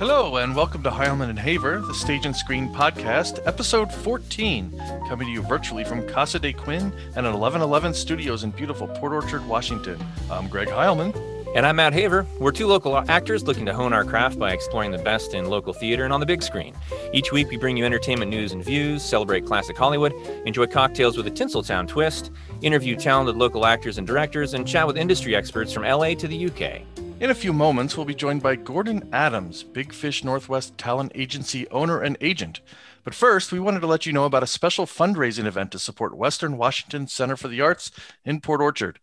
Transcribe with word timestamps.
Hello, 0.00 0.36
and 0.36 0.56
welcome 0.56 0.82
to 0.84 0.90
Heilman 0.90 1.28
and 1.28 1.38
Haver, 1.38 1.80
the 1.80 1.92
Stage 1.92 2.24
and 2.24 2.34
Screen 2.34 2.72
Podcast, 2.72 3.38
episode 3.46 3.92
14, 3.92 4.72
coming 5.06 5.26
to 5.26 5.30
you 5.30 5.42
virtually 5.42 5.84
from 5.84 6.08
Casa 6.08 6.38
de 6.38 6.54
Quinn 6.54 6.90
and 7.16 7.26
at 7.26 7.34
1111 7.34 7.92
Studios 7.92 8.42
in 8.42 8.50
beautiful 8.50 8.88
Port 8.88 9.12
Orchard, 9.12 9.46
Washington. 9.46 10.02
I'm 10.30 10.48
Greg 10.48 10.68
Heilman. 10.68 11.14
And 11.54 11.66
I'm 11.66 11.76
Matt 11.76 11.92
Haver. 11.92 12.24
We're 12.38 12.50
two 12.50 12.66
local 12.66 12.96
actors 13.10 13.42
looking 13.42 13.66
to 13.66 13.74
hone 13.74 13.92
our 13.92 14.06
craft 14.06 14.38
by 14.38 14.52
exploring 14.52 14.90
the 14.90 14.96
best 14.96 15.34
in 15.34 15.50
local 15.50 15.74
theater 15.74 16.04
and 16.04 16.14
on 16.14 16.20
the 16.20 16.24
big 16.24 16.42
screen. 16.42 16.74
Each 17.12 17.30
week, 17.30 17.50
we 17.50 17.58
bring 17.58 17.76
you 17.76 17.84
entertainment 17.84 18.30
news 18.30 18.52
and 18.52 18.64
views, 18.64 19.02
celebrate 19.02 19.44
classic 19.44 19.76
Hollywood, 19.76 20.14
enjoy 20.46 20.66
cocktails 20.66 21.18
with 21.18 21.26
a 21.26 21.30
Tinseltown 21.30 21.86
twist, 21.86 22.30
interview 22.62 22.96
talented 22.96 23.36
local 23.36 23.66
actors 23.66 23.98
and 23.98 24.06
directors, 24.06 24.54
and 24.54 24.66
chat 24.66 24.86
with 24.86 24.96
industry 24.96 25.36
experts 25.36 25.74
from 25.74 25.82
LA 25.82 26.14
to 26.14 26.26
the 26.26 26.46
UK. 26.46 26.86
In 27.20 27.28
a 27.28 27.34
few 27.34 27.52
moments, 27.52 27.98
we'll 27.98 28.06
be 28.06 28.14
joined 28.14 28.42
by 28.42 28.56
Gordon 28.56 29.06
Adams, 29.12 29.62
Big 29.62 29.92
Fish 29.92 30.24
Northwest 30.24 30.78
Talent 30.78 31.12
Agency 31.14 31.68
owner 31.68 32.00
and 32.00 32.16
agent. 32.22 32.62
But 33.04 33.14
first, 33.14 33.52
we 33.52 33.60
wanted 33.60 33.80
to 33.80 33.86
let 33.86 34.06
you 34.06 34.12
know 34.14 34.24
about 34.24 34.42
a 34.42 34.46
special 34.46 34.86
fundraising 34.86 35.44
event 35.44 35.70
to 35.72 35.78
support 35.78 36.16
Western 36.16 36.56
Washington 36.56 37.06
Center 37.08 37.36
for 37.36 37.48
the 37.48 37.60
Arts 37.60 37.90
in 38.24 38.40
Port 38.40 38.62
Orchard. 38.62 39.00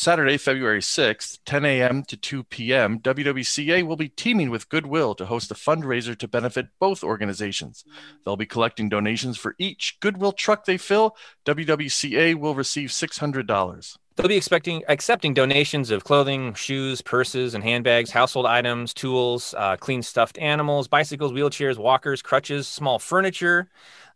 Saturday, 0.00 0.38
February 0.38 0.80
6th, 0.80 1.40
10 1.44 1.66
a.m. 1.66 2.02
to 2.04 2.16
2 2.16 2.44
p.m., 2.44 3.00
WWCA 3.00 3.82
will 3.82 3.96
be 3.96 4.08
teaming 4.08 4.48
with 4.48 4.70
Goodwill 4.70 5.14
to 5.14 5.26
host 5.26 5.50
a 5.50 5.54
fundraiser 5.54 6.16
to 6.16 6.26
benefit 6.26 6.68
both 6.78 7.04
organizations. 7.04 7.84
They'll 8.24 8.38
be 8.38 8.46
collecting 8.46 8.88
donations 8.88 9.36
for 9.36 9.54
each 9.58 9.98
Goodwill 10.00 10.32
truck 10.32 10.64
they 10.64 10.78
fill. 10.78 11.16
WWCA 11.44 12.34
will 12.36 12.54
receive 12.54 12.88
$600. 12.88 13.98
They'll 14.16 14.28
be 14.28 14.36
expecting 14.36 14.82
accepting 14.88 15.34
donations 15.34 15.90
of 15.90 16.04
clothing, 16.04 16.54
shoes, 16.54 17.02
purses, 17.02 17.54
and 17.54 17.62
handbags, 17.62 18.10
household 18.10 18.46
items, 18.46 18.94
tools, 18.94 19.54
uh, 19.56 19.76
clean 19.76 20.02
stuffed 20.02 20.38
animals, 20.38 20.88
bicycles, 20.88 21.32
wheelchairs, 21.32 21.76
walkers, 21.76 22.22
crutches, 22.22 22.66
small 22.66 22.98
furniture, 22.98 23.68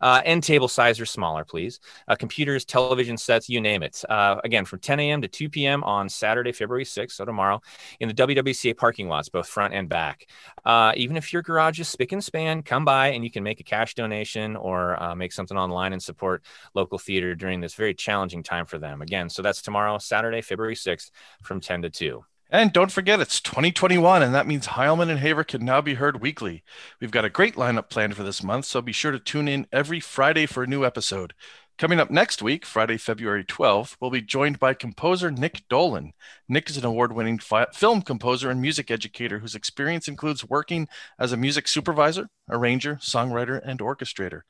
uh, 0.05 0.20
end 0.27 0.44
table 0.44 0.69
size 0.69 1.00
or 1.00 1.06
smaller, 1.06 1.47
please. 1.47 1.80
Uh, 2.06 2.14
computers, 2.14 2.66
television 2.66 3.16
sets, 3.16 3.48
you 3.48 3.58
name 3.58 3.83
it. 3.83 4.02
Uh, 4.06 4.36
again, 4.44 4.66
from 4.66 4.78
10 4.78 5.00
a.m. 5.00 5.22
to 5.22 5.28
2 5.28 5.48
p.m. 5.48 5.83
on 5.83 6.11
Saturday, 6.11 6.52
February 6.52 6.84
6th, 6.84 7.12
so 7.12 7.24
tomorrow, 7.24 7.62
in 8.00 8.08
the 8.08 8.14
WWCA 8.14 8.77
parking 8.77 9.08
lots, 9.08 9.30
both 9.30 9.48
front 9.48 9.72
and 9.72 9.88
back. 9.88 10.27
Uh, 10.62 10.92
even 10.94 11.16
if 11.16 11.33
your 11.33 11.41
garage 11.41 11.80
is 11.80 11.88
spick 11.88 12.12
and 12.12 12.22
span, 12.22 12.62
come 12.62 12.84
by 12.84 13.08
and 13.08 13.24
you 13.24 13.30
can 13.30 13.42
make 13.42 13.61
a 13.61 13.64
cash 13.64 13.94
donation 13.94 14.56
or 14.56 15.02
uh, 15.02 15.14
make 15.14 15.33
something 15.33 15.56
online 15.56 15.94
and 15.94 16.02
support 16.02 16.44
local 16.74 16.98
theater 16.98 17.34
during 17.34 17.61
this 17.61 17.74
very 17.74 17.94
challenging 17.94 18.42
time 18.42 18.66
for 18.66 18.78
them. 18.78 19.00
Again, 19.00 19.30
so 19.30 19.41
that's 19.41 19.62
tomorrow, 19.62 19.96
Saturday, 19.96 20.42
February 20.42 20.77
6th, 20.77 21.11
from 21.42 21.61
10 21.61 21.80
to 21.80 21.91
2. 21.91 22.24
And 22.55 22.72
don't 22.72 22.92
forget, 22.92 23.19
it's 23.19 23.41
2021, 23.41 24.22
and 24.22 24.33
that 24.33 24.47
means 24.47 24.69
Heilman 24.69 25.10
and 25.10 25.19
Haver 25.19 25.42
can 25.42 25.64
now 25.64 25.80
be 25.80 25.94
heard 25.94 26.20
weekly. 26.20 26.62
We've 27.00 27.11
got 27.11 27.24
a 27.24 27.28
great 27.28 27.56
lineup 27.56 27.88
planned 27.88 28.14
for 28.14 28.22
this 28.22 28.44
month, 28.44 28.66
so 28.66 28.80
be 28.80 28.92
sure 28.92 29.11
to 29.11 29.19
tune 29.19 29.48
in 29.48 29.66
every 29.72 29.98
Friday 29.98 30.46
for 30.46 30.62
a 30.62 30.66
new 30.69 30.84
episode. 30.84 31.34
Coming 31.77 31.98
up 31.98 32.08
next 32.08 32.41
week, 32.41 32.64
Friday, 32.64 32.97
February 32.97 33.44
12th, 33.44 33.97
we'll 34.00 34.12
be 34.12 34.22
joined 34.22 34.61
by 34.61 34.75
composer 34.75 35.33
Nick 35.33 35.64
Dolan. 35.69 36.12
Nick 36.48 36.70
is 36.70 36.77
an 36.77 36.84
award 36.84 37.12
winning 37.12 37.41
fi- 37.41 37.67
film 37.75 38.00
composer 38.00 38.48
and 38.48 38.62
music 38.62 38.92
educator 38.92 39.41
whose 39.41 39.56
experience 39.56 40.06
includes 40.06 40.48
working 40.48 40.86
as 41.19 41.33
a 41.33 41.36
music 41.36 41.67
supervisor, 41.67 42.28
arranger, 42.48 42.95
songwriter, 43.02 43.61
and 43.64 43.80
orchestrator. 43.80 44.42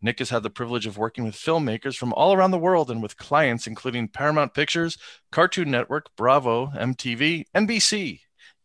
Nick 0.00 0.20
has 0.20 0.30
had 0.30 0.42
the 0.42 0.48
privilege 0.48 0.86
of 0.86 0.96
working 0.96 1.24
with 1.24 1.34
filmmakers 1.34 1.96
from 1.96 2.14
all 2.14 2.32
around 2.32 2.50
the 2.50 2.58
world 2.58 2.90
and 2.90 3.02
with 3.02 3.18
clients 3.18 3.66
including 3.66 4.08
Paramount 4.08 4.54
Pictures, 4.54 4.96
Cartoon 5.30 5.70
Network, 5.70 6.06
Bravo, 6.16 6.68
MTV, 6.68 7.44
NBC, 7.54 8.20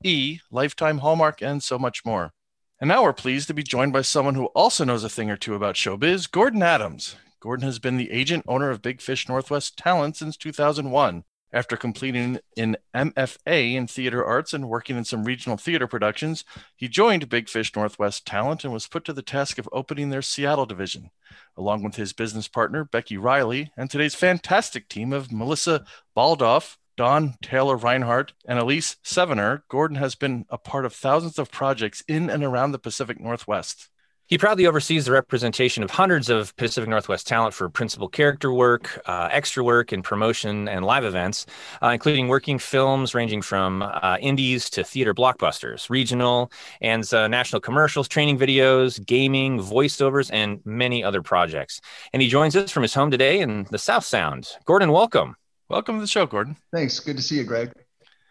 E, 0.06 0.40
Lifetime, 0.50 1.00
Hallmark, 1.00 1.42
and 1.42 1.62
so 1.62 1.78
much 1.78 2.06
more. 2.06 2.32
And 2.80 2.88
now 2.88 3.04
we're 3.04 3.12
pleased 3.12 3.48
to 3.50 3.54
be 3.54 3.64
joined 3.64 3.92
by 3.92 4.04
someone 4.04 4.36
who 4.36 4.46
also 4.48 4.86
knows 4.86 5.04
a 5.04 5.10
thing 5.10 5.30
or 5.30 5.36
two 5.36 5.54
about 5.54 5.75
showbiz, 5.75 6.31
Gordon 6.31 6.64
Adams. 6.64 7.18
Gordon 7.45 7.67
has 7.67 7.78
been 7.78 7.97
the 7.97 8.09
agent 8.09 8.44
owner 8.47 8.72
of 8.72 8.81
Big 8.81 9.00
Fish 9.00 9.29
Northwest 9.29 9.78
Talent 9.78 10.17
since 10.17 10.35
2001. 10.35 11.25
After 11.53 11.78
completing 11.78 12.39
an 12.57 12.75
MFA 12.95 13.75
in 13.75 13.85
theater 13.85 14.25
arts 14.25 14.51
and 14.51 14.67
working 14.67 14.97
in 14.97 15.06
some 15.06 15.25
regional 15.25 15.56
theater 15.56 15.85
productions, 15.85 16.44
he 16.75 16.88
joined 16.88 17.29
Big 17.29 17.47
Fish 17.47 17.75
Northwest 17.75 18.25
Talent 18.25 18.63
and 18.63 18.73
was 18.73 18.88
put 18.88 19.06
to 19.06 19.13
the 19.13 19.22
task 19.22 19.59
of 19.59 19.69
opening 19.72 20.09
their 20.09 20.23
Seattle 20.23 20.66
division. 20.66 21.11
Along 21.56 21.83
with 21.83 21.97
his 21.97 22.13
business 22.13 22.47
partner, 22.47 22.83
Becky 22.83 23.16
Riley, 23.16 23.72
and 23.77 23.91
today's 23.91 24.16
fantastic 24.16 24.89
team 24.89 25.13
of 25.13 25.31
Melissa 25.31 25.85
Baldoff, 26.17 26.77
Don 26.97 27.35
Taylor 27.44 27.77
Reinhardt, 27.77 28.33
and 28.47 28.57
Elise 28.57 28.95
Sevener, 29.03 29.66
Gordon 29.69 29.97
has 29.97 30.16
been 30.16 30.47
a 30.50 30.57
part 30.57 30.83
of 30.83 30.94
thousands 30.94 31.38
of 31.38 31.51
projects 31.51 32.03
in 32.07 32.27
and 32.31 32.44
around 32.44 32.72
the 32.72 32.79
Pacific 32.79 33.19
Northwest. 33.19 33.89
He 34.28 34.40
proudly 34.40 34.66
oversees 34.66 35.06
the 35.06 35.12
representation 35.12 35.84
of 35.84 35.91
hundreds 35.91 36.30
of 36.30 36.56
Pacific 36.56 36.90
Northwest 36.90 37.28
talent 37.28 37.53
for 37.53 37.69
principal 37.69 38.09
character 38.09 38.52
work, 38.52 39.00
uh, 39.06 39.30
extra 39.31 39.63
work, 39.63 39.91
and 39.91 40.03
promotion 40.03 40.68
and 40.68 40.84
live 40.84 41.06
events, 41.06 41.46
uh, 41.84 41.90
including 41.90 42.28
working 42.28 42.58
films 42.58 43.13
ranging 43.13 43.44
from 43.44 43.84
uh, 43.84 44.18
indies 44.19 44.68
to 44.72 44.84
theater 44.84 45.13
blockbusters, 45.13 45.91
regional 45.91 46.52
and 46.81 47.13
uh, 47.13 47.28
national 47.28 47.59
commercials, 47.59 48.08
training 48.08 48.40
videos, 48.40 49.03
gaming, 49.06 49.59
voiceovers, 49.59 50.31
and 50.34 50.59
many 50.66 51.03
other 51.03 51.22
projects. 51.22 51.80
And 52.12 52.19
he 52.19 52.28
joins 52.28 52.56
us 52.56 52.72
from 52.72 52.81
his 52.81 52.96
home 52.96 53.12
today 53.12 53.42
in 53.42 53.68
the 53.69 53.78
South 53.78 54.06
Sound. 54.06 54.50
Gordon, 54.66 54.92
welcome. 54.92 55.36
Welcome 55.69 55.97
to 55.97 56.02
the 56.02 56.07
show, 56.07 56.25
Gordon. 56.25 56.57
Thanks. 56.74 57.00
Good 57.00 57.18
to 57.18 57.24
see 57.24 57.36
you, 57.36 57.44
Greg. 57.44 57.72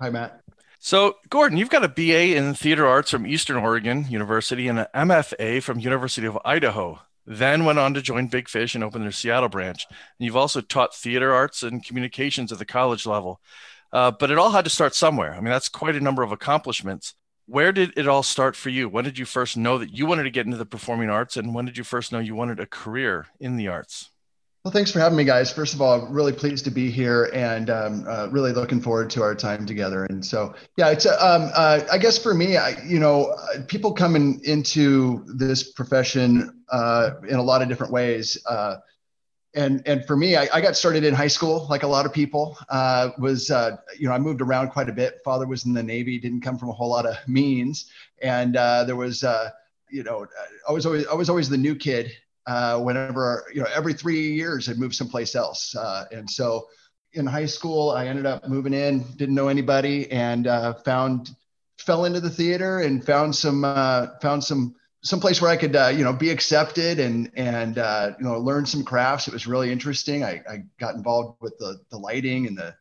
Hi, 0.00 0.10
Matt. 0.10 0.43
So, 0.86 1.16
Gordon, 1.30 1.56
you've 1.56 1.70
got 1.70 1.82
a 1.82 1.88
BA 1.88 2.36
in 2.36 2.52
theater 2.52 2.86
arts 2.86 3.10
from 3.10 3.26
Eastern 3.26 3.56
Oregon 3.56 4.04
University 4.10 4.68
and 4.68 4.80
an 4.80 4.86
MFA 4.94 5.62
from 5.62 5.80
University 5.80 6.26
of 6.26 6.38
Idaho. 6.44 7.00
Then 7.24 7.64
went 7.64 7.78
on 7.78 7.94
to 7.94 8.02
join 8.02 8.26
Big 8.26 8.50
Fish 8.50 8.74
and 8.74 8.84
open 8.84 9.00
their 9.00 9.10
Seattle 9.10 9.48
branch. 9.48 9.86
And 9.88 10.26
you've 10.26 10.36
also 10.36 10.60
taught 10.60 10.94
theater 10.94 11.32
arts 11.32 11.62
and 11.62 11.82
communications 11.82 12.52
at 12.52 12.58
the 12.58 12.66
college 12.66 13.06
level. 13.06 13.40
Uh, 13.94 14.10
but 14.10 14.30
it 14.30 14.36
all 14.36 14.50
had 14.50 14.64
to 14.64 14.70
start 14.70 14.94
somewhere. 14.94 15.32
I 15.32 15.36
mean, 15.36 15.44
that's 15.46 15.70
quite 15.70 15.96
a 15.96 16.00
number 16.00 16.22
of 16.22 16.32
accomplishments. 16.32 17.14
Where 17.46 17.72
did 17.72 17.96
it 17.96 18.06
all 18.06 18.22
start 18.22 18.54
for 18.54 18.68
you? 18.68 18.86
When 18.86 19.04
did 19.04 19.18
you 19.18 19.24
first 19.24 19.56
know 19.56 19.78
that 19.78 19.96
you 19.96 20.04
wanted 20.04 20.24
to 20.24 20.30
get 20.30 20.44
into 20.44 20.58
the 20.58 20.66
performing 20.66 21.08
arts? 21.08 21.38
And 21.38 21.54
when 21.54 21.64
did 21.64 21.78
you 21.78 21.84
first 21.84 22.12
know 22.12 22.18
you 22.18 22.34
wanted 22.34 22.60
a 22.60 22.66
career 22.66 23.28
in 23.40 23.56
the 23.56 23.68
arts? 23.68 24.10
Well, 24.64 24.72
thanks 24.72 24.90
for 24.90 24.98
having 24.98 25.18
me, 25.18 25.24
guys. 25.24 25.52
First 25.52 25.74
of 25.74 25.82
all, 25.82 26.06
really 26.06 26.32
pleased 26.32 26.64
to 26.64 26.70
be 26.70 26.90
here 26.90 27.30
and 27.34 27.68
um, 27.68 28.06
uh, 28.08 28.28
really 28.30 28.52
looking 28.52 28.80
forward 28.80 29.10
to 29.10 29.20
our 29.20 29.34
time 29.34 29.66
together. 29.66 30.06
And 30.06 30.24
so, 30.24 30.54
yeah, 30.78 30.88
it's 30.88 31.04
um, 31.04 31.50
uh, 31.54 31.80
I 31.92 31.98
guess 31.98 32.16
for 32.16 32.32
me, 32.32 32.56
I, 32.56 32.82
you 32.82 32.98
know, 32.98 33.26
uh, 33.26 33.60
people 33.68 33.92
coming 33.92 34.40
into 34.42 35.22
this 35.26 35.70
profession 35.72 36.62
uh, 36.70 37.10
in 37.28 37.36
a 37.36 37.42
lot 37.42 37.60
of 37.60 37.68
different 37.68 37.92
ways. 37.92 38.38
Uh, 38.48 38.76
and 39.54 39.86
and 39.86 40.02
for 40.06 40.16
me, 40.16 40.34
I, 40.34 40.48
I, 40.50 40.62
got 40.62 40.76
started 40.76 41.04
in 41.04 41.12
high 41.12 41.28
school, 41.28 41.66
like 41.68 41.82
a 41.82 41.86
lot 41.86 42.06
of 42.06 42.14
people. 42.14 42.56
was 43.18 43.50
you 43.98 44.08
know, 44.08 44.14
I 44.14 44.18
moved 44.18 44.40
around 44.40 44.70
quite 44.70 44.88
a 44.88 44.94
bit. 44.94 45.20
Father 45.26 45.46
was 45.46 45.66
in 45.66 45.74
the 45.74 45.82
Navy, 45.82 46.18
didn't 46.18 46.40
come 46.40 46.56
from 46.56 46.70
a 46.70 46.72
whole 46.72 46.88
lot 46.88 47.04
of 47.04 47.16
means, 47.28 47.90
and 48.22 48.54
there 48.54 48.96
was 48.96 49.22
you 49.90 50.02
know, 50.02 50.26
I 50.66 50.72
was 50.72 50.86
always 50.86 51.06
I 51.06 51.12
was 51.12 51.28
always 51.28 51.50
the 51.50 51.58
new 51.58 51.76
kid 51.76 52.10
uh, 52.46 52.78
whenever 52.80 53.44
you 53.52 53.60
know 53.60 53.68
every 53.74 53.94
three 53.94 54.32
years 54.32 54.68
I'd 54.68 54.78
move 54.78 54.94
someplace 54.94 55.34
else. 55.34 55.74
Uh, 55.74 56.04
and 56.12 56.28
so 56.30 56.68
in 57.12 57.26
high 57.26 57.46
school, 57.46 57.90
I 57.90 58.06
ended 58.06 58.26
up 58.26 58.48
moving 58.48 58.74
in, 58.74 59.04
didn't 59.16 59.34
know 59.34 59.48
anybody, 59.48 60.10
and 60.10 60.46
uh, 60.46 60.74
found 60.74 61.30
fell 61.78 62.04
into 62.04 62.20
the 62.20 62.30
theater 62.30 62.80
and 62.80 63.04
found 63.04 63.34
some 63.34 63.64
uh, 63.64 64.08
found 64.20 64.42
some 64.44 64.74
some 65.02 65.20
place 65.20 65.40
where 65.40 65.50
I 65.50 65.56
could 65.56 65.76
uh, 65.76 65.88
you 65.88 66.04
know 66.04 66.12
be 66.12 66.30
accepted 66.30 66.98
and 66.98 67.30
and 67.34 67.78
uh, 67.78 68.12
you 68.18 68.24
know 68.24 68.38
learn 68.38 68.66
some 68.66 68.84
crafts. 68.84 69.28
It 69.28 69.32
was 69.32 69.46
really 69.46 69.70
interesting. 69.70 70.24
I, 70.24 70.42
I 70.48 70.64
got 70.78 70.94
involved 70.94 71.40
with 71.40 71.56
the 71.58 71.80
the 71.90 71.98
lighting 71.98 72.46
and 72.46 72.58
the 72.58 72.74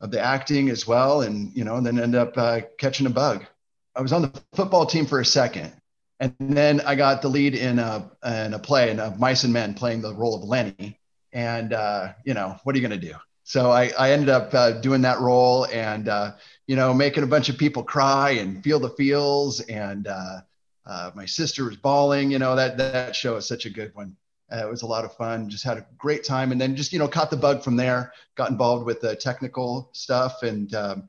of 0.00 0.10
the 0.10 0.20
acting 0.20 0.68
as 0.68 0.86
well, 0.86 1.22
and 1.22 1.56
you 1.56 1.64
know, 1.64 1.76
and 1.76 1.86
then 1.86 1.98
end 1.98 2.14
up 2.14 2.34
catching 2.76 3.06
a 3.06 3.10
bug. 3.10 3.46
I 3.94 4.02
was 4.02 4.12
on 4.12 4.22
the 4.22 4.42
football 4.52 4.84
team 4.84 5.06
for 5.06 5.20
a 5.20 5.24
second, 5.24 5.72
and 6.20 6.34
then 6.40 6.80
I 6.80 6.94
got 6.94 7.20
the 7.22 7.28
lead 7.28 7.54
in 7.54 7.78
a 7.78 8.10
in 8.24 8.54
a 8.54 8.58
play 8.58 8.90
in 8.90 9.00
a 9.00 9.14
Mice 9.18 9.44
and 9.44 9.52
Men, 9.52 9.74
playing 9.74 10.00
the 10.00 10.14
role 10.14 10.34
of 10.34 10.42
Lenny. 10.42 10.98
And 11.32 11.72
uh, 11.72 12.12
you 12.24 12.34
know, 12.34 12.56
what 12.64 12.74
are 12.74 12.78
you 12.78 12.86
going 12.86 12.98
to 12.98 13.06
do? 13.06 13.14
So 13.44 13.70
I, 13.70 13.92
I 13.98 14.10
ended 14.10 14.28
up 14.28 14.52
uh, 14.54 14.72
doing 14.80 15.02
that 15.02 15.20
role, 15.20 15.66
and 15.66 16.08
uh, 16.08 16.32
you 16.66 16.74
know, 16.74 16.94
making 16.94 17.22
a 17.22 17.26
bunch 17.28 17.48
of 17.48 17.58
people 17.58 17.82
cry 17.82 18.30
and 18.30 18.62
feel 18.64 18.80
the 18.80 18.90
feels. 18.90 19.60
And 19.60 20.06
uh, 20.06 20.40
uh, 20.86 21.10
my 21.14 21.26
sister 21.26 21.64
was 21.64 21.76
bawling. 21.76 22.30
You 22.30 22.38
know, 22.38 22.56
that 22.56 22.78
that 22.78 23.14
show 23.14 23.36
is 23.36 23.46
such 23.46 23.66
a 23.66 23.70
good 23.70 23.94
one. 23.94 24.16
Uh, 24.50 24.66
it 24.66 24.70
was 24.70 24.82
a 24.82 24.86
lot 24.86 25.04
of 25.04 25.14
fun. 25.16 25.50
Just 25.50 25.64
had 25.64 25.76
a 25.76 25.86
great 25.98 26.24
time, 26.24 26.50
and 26.50 26.60
then 26.60 26.76
just 26.76 26.92
you 26.92 26.98
know, 26.98 27.08
caught 27.08 27.30
the 27.30 27.36
bug 27.36 27.62
from 27.62 27.76
there. 27.76 28.12
Got 28.36 28.50
involved 28.50 28.86
with 28.86 29.02
the 29.02 29.14
technical 29.14 29.90
stuff, 29.92 30.42
and 30.42 30.74
um, 30.74 31.08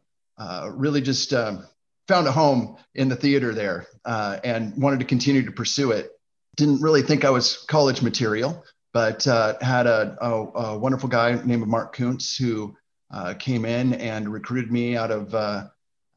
really 0.76 1.02
just 1.02 1.34
um, 1.34 1.66
found 2.08 2.28
a 2.28 2.32
home 2.32 2.78
in 2.96 3.10
the 3.10 3.16
theater 3.16 3.54
there 3.54 3.88
uh, 4.06 4.40
and 4.44 4.76
wanted 4.82 5.00
to 5.00 5.06
continue 5.06 5.44
to 5.46 5.52
pursue 5.52 5.92
it. 5.92 6.12
Didn't 6.56 6.82
really 6.82 7.02
think 7.02 7.26
I 7.26 7.30
was 7.30 7.66
college 7.68 8.02
material, 8.02 8.64
but 8.94 9.28
uh, 9.28 9.56
had 9.62 9.86
a, 9.86 10.18
a, 10.22 10.32
a, 10.32 10.78
wonderful 10.78 11.10
guy 11.10 11.40
named 11.44 11.68
Mark 11.68 11.96
Kuntz 11.96 12.36
who 12.36 12.76
uh, 13.12 13.36
came 13.36 13.66
in 13.66 13.94
and 13.94 14.28
recruited 14.30 14.72
me 14.72 14.98
out 14.98 15.12
of 15.12 15.36
uh, 15.36 15.68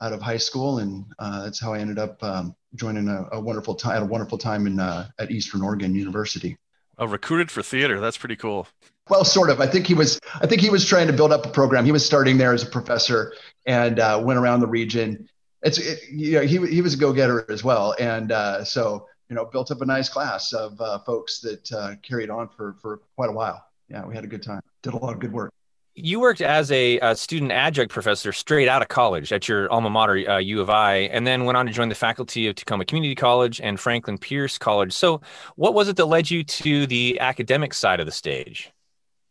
out 0.03 0.13
of 0.15 0.23
high 0.23 0.39
school, 0.39 0.79
and 0.79 1.05
uh, 1.19 1.45
that's 1.45 1.61
how 1.61 1.75
I 1.75 1.79
ended 1.79 1.99
up 1.99 2.23
um, 2.23 2.57
joining 2.75 3.09
a, 3.09 3.27
a 3.33 3.41
wonderful 3.41 3.75
time, 3.75 3.97
at 3.97 4.03
a 4.03 4.07
wonderful 4.07 4.39
time 4.39 4.67
in 4.67 4.81
uh, 4.81 5.09
at 5.19 5.31
Eastern 5.31 5.63
Oregon 5.63 5.95
University. 5.95 6.57
Oh, 6.99 7.07
recruited 7.07 7.51
for 7.51 7.63
theater. 7.63 8.01
That's 8.01 8.19
pretty 8.19 8.37
cool. 8.37 8.67
Well, 9.09 9.25
sort 9.25 9.51
of. 9.51 9.61
I 9.61 9.67
think 9.67 9.87
he 9.87 9.95
was. 9.95 10.21
I 10.35 10.47
think 10.47 10.61
he 10.61 10.71
was 10.71 10.87
trying 10.87 11.09
to 11.09 11.13
build 11.13 11.33
up 11.33 11.45
a 11.45 11.51
program. 11.51 11.85
He 11.85 11.93
was 11.93 12.05
starting 12.05 12.39
there 12.39 12.53
as 12.53 12.63
a 12.63 12.67
professor 12.67 13.35
and 13.67 13.99
uh, 13.99 14.21
went 14.25 14.39
around 14.39 14.61
the 14.61 14.67
region. 14.67 15.29
It's 15.63 15.79
it, 15.79 16.01
you 16.11 16.33
know 16.33 16.41
he 16.43 16.67
he 16.67 16.83
was 16.83 16.95
a 16.95 16.97
go 16.97 17.13
getter 17.13 17.51
as 17.51 17.63
well, 17.63 17.95
and 17.99 18.33
uh, 18.33 18.65
so 18.65 19.07
you 19.29 19.37
know 19.37 19.45
built 19.45 19.71
up 19.71 19.81
a 19.81 19.87
nice 19.87 20.09
class 20.09 20.53
of 20.53 20.81
uh, 20.81 20.99
folks 21.01 21.41
that 21.41 21.73
uh, 21.73 21.95
carried 22.03 22.31
on 22.31 22.49
for 22.49 22.75
for 22.81 23.01
quite 23.17 23.31
a 23.31 23.33
while. 23.33 23.65
Yeah, 23.89 24.07
we 24.07 24.15
had 24.15 24.25
a 24.25 24.29
good 24.29 24.43
time. 24.43 24.63
Did 24.83 24.95
a 24.95 24.97
lot 24.97 25.13
of 25.13 25.21
good 25.21 25.33
work 25.33 25.53
you 25.95 26.21
worked 26.21 26.41
as 26.41 26.71
a, 26.71 26.99
a, 27.01 27.15
student 27.17 27.53
adjunct 27.53 27.93
professor 27.93 28.33
straight 28.33 28.69
out 28.69 28.83
of 28.83 28.89
college 28.89 29.33
at 29.33 29.49
your 29.49 29.71
alma 29.73 29.91
mater, 29.91 30.29
uh, 30.29 30.39
U 30.39 30.61
of 30.61 30.71
I, 30.71 30.97
and 31.13 31.27
then 31.27 31.45
went 31.45 31.57
on 31.57 31.67
to 31.67 31.73
join 31.73 31.89
the 31.89 31.95
faculty 31.95 32.47
of 32.47 32.55
Tacoma 32.55 32.85
Community 32.85 33.15
College 33.15 33.61
and 33.61 33.79
Franklin 33.79 34.19
Pierce 34.19 34.59
College. 34.59 34.93
So, 34.93 35.21
what 35.57 35.75
was 35.75 35.89
it 35.89 35.97
that 35.97 36.07
led 36.07 36.31
you 36.31 36.45
to 36.45 36.87
the 36.87 37.19
academic 37.21 37.75
side 37.75 38.01
of 38.01 38.07
the 38.07 38.13
stage? 38.13 38.73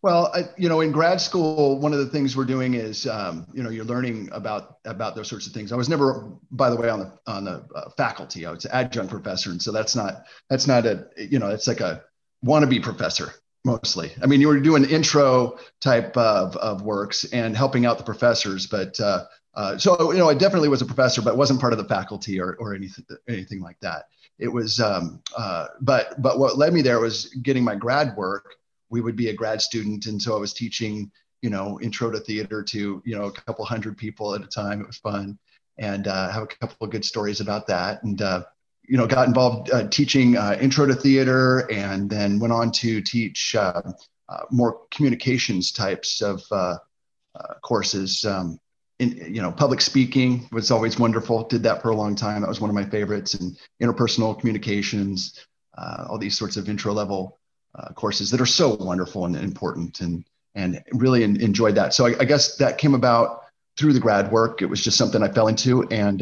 Well, 0.01 0.31
I, 0.33 0.45
you 0.57 0.69
know, 0.69 0.79
in 0.79 0.93
grad 0.93 1.19
school, 1.19 1.77
one 1.79 1.91
of 1.91 1.99
the 1.99 2.05
things 2.05 2.37
we're 2.37 2.45
doing 2.45 2.73
is, 2.73 3.05
um, 3.05 3.45
you 3.53 3.61
know, 3.61 3.69
you're 3.69 3.83
learning 3.83 4.29
about 4.31 4.77
about 4.85 5.13
those 5.15 5.27
sorts 5.27 5.45
of 5.45 5.51
things. 5.53 5.73
I 5.73 5.75
was 5.75 5.89
never, 5.89 6.31
by 6.51 6.69
the 6.69 6.77
way, 6.77 6.89
on 6.89 6.99
the 6.99 7.13
on 7.27 7.43
the 7.43 7.65
uh, 7.75 7.89
faculty. 7.97 8.45
I 8.45 8.51
was 8.51 8.63
an 8.63 8.71
adjunct 8.71 9.11
professor, 9.11 9.51
and 9.51 9.61
so 9.61 9.73
that's 9.73 9.97
not 9.97 10.23
that's 10.49 10.67
not 10.67 10.85
a, 10.85 11.07
you 11.17 11.37
know, 11.37 11.49
it's 11.49 11.67
like 11.67 11.81
a 11.81 12.03
wannabe 12.45 12.81
professor 12.81 13.33
mostly. 13.65 14.11
I 14.23 14.25
mean, 14.25 14.39
you 14.39 14.47
were 14.47 14.59
doing 14.59 14.85
intro 14.85 15.57
type 15.81 16.15
of, 16.15 16.55
of 16.55 16.81
works 16.81 17.25
and 17.33 17.55
helping 17.57 17.85
out 17.85 17.97
the 17.97 18.05
professors, 18.05 18.67
but 18.67 18.97
uh, 19.01 19.25
uh, 19.55 19.77
so 19.77 20.13
you 20.13 20.17
know, 20.17 20.29
I 20.29 20.33
definitely 20.33 20.69
was 20.69 20.81
a 20.81 20.85
professor, 20.85 21.21
but 21.21 21.35
wasn't 21.35 21.59
part 21.59 21.73
of 21.73 21.79
the 21.79 21.85
faculty 21.85 22.39
or 22.39 22.55
or 22.59 22.73
anything 22.73 23.05
anything 23.27 23.59
like 23.59 23.79
that. 23.81 24.05
It 24.37 24.47
was, 24.47 24.79
um, 24.79 25.21
uh, 25.35 25.67
but 25.81 26.21
but 26.21 26.39
what 26.39 26.57
led 26.57 26.73
me 26.73 26.81
there 26.81 27.01
was 27.01 27.25
getting 27.43 27.65
my 27.65 27.75
grad 27.75 28.15
work. 28.15 28.55
We 28.89 29.01
would 29.01 29.15
be 29.15 29.29
a 29.29 29.33
grad 29.33 29.61
student, 29.61 30.05
and 30.05 30.21
so 30.21 30.35
I 30.35 30.39
was 30.39 30.53
teaching, 30.53 31.11
you 31.41 31.49
know, 31.49 31.79
intro 31.81 32.11
to 32.11 32.19
theater 32.19 32.63
to 32.63 33.01
you 33.05 33.15
know 33.15 33.25
a 33.25 33.31
couple 33.31 33.65
hundred 33.65 33.97
people 33.97 34.35
at 34.35 34.41
a 34.41 34.47
time. 34.47 34.81
It 34.81 34.87
was 34.87 34.97
fun, 34.97 35.37
and 35.77 36.07
uh, 36.07 36.29
have 36.29 36.43
a 36.43 36.47
couple 36.47 36.85
of 36.85 36.91
good 36.91 37.05
stories 37.05 37.39
about 37.39 37.67
that, 37.67 38.03
and 38.03 38.21
uh, 38.21 38.43
you 38.87 38.97
know, 38.97 39.07
got 39.07 39.27
involved 39.27 39.71
uh, 39.71 39.87
teaching 39.89 40.35
uh, 40.35 40.57
intro 40.59 40.85
to 40.85 40.95
theater 40.95 41.71
and 41.71 42.09
then 42.09 42.39
went 42.39 42.53
on 42.53 42.71
to 42.71 43.01
teach 43.01 43.55
uh, 43.55 43.81
uh 44.29 44.43
more 44.51 44.81
communications 44.91 45.71
types 45.71 46.21
of 46.21 46.43
courses. 47.63 48.25
Um, 48.25 48.59
in, 48.99 49.33
you 49.33 49.41
know, 49.41 49.51
public 49.51 49.79
speaking 49.79 50.49
was 50.51 50.71
always 50.71 50.99
wonderful. 50.99 51.47
Did 51.47 51.63
that 51.63 51.81
for 51.81 51.89
a 51.89 51.95
long 51.95 52.15
time. 52.15 52.41
That 52.41 52.49
was 52.49 52.59
one 52.59 52.69
of 52.69 52.75
my 52.75 52.83
favorites. 52.83 53.35
And 53.35 53.57
interpersonal 53.81 54.37
communications, 54.37 55.45
all 55.77 56.17
these 56.17 56.37
sorts 56.37 56.57
of 56.57 56.67
intro 56.67 56.91
level 56.91 57.38
courses 57.95 58.31
that 58.31 58.41
are 58.41 58.45
so 58.45 58.75
wonderful 58.75 59.25
and 59.25 59.35
important, 59.35 60.01
and 60.01 60.25
and 60.55 60.83
really 60.91 61.23
in, 61.23 61.39
enjoyed 61.41 61.75
that. 61.75 61.93
So 61.93 62.07
I, 62.07 62.19
I, 62.19 62.25
guess 62.25 62.57
that 62.57 62.79
came 62.79 62.95
about 62.95 63.43
through 63.77 63.93
the 63.93 63.99
grad 63.99 64.31
work. 64.31 64.61
It 64.61 64.65
was 64.65 64.83
just 64.83 64.97
something 64.97 65.21
I 65.21 65.29
fell 65.29 65.47
into 65.47 65.83
and 65.89 66.21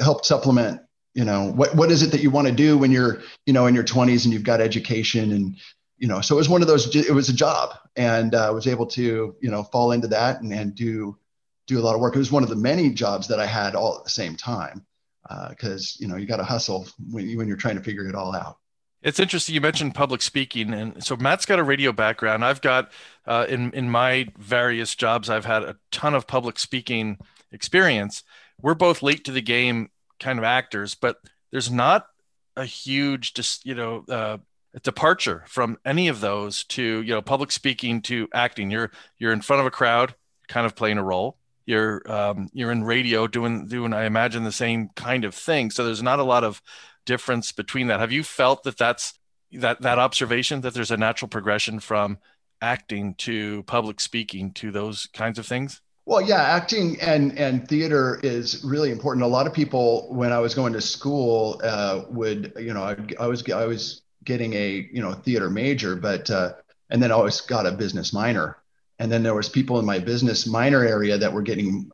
helped 0.00 0.26
supplement 0.26 0.80
you 1.14 1.24
know 1.24 1.52
what 1.52 1.74
what 1.74 1.90
is 1.90 2.02
it 2.02 2.10
that 2.10 2.22
you 2.22 2.30
want 2.30 2.46
to 2.46 2.54
do 2.54 2.78
when 2.78 2.90
you're 2.90 3.22
you 3.46 3.52
know 3.52 3.66
in 3.66 3.74
your 3.74 3.84
20s 3.84 4.24
and 4.24 4.32
you've 4.32 4.44
got 4.44 4.60
education 4.60 5.32
and 5.32 5.56
you 5.98 6.08
know 6.08 6.20
so 6.20 6.34
it 6.34 6.38
was 6.38 6.48
one 6.48 6.62
of 6.62 6.68
those 6.68 6.94
it 6.94 7.12
was 7.12 7.28
a 7.28 7.34
job 7.34 7.70
and 7.96 8.34
i 8.34 8.46
uh, 8.46 8.52
was 8.52 8.66
able 8.66 8.86
to 8.86 9.36
you 9.40 9.50
know 9.50 9.62
fall 9.64 9.92
into 9.92 10.08
that 10.08 10.40
and, 10.40 10.52
and 10.52 10.74
do 10.74 11.16
do 11.66 11.78
a 11.78 11.82
lot 11.82 11.94
of 11.94 12.00
work 12.00 12.14
it 12.14 12.18
was 12.18 12.32
one 12.32 12.42
of 12.42 12.48
the 12.48 12.56
many 12.56 12.90
jobs 12.90 13.28
that 13.28 13.40
i 13.40 13.46
had 13.46 13.74
all 13.74 13.98
at 13.98 14.04
the 14.04 14.10
same 14.10 14.36
time 14.36 14.84
because 15.50 15.96
uh, 15.96 15.98
you 16.00 16.08
know 16.08 16.16
you 16.16 16.26
got 16.26 16.38
to 16.38 16.44
hustle 16.44 16.86
when, 17.10 17.28
you, 17.28 17.36
when 17.36 17.46
you're 17.46 17.56
trying 17.56 17.76
to 17.76 17.82
figure 17.82 18.06
it 18.08 18.14
all 18.14 18.34
out 18.34 18.58
it's 19.02 19.20
interesting 19.20 19.54
you 19.54 19.60
mentioned 19.60 19.94
public 19.94 20.22
speaking 20.22 20.72
and 20.72 21.02
so 21.02 21.16
matt's 21.16 21.46
got 21.46 21.58
a 21.58 21.64
radio 21.64 21.92
background 21.92 22.44
i've 22.44 22.60
got 22.60 22.90
uh, 23.26 23.46
in 23.48 23.72
in 23.72 23.90
my 23.90 24.26
various 24.38 24.94
jobs 24.94 25.28
i've 25.28 25.44
had 25.44 25.62
a 25.62 25.76
ton 25.90 26.14
of 26.14 26.26
public 26.26 26.58
speaking 26.58 27.18
experience 27.50 28.22
we're 28.62 28.74
both 28.74 29.02
late 29.02 29.24
to 29.24 29.32
the 29.32 29.42
game 29.42 29.90
kind 30.22 30.38
of 30.38 30.44
actors, 30.44 30.94
but 30.94 31.16
there's 31.50 31.70
not 31.70 32.06
a 32.56 32.64
huge 32.64 33.34
just 33.34 33.66
you 33.66 33.74
know 33.74 34.04
uh, 34.08 34.38
departure 34.82 35.42
from 35.46 35.78
any 35.84 36.08
of 36.08 36.20
those 36.20 36.64
to 36.64 37.02
you 37.02 37.14
know 37.14 37.20
public 37.20 37.50
speaking 37.52 38.00
to 38.02 38.28
acting. 38.32 38.70
You're 38.70 38.90
you're 39.18 39.32
in 39.32 39.42
front 39.42 39.60
of 39.60 39.66
a 39.66 39.70
crowd, 39.70 40.14
kind 40.48 40.64
of 40.64 40.76
playing 40.76 40.98
a 40.98 41.02
role. 41.02 41.36
You're 41.66 42.02
um, 42.10 42.48
you're 42.52 42.72
in 42.72 42.84
radio 42.84 43.26
doing 43.26 43.66
doing 43.66 43.92
I 43.92 44.04
imagine 44.04 44.44
the 44.44 44.52
same 44.52 44.90
kind 44.94 45.24
of 45.24 45.34
thing. 45.34 45.70
So 45.70 45.84
there's 45.84 46.02
not 46.02 46.20
a 46.20 46.24
lot 46.24 46.44
of 46.44 46.62
difference 47.04 47.52
between 47.52 47.88
that. 47.88 48.00
Have 48.00 48.12
you 48.12 48.22
felt 48.22 48.62
that 48.64 48.78
that's 48.78 49.14
that 49.52 49.82
that 49.82 49.98
observation 49.98 50.62
that 50.62 50.74
there's 50.74 50.90
a 50.90 50.96
natural 50.96 51.28
progression 51.28 51.80
from 51.80 52.18
acting 52.60 53.14
to 53.16 53.62
public 53.64 54.00
speaking 54.00 54.52
to 54.52 54.70
those 54.70 55.06
kinds 55.06 55.38
of 55.38 55.46
things? 55.46 55.80
Well, 56.04 56.20
yeah, 56.20 56.42
acting 56.42 57.00
and 57.00 57.38
and 57.38 57.68
theater 57.68 58.18
is 58.22 58.64
really 58.64 58.90
important. 58.90 59.24
A 59.24 59.28
lot 59.28 59.46
of 59.46 59.52
people, 59.52 60.08
when 60.10 60.32
I 60.32 60.40
was 60.40 60.54
going 60.54 60.72
to 60.72 60.80
school, 60.80 61.60
uh, 61.62 62.02
would 62.08 62.52
you 62.58 62.74
know 62.74 62.82
I, 62.82 62.96
I 63.20 63.26
was 63.26 63.48
I 63.50 63.66
was 63.66 64.02
getting 64.24 64.52
a 64.54 64.88
you 64.92 65.00
know 65.00 65.12
theater 65.12 65.48
major, 65.48 65.94
but 65.94 66.28
uh, 66.30 66.54
and 66.90 67.02
then 67.02 67.12
I 67.12 67.14
always 67.14 67.40
got 67.40 67.66
a 67.66 67.72
business 67.72 68.12
minor, 68.12 68.58
and 68.98 69.12
then 69.12 69.22
there 69.22 69.34
was 69.34 69.48
people 69.48 69.78
in 69.78 69.84
my 69.84 70.00
business 70.00 70.46
minor 70.46 70.84
area 70.84 71.18
that 71.18 71.32
were 71.32 71.42
getting 71.42 71.90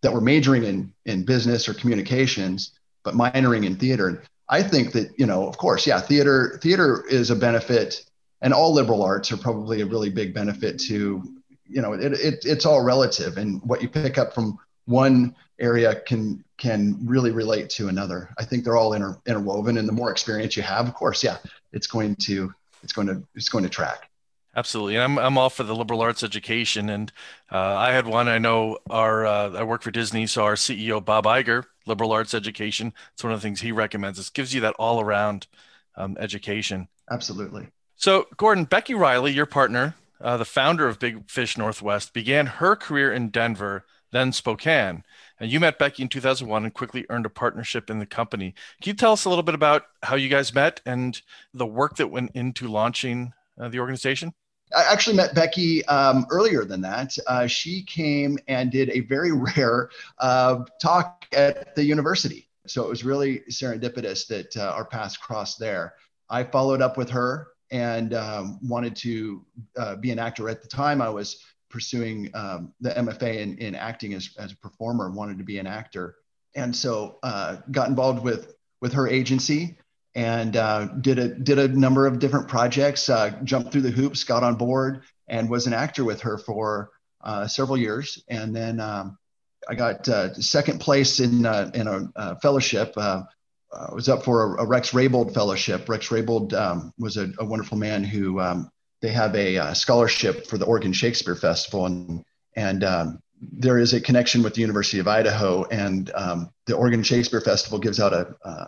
that 0.00 0.12
were 0.12 0.20
majoring 0.20 0.64
in 0.64 0.92
in 1.04 1.24
business 1.24 1.68
or 1.68 1.74
communications, 1.74 2.72
but 3.04 3.14
minoring 3.14 3.64
in 3.64 3.76
theater. 3.76 4.24
I 4.48 4.62
think 4.62 4.92
that 4.92 5.18
you 5.18 5.26
know, 5.26 5.46
of 5.48 5.56
course, 5.56 5.86
yeah, 5.86 6.00
theater 6.00 6.58
theater 6.62 7.04
is 7.08 7.30
a 7.30 7.36
benefit, 7.36 8.04
and 8.42 8.52
all 8.52 8.72
liberal 8.72 9.02
arts 9.02 9.32
are 9.32 9.36
probably 9.36 9.80
a 9.80 9.86
really 9.86 10.10
big 10.10 10.34
benefit 10.34 10.78
to 10.80 11.22
you 11.66 11.82
know 11.82 11.94
it, 11.94 12.12
it, 12.12 12.44
it's 12.44 12.66
all 12.66 12.82
relative 12.82 13.38
and 13.38 13.62
what 13.62 13.80
you 13.82 13.88
pick 13.88 14.18
up 14.18 14.34
from 14.34 14.58
one 14.84 15.34
area 15.58 16.00
can 16.06 16.44
can 16.58 16.98
really 17.06 17.30
relate 17.30 17.70
to 17.70 17.88
another. 17.88 18.28
I 18.38 18.44
think 18.44 18.64
they're 18.64 18.76
all 18.76 18.92
inter, 18.92 19.18
interwoven 19.26 19.78
and 19.78 19.88
the 19.88 19.92
more 19.92 20.10
experience 20.10 20.56
you 20.56 20.62
have 20.62 20.86
of 20.86 20.94
course 20.94 21.24
yeah 21.24 21.38
it's 21.72 21.86
going 21.86 22.16
to 22.16 22.52
it's 22.82 22.92
going 22.92 23.08
to 23.08 23.22
it's 23.34 23.48
going 23.48 23.64
to 23.64 23.70
track 23.70 24.10
absolutely 24.56 24.94
and 24.94 25.04
i'm, 25.04 25.18
I'm 25.18 25.38
all 25.38 25.50
for 25.50 25.62
the 25.62 25.74
liberal 25.74 26.00
arts 26.00 26.22
education 26.22 26.88
and 26.88 27.12
uh, 27.50 27.58
i 27.58 27.92
had 27.92 28.06
one 28.06 28.28
i 28.28 28.38
know 28.38 28.78
our 28.90 29.26
uh, 29.26 29.50
i 29.52 29.62
work 29.62 29.82
for 29.82 29.90
disney 29.90 30.26
so 30.26 30.44
our 30.44 30.54
ceo 30.54 31.04
bob 31.04 31.24
Iger 31.24 31.64
liberal 31.86 32.12
arts 32.12 32.34
education 32.34 32.92
it's 33.12 33.24
one 33.24 33.32
of 33.32 33.40
the 33.40 33.46
things 33.46 33.60
he 33.60 33.72
recommends 33.72 34.18
it 34.18 34.30
gives 34.32 34.54
you 34.54 34.60
that 34.62 34.74
all 34.78 35.00
around 35.00 35.46
um, 35.96 36.16
education 36.18 36.88
absolutely 37.10 37.68
so 37.96 38.26
gordon 38.36 38.64
becky 38.64 38.94
riley 38.94 39.32
your 39.32 39.46
partner 39.46 39.94
uh, 40.20 40.38
the 40.38 40.44
founder 40.44 40.88
of 40.88 40.98
Big 40.98 41.30
Fish 41.30 41.58
Northwest, 41.58 42.14
began 42.14 42.46
her 42.46 42.74
career 42.74 43.12
in 43.12 43.28
Denver, 43.28 43.84
then 44.10 44.32
Spokane. 44.32 45.04
And 45.38 45.50
you 45.50 45.60
met 45.60 45.78
Becky 45.78 46.02
in 46.02 46.08
2001 46.08 46.64
and 46.64 46.72
quickly 46.72 47.04
earned 47.10 47.26
a 47.26 47.30
partnership 47.30 47.90
in 47.90 47.98
the 47.98 48.06
company. 48.06 48.54
Can 48.80 48.90
you 48.90 48.94
tell 48.94 49.12
us 49.12 49.24
a 49.24 49.28
little 49.28 49.42
bit 49.42 49.54
about 49.54 49.82
how 50.02 50.16
you 50.16 50.28
guys 50.28 50.54
met 50.54 50.80
and 50.86 51.20
the 51.52 51.66
work 51.66 51.96
that 51.96 52.10
went 52.10 52.30
into 52.34 52.68
launching 52.68 53.34
uh, 53.60 53.68
the 53.68 53.80
organization? 53.80 54.32
I 54.76 54.92
actually 54.92 55.16
met 55.16 55.34
Becky 55.34 55.84
um, 55.86 56.26
earlier 56.30 56.64
than 56.64 56.80
that. 56.82 57.16
Uh, 57.26 57.46
she 57.46 57.82
came 57.82 58.38
and 58.48 58.70
did 58.70 58.90
a 58.90 59.00
very 59.00 59.32
rare 59.56 59.90
uh, 60.18 60.64
talk 60.80 61.26
at 61.32 61.74
the 61.74 61.84
university. 61.84 62.48
So 62.66 62.84
it 62.84 62.88
was 62.88 63.04
really 63.04 63.40
serendipitous 63.50 64.26
that 64.28 64.56
uh, 64.56 64.72
our 64.74 64.84
paths 64.84 65.16
crossed 65.16 65.58
there. 65.58 65.94
I 66.30 66.44
followed 66.44 66.80
up 66.80 66.96
with 66.96 67.10
her 67.10 67.48
and 67.70 68.14
um, 68.14 68.58
wanted 68.62 68.96
to 68.96 69.44
uh, 69.76 69.96
be 69.96 70.10
an 70.10 70.18
actor. 70.18 70.48
At 70.48 70.62
the 70.62 70.68
time, 70.68 71.02
I 71.02 71.08
was 71.08 71.44
pursuing 71.68 72.30
um, 72.34 72.72
the 72.80 72.90
MFA 72.90 73.38
in, 73.38 73.58
in 73.58 73.74
acting 73.74 74.14
as, 74.14 74.30
as 74.38 74.52
a 74.52 74.56
performer, 74.56 75.10
wanted 75.10 75.38
to 75.38 75.44
be 75.44 75.58
an 75.58 75.66
actor. 75.66 76.16
And 76.54 76.74
so 76.74 77.18
uh, 77.22 77.56
got 77.70 77.88
involved 77.88 78.22
with, 78.22 78.54
with 78.80 78.92
her 78.92 79.08
agency 79.08 79.76
and 80.14 80.56
uh, 80.56 80.86
did, 81.00 81.18
a, 81.18 81.28
did 81.28 81.58
a 81.58 81.68
number 81.68 82.06
of 82.06 82.18
different 82.18 82.48
projects, 82.48 83.08
uh, 83.08 83.30
jumped 83.44 83.72
through 83.72 83.82
the 83.82 83.90
hoops, 83.90 84.24
got 84.24 84.42
on 84.42 84.54
board, 84.54 85.02
and 85.28 85.50
was 85.50 85.66
an 85.66 85.72
actor 85.72 86.04
with 86.04 86.20
her 86.20 86.38
for 86.38 86.90
uh, 87.22 87.46
several 87.46 87.76
years. 87.76 88.22
And 88.28 88.54
then 88.54 88.80
um, 88.80 89.18
I 89.68 89.74
got 89.74 90.08
uh, 90.08 90.34
second 90.34 90.80
place 90.80 91.20
in, 91.20 91.46
in 91.74 92.12
a 92.16 92.38
fellowship 92.40 92.94
uh, 93.74 93.92
was 93.92 94.08
up 94.08 94.24
for 94.24 94.56
a, 94.56 94.62
a, 94.62 94.66
Rex 94.66 94.90
Rabold 94.90 95.34
Fellowship. 95.34 95.88
Rex 95.88 96.08
Rabold 96.08 96.52
um, 96.54 96.92
was 96.98 97.16
a, 97.16 97.32
a, 97.38 97.44
wonderful 97.44 97.76
man 97.76 98.04
who 98.04 98.40
um, 98.40 98.70
they 99.02 99.08
have 99.08 99.34
a, 99.34 99.58
uh, 99.58 99.74
scholarship 99.74 100.46
for 100.46 100.58
the 100.58 100.64
Oregon 100.64 100.92
Shakespeare 100.92 101.34
Festival, 101.34 101.86
and 101.86 102.24
and 102.54 102.84
um, 102.84 103.18
there 103.40 103.78
is 103.78 103.92
a 103.92 104.00
connection 104.00 104.42
with 104.42 104.54
the 104.54 104.60
University 104.60 105.00
of 105.00 105.08
Idaho, 105.08 105.64
and 105.64 106.10
um, 106.14 106.50
the 106.66 106.76
Oregon 106.76 107.02
Shakespeare 107.02 107.40
Festival 107.40 107.78
gives 107.78 107.98
out 107.98 108.12
a, 108.12 108.36
uh, 108.44 108.66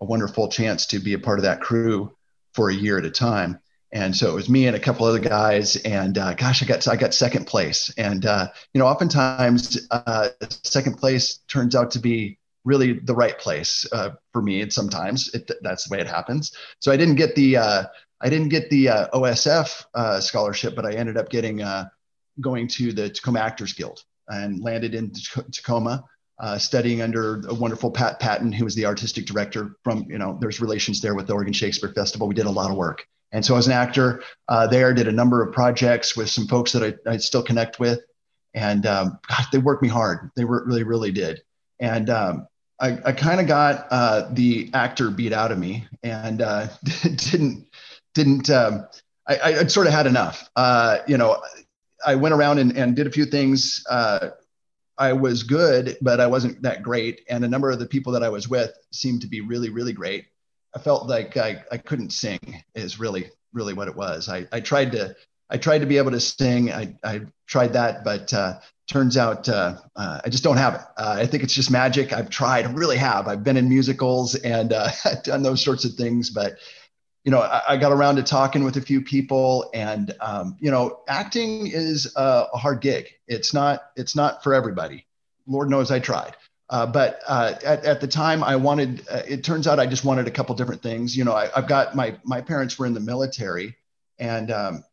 a 0.00 0.04
wonderful 0.04 0.48
chance 0.48 0.86
to 0.86 0.98
be 0.98 1.14
a 1.14 1.18
part 1.18 1.38
of 1.38 1.44
that 1.44 1.60
crew 1.60 2.16
for 2.54 2.70
a 2.70 2.74
year 2.74 2.98
at 2.98 3.04
a 3.04 3.10
time. 3.10 3.58
And 3.90 4.14
so 4.14 4.30
it 4.30 4.34
was 4.34 4.48
me 4.48 4.66
and 4.66 4.76
a 4.76 4.80
couple 4.80 5.06
other 5.06 5.18
guys, 5.18 5.76
and 5.76 6.18
uh, 6.18 6.34
gosh, 6.34 6.62
I 6.62 6.66
got 6.66 6.86
I 6.86 6.96
got 6.96 7.14
second 7.14 7.46
place. 7.46 7.92
And 7.96 8.26
uh, 8.26 8.48
you 8.74 8.78
know, 8.78 8.86
oftentimes 8.86 9.88
uh, 9.90 10.28
second 10.62 10.98
place 10.98 11.38
turns 11.48 11.74
out 11.74 11.90
to 11.92 11.98
be 11.98 12.38
really 12.64 12.92
the 12.92 13.14
right 13.14 13.38
place 13.38 13.86
uh, 13.92 14.10
for 14.32 14.42
me. 14.42 14.60
And 14.60 14.70
sometimes 14.70 15.32
it, 15.32 15.50
that's 15.62 15.88
the 15.88 15.94
way 15.94 16.00
it 16.02 16.06
happens. 16.06 16.52
So 16.80 16.92
I 16.92 16.98
didn't 16.98 17.14
get 17.14 17.34
the 17.34 17.56
uh, 17.56 17.84
I 18.20 18.28
didn't 18.28 18.50
get 18.50 18.68
the 18.68 18.90
uh, 18.90 19.08
OSF 19.14 20.22
scholarship, 20.22 20.74
but 20.76 20.84
I 20.84 20.92
ended 20.92 21.16
up 21.16 21.30
getting 21.30 21.62
going 22.40 22.68
to 22.68 22.92
the 22.92 23.08
Tacoma 23.08 23.40
Actors 23.40 23.72
Guild 23.72 24.04
and 24.28 24.62
landed 24.62 24.94
in 24.94 25.12
Tacoma. 25.50 26.04
Uh, 26.40 26.56
studying 26.56 27.02
under 27.02 27.42
a 27.48 27.54
wonderful 27.54 27.90
Pat 27.90 28.20
Patton, 28.20 28.52
who 28.52 28.64
was 28.64 28.74
the 28.76 28.86
artistic 28.86 29.26
director 29.26 29.76
from, 29.82 30.06
you 30.08 30.18
know, 30.18 30.38
there's 30.40 30.60
relations 30.60 31.00
there 31.00 31.16
with 31.16 31.26
the 31.26 31.32
Oregon 31.32 31.52
Shakespeare 31.52 31.92
Festival. 31.92 32.28
We 32.28 32.34
did 32.34 32.46
a 32.46 32.50
lot 32.50 32.70
of 32.70 32.76
work. 32.76 33.04
And 33.32 33.44
so 33.44 33.56
as 33.56 33.66
an 33.66 33.72
actor 33.72 34.22
there, 34.70 34.94
did 34.94 35.08
a 35.08 35.12
number 35.12 35.42
of 35.42 35.52
projects 35.52 36.16
with 36.16 36.30
some 36.30 36.46
folks 36.46 36.72
that 36.72 36.82
I, 36.82 37.10
I 37.10 37.16
still 37.16 37.42
connect 37.42 37.80
with. 37.80 38.00
And 38.54 38.86
um, 38.86 39.18
God, 39.28 39.46
they 39.52 39.58
worked 39.58 39.82
me 39.82 39.88
hard. 39.88 40.30
They 40.36 40.44
were, 40.44 40.64
really, 40.64 40.84
really 40.84 41.10
did. 41.10 41.42
And 41.80 42.10
um, 42.10 42.46
I, 42.80 42.98
I 43.04 43.12
kind 43.12 43.40
of 43.40 43.46
got 43.46 43.86
uh, 43.90 44.28
the 44.32 44.70
actor 44.74 45.10
beat 45.10 45.32
out 45.32 45.52
of 45.52 45.58
me 45.58 45.86
and 46.02 46.42
uh, 46.42 46.68
didn't 47.02 47.66
didn't 48.14 48.50
um, 48.50 48.86
I, 49.26 49.38
I 49.42 49.66
sort 49.66 49.86
of 49.86 49.92
had 49.92 50.06
enough. 50.06 50.48
Uh, 50.56 50.98
you 51.06 51.18
know, 51.18 51.42
I 52.04 52.14
went 52.14 52.34
around 52.34 52.58
and, 52.58 52.76
and 52.76 52.96
did 52.96 53.06
a 53.06 53.10
few 53.10 53.26
things. 53.26 53.84
I 54.98 55.12
was 55.12 55.42
good, 55.42 55.96
but 56.00 56.20
I 56.20 56.26
wasn't 56.26 56.62
that 56.62 56.82
great. 56.82 57.22
And 57.28 57.44
a 57.44 57.48
number 57.48 57.70
of 57.70 57.78
the 57.78 57.86
people 57.86 58.12
that 58.12 58.22
I 58.22 58.28
was 58.28 58.48
with 58.48 58.72
seemed 58.92 59.20
to 59.22 59.28
be 59.28 59.40
really, 59.40 59.70
really 59.70 59.92
great. 59.92 60.26
I 60.74 60.78
felt 60.80 61.08
like 61.08 61.36
I, 61.36 61.64
I 61.70 61.78
couldn't 61.78 62.10
sing 62.10 62.62
is 62.74 63.00
really, 63.00 63.30
really 63.52 63.74
what 63.74 63.88
it 63.88 63.96
was. 63.96 64.28
I, 64.28 64.46
I 64.52 64.60
tried 64.60 64.92
to 64.92 65.16
I 65.50 65.56
tried 65.56 65.78
to 65.78 65.86
be 65.86 65.96
able 65.96 66.10
to 66.10 66.20
sing. 66.20 66.72
I, 66.72 66.94
I 67.02 67.22
tried 67.46 67.72
that, 67.72 68.04
but 68.04 68.32
uh, 68.34 68.60
turns 68.86 69.16
out 69.16 69.48
uh, 69.48 69.76
uh, 69.96 70.20
I 70.24 70.28
just 70.28 70.44
don't 70.44 70.56
have 70.56 70.74
it. 70.74 70.80
Uh, 70.96 71.16
I 71.18 71.26
think 71.26 71.42
it's 71.42 71.54
just 71.54 71.70
magic. 71.70 72.12
I've 72.12 72.28
tried, 72.28 72.76
really 72.76 72.98
have. 72.98 73.28
I've 73.28 73.44
been 73.44 73.56
in 73.56 73.68
musicals 73.68 74.34
and 74.34 74.72
uh, 74.72 74.90
done 75.24 75.42
those 75.42 75.64
sorts 75.64 75.84
of 75.84 75.94
things, 75.94 76.30
but 76.30 76.58
you 77.28 77.30
know, 77.30 77.42
I, 77.42 77.60
I, 77.68 77.76
got 77.76 77.92
around 77.92 78.16
to 78.16 78.22
talking 78.22 78.64
with 78.64 78.78
a 78.78 78.80
few 78.80 79.02
people, 79.02 79.70
and 79.74 80.14
um, 80.18 80.56
you 80.60 80.70
know, 80.70 81.00
acting 81.08 81.66
is 81.66 82.10
a, 82.16 82.46
a, 82.54 82.56
hard 82.56 82.80
gig. 82.80 83.06
It's 83.26 83.52
not. 83.52 83.90
It's 83.96 84.16
not 84.16 84.42
for 84.42 84.54
everybody. 84.54 85.04
Lord 85.46 85.68
knows 85.68 85.90
I 85.90 85.98
tried. 85.98 86.36
Uh, 86.70 86.86
but 86.86 87.20
at, 87.28 87.84
at 87.84 88.00
the 88.00 88.08
time, 88.08 88.42
I 88.42 88.56
wanted. 88.56 89.06
it 89.10 89.44
turns 89.44 89.66
out 89.66 89.78
I 89.78 89.84
just 89.84 90.06
wanted 90.06 90.26
a 90.26 90.30
couple 90.30 90.54
different 90.54 90.80
things. 90.80 91.14
You 91.14 91.24
know, 91.24 91.34
I, 91.34 91.48
have 91.54 91.68
got 91.68 91.94
my 91.94 92.16
my 92.24 92.40
parents 92.40 92.78
were 92.78 92.86
in 92.86 92.94
the 92.94 93.00
military, 93.00 93.76
and 94.18 94.50
um, 94.50 94.84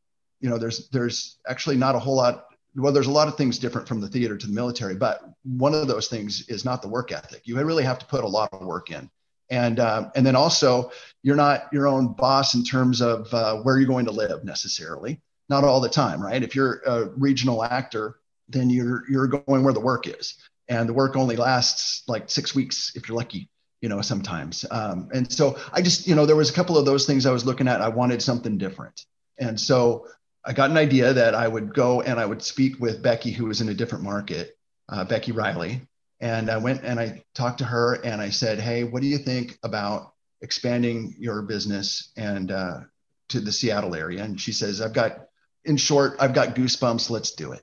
you 0.42 0.50
know, 0.50 0.58
there's 0.58 0.90
there's 0.90 1.38
actually 1.48 1.78
not 1.78 1.96
a 1.96 2.00
whole 2.00 2.18
lot. 2.18 2.48
Well, 2.76 2.92
there's 2.92 3.08
a 3.08 3.12
lot 3.12 3.30
of 3.30 3.38
things 3.38 3.60
different 3.60 3.88
from 3.88 4.02
the 4.02 4.10
theater 4.10 4.36
to 4.36 4.46
the 4.46 4.52
military, 4.52 4.96
but 4.96 5.24
one 5.44 5.74
of 5.74 5.88
those 5.88 6.10
things 6.10 6.50
is 6.50 6.66
not 6.66 6.82
the 6.82 6.90
work 6.90 7.14
ethic. 7.14 7.44
You 7.46 7.58
really 7.64 7.86
have 7.86 8.00
to 8.00 8.06
put 8.06 8.26
a 8.26 8.28
lot 8.28 8.50
of 8.52 8.66
work 8.66 8.92
in, 8.92 9.10
and 9.50 9.80
uh, 9.80 10.10
and 10.16 10.26
then 10.26 10.36
also 10.36 10.92
you're 11.24 11.36
not 11.36 11.68
your 11.72 11.88
own 11.88 12.14
boss 12.14 12.54
in 12.56 12.64
terms 12.64 13.02
of 13.02 13.34
uh, 13.34 13.58
where 13.58 13.78
you're 13.78 13.88
going 13.88 14.06
to 14.06 14.12
live 14.12 14.44
necessarily. 14.44 15.22
Not 15.48 15.64
all 15.64 15.80
the 15.80 15.90
time, 15.90 16.22
right? 16.22 16.42
If 16.42 16.56
you're 16.56 16.82
a 16.86 17.06
regional 17.18 17.64
actor, 17.64 18.18
then 18.50 18.70
you're 18.70 19.04
you're 19.10 19.28
going 19.28 19.64
where 19.64 19.74
the 19.74 19.80
work 19.80 20.08
is, 20.08 20.36
and 20.68 20.90
the 20.90 20.94
work 20.94 21.16
only 21.16 21.36
lasts 21.36 22.04
like 22.08 22.30
six 22.30 22.56
weeks 22.56 22.92
if 22.96 23.08
you're 23.08 23.18
lucky 23.18 23.50
you 23.82 23.90
know 23.90 24.02
sometimes 24.02 24.66
um, 24.72 25.10
and 25.14 25.30
so 25.30 25.60
i 25.74 25.82
just 25.82 26.08
you 26.08 26.16
know 26.16 26.26
there 26.26 26.38
was 26.38 26.50
a 26.50 26.54
couple 26.54 26.78
of 26.78 26.86
those 26.86 27.06
things 27.06 27.26
i 27.26 27.32
was 27.32 27.46
looking 27.46 27.68
at 27.68 27.82
i 27.82 27.90
wanted 27.90 28.22
something 28.22 28.58
different 28.58 29.06
and 29.38 29.60
so 29.60 30.08
I 30.46 30.54
got 30.54 30.70
an 30.70 30.78
idea 30.78 31.12
that 31.12 31.34
I 31.34 31.48
would 31.48 31.74
go 31.74 32.02
and 32.02 32.20
I 32.20 32.26
would 32.26 32.44
speak 32.44 32.80
with 32.80 33.02
Becky, 33.02 33.32
who 33.32 33.46
was 33.46 33.62
in 33.62 33.70
a 33.70 33.74
different 33.74 34.04
market, 34.04 34.56
uh, 34.88 35.04
Becky 35.04 35.32
Riley. 35.32 35.82
And 36.20 36.50
I 36.50 36.58
went 36.58 36.84
and 36.84 37.00
I 37.00 37.24
talked 37.34 37.60
to 37.60 37.66
her 37.66 37.96
and 38.04 38.22
I 38.22 38.30
said, 38.30 38.60
Hey, 38.60 38.84
what 38.84 39.02
do 39.02 39.08
you 39.08 39.18
think 39.18 39.58
about 39.64 40.14
expanding 40.42 41.16
your 41.18 41.42
business 41.42 42.12
and 42.16 42.52
uh, 42.52 42.82
to 43.30 43.40
the 43.40 43.52
Seattle 43.52 43.96
area? 43.96 44.24
And 44.24 44.40
she 44.40 44.52
says, 44.52 44.82
I've 44.82 44.94
got, 44.94 45.26
in 45.66 45.78
short, 45.78 46.16
I've 46.20 46.34
got 46.34 46.56
goosebumps. 46.56 47.10
Let's 47.10 47.32
do 47.32 47.52
it. 47.52 47.62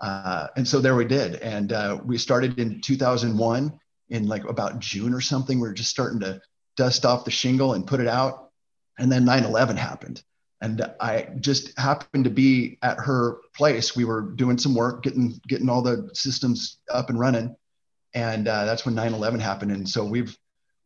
Uh, 0.00 0.46
and 0.56 0.66
so 0.66 0.80
there 0.80 0.94
we 0.94 1.06
did. 1.06 1.36
And 1.36 1.72
uh, 1.72 1.98
we 2.04 2.18
started 2.18 2.58
in 2.58 2.80
2001 2.80 3.80
in 4.10 4.26
like 4.28 4.44
about 4.44 4.78
June 4.78 5.12
or 5.12 5.20
something. 5.20 5.58
We 5.58 5.68
were 5.68 5.74
just 5.74 5.90
starting 5.90 6.20
to 6.20 6.40
dust 6.76 7.04
off 7.04 7.24
the 7.24 7.30
shingle 7.30 7.74
and 7.74 7.86
put 7.86 8.00
it 8.00 8.06
out. 8.06 8.50
And 8.98 9.10
then 9.10 9.24
9 9.24 9.44
11 9.44 9.76
happened 9.76 10.22
and 10.60 10.90
I 11.00 11.28
just 11.38 11.78
happened 11.78 12.24
to 12.24 12.30
be 12.30 12.78
at 12.82 12.98
her 12.98 13.38
place. 13.54 13.94
We 13.94 14.04
were 14.04 14.22
doing 14.22 14.58
some 14.58 14.74
work, 14.74 15.02
getting 15.02 15.40
getting 15.46 15.68
all 15.68 15.82
the 15.82 16.10
systems 16.14 16.78
up 16.92 17.10
and 17.10 17.18
running, 17.18 17.54
and 18.18 18.48
uh, 18.48 18.64
that's 18.64 18.84
when 18.84 18.96
9/11 18.96 19.40
happened. 19.40 19.70
And 19.70 19.88
so 19.88 20.04
we've 20.04 20.36